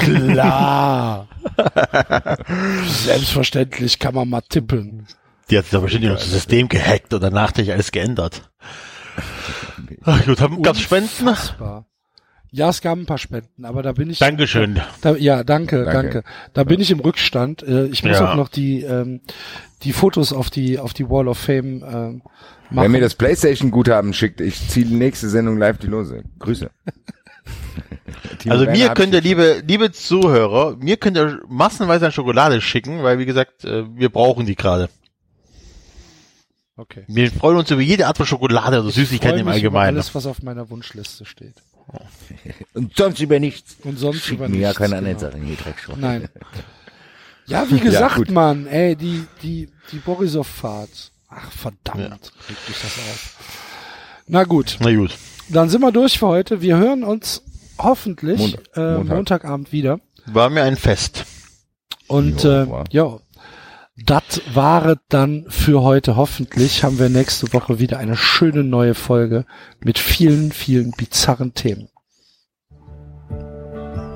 [0.00, 1.28] Klar.
[2.86, 5.06] Selbstverständlich kann man mal tippen.
[5.50, 8.50] Die hat sich da bestimmt in unser System gehackt und danach hat sich alles geändert.
[10.04, 11.28] Ach gut, haben, gab's Spenden?
[12.50, 14.18] Ja, es gab ein paar Spenden, aber da bin ich.
[14.20, 14.80] Dankeschön.
[15.02, 16.22] Da, ja, danke, danke, Danke.
[16.54, 17.62] Da bin ich im Rückstand.
[17.62, 18.32] Äh, ich muss Ja.
[18.32, 19.20] auch noch die ähm,
[19.82, 22.22] die Fotos auf die auf die Wall of Fame ähm,
[22.70, 22.92] Wer machen.
[22.92, 26.22] mir das Playstation-Guthaben schickt, ich ziehe die nächste Sendung live die Lose.
[26.38, 26.70] Grüße.
[28.48, 33.18] Also mir könnt ihr, liebe, liebe Zuhörer, mir könnt ihr massenweise an Schokolade schicken, weil
[33.18, 34.88] wie gesagt, äh, wir brauchen die gerade.
[36.76, 37.04] okay.
[37.08, 39.96] Wir freuen uns über jede Art von Schokolade oder Süßigkeiten im Allgemeinen.
[39.96, 41.54] Alles, was auf meiner Wunschliste steht.
[42.74, 43.76] Und sonst über nichts.
[43.82, 45.30] Und sonst Schick über mir ja nichts, keine anderen genau.
[45.30, 46.00] Sachen, die Dreckschweine.
[46.00, 46.28] Nein.
[47.46, 48.30] Ja, wie gesagt, gut.
[48.30, 51.12] Mann, ey, die, die, die Borisov-Fahrt.
[51.30, 53.36] Ach, verdammt, regt mich das auf.
[54.26, 55.16] Na gut, Na gut.
[55.48, 56.60] Dann sind wir durch für heute.
[56.60, 57.42] Wir hören uns
[57.78, 58.76] hoffentlich Montag.
[58.76, 59.16] Äh, Montag.
[59.16, 60.00] Montagabend wieder.
[60.26, 61.24] War mir ein Fest.
[62.06, 63.18] Und Jo, äh, ja,
[64.04, 66.16] das war dann für heute.
[66.16, 69.44] Hoffentlich haben wir nächste Woche wieder eine schöne neue Folge
[69.80, 71.88] mit vielen, vielen bizarren Themen.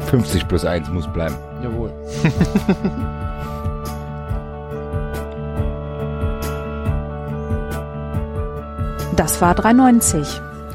[0.07, 1.37] 50 plus 1 muss bleiben.
[1.63, 1.93] Jawohl.
[9.17, 10.41] Das war 390.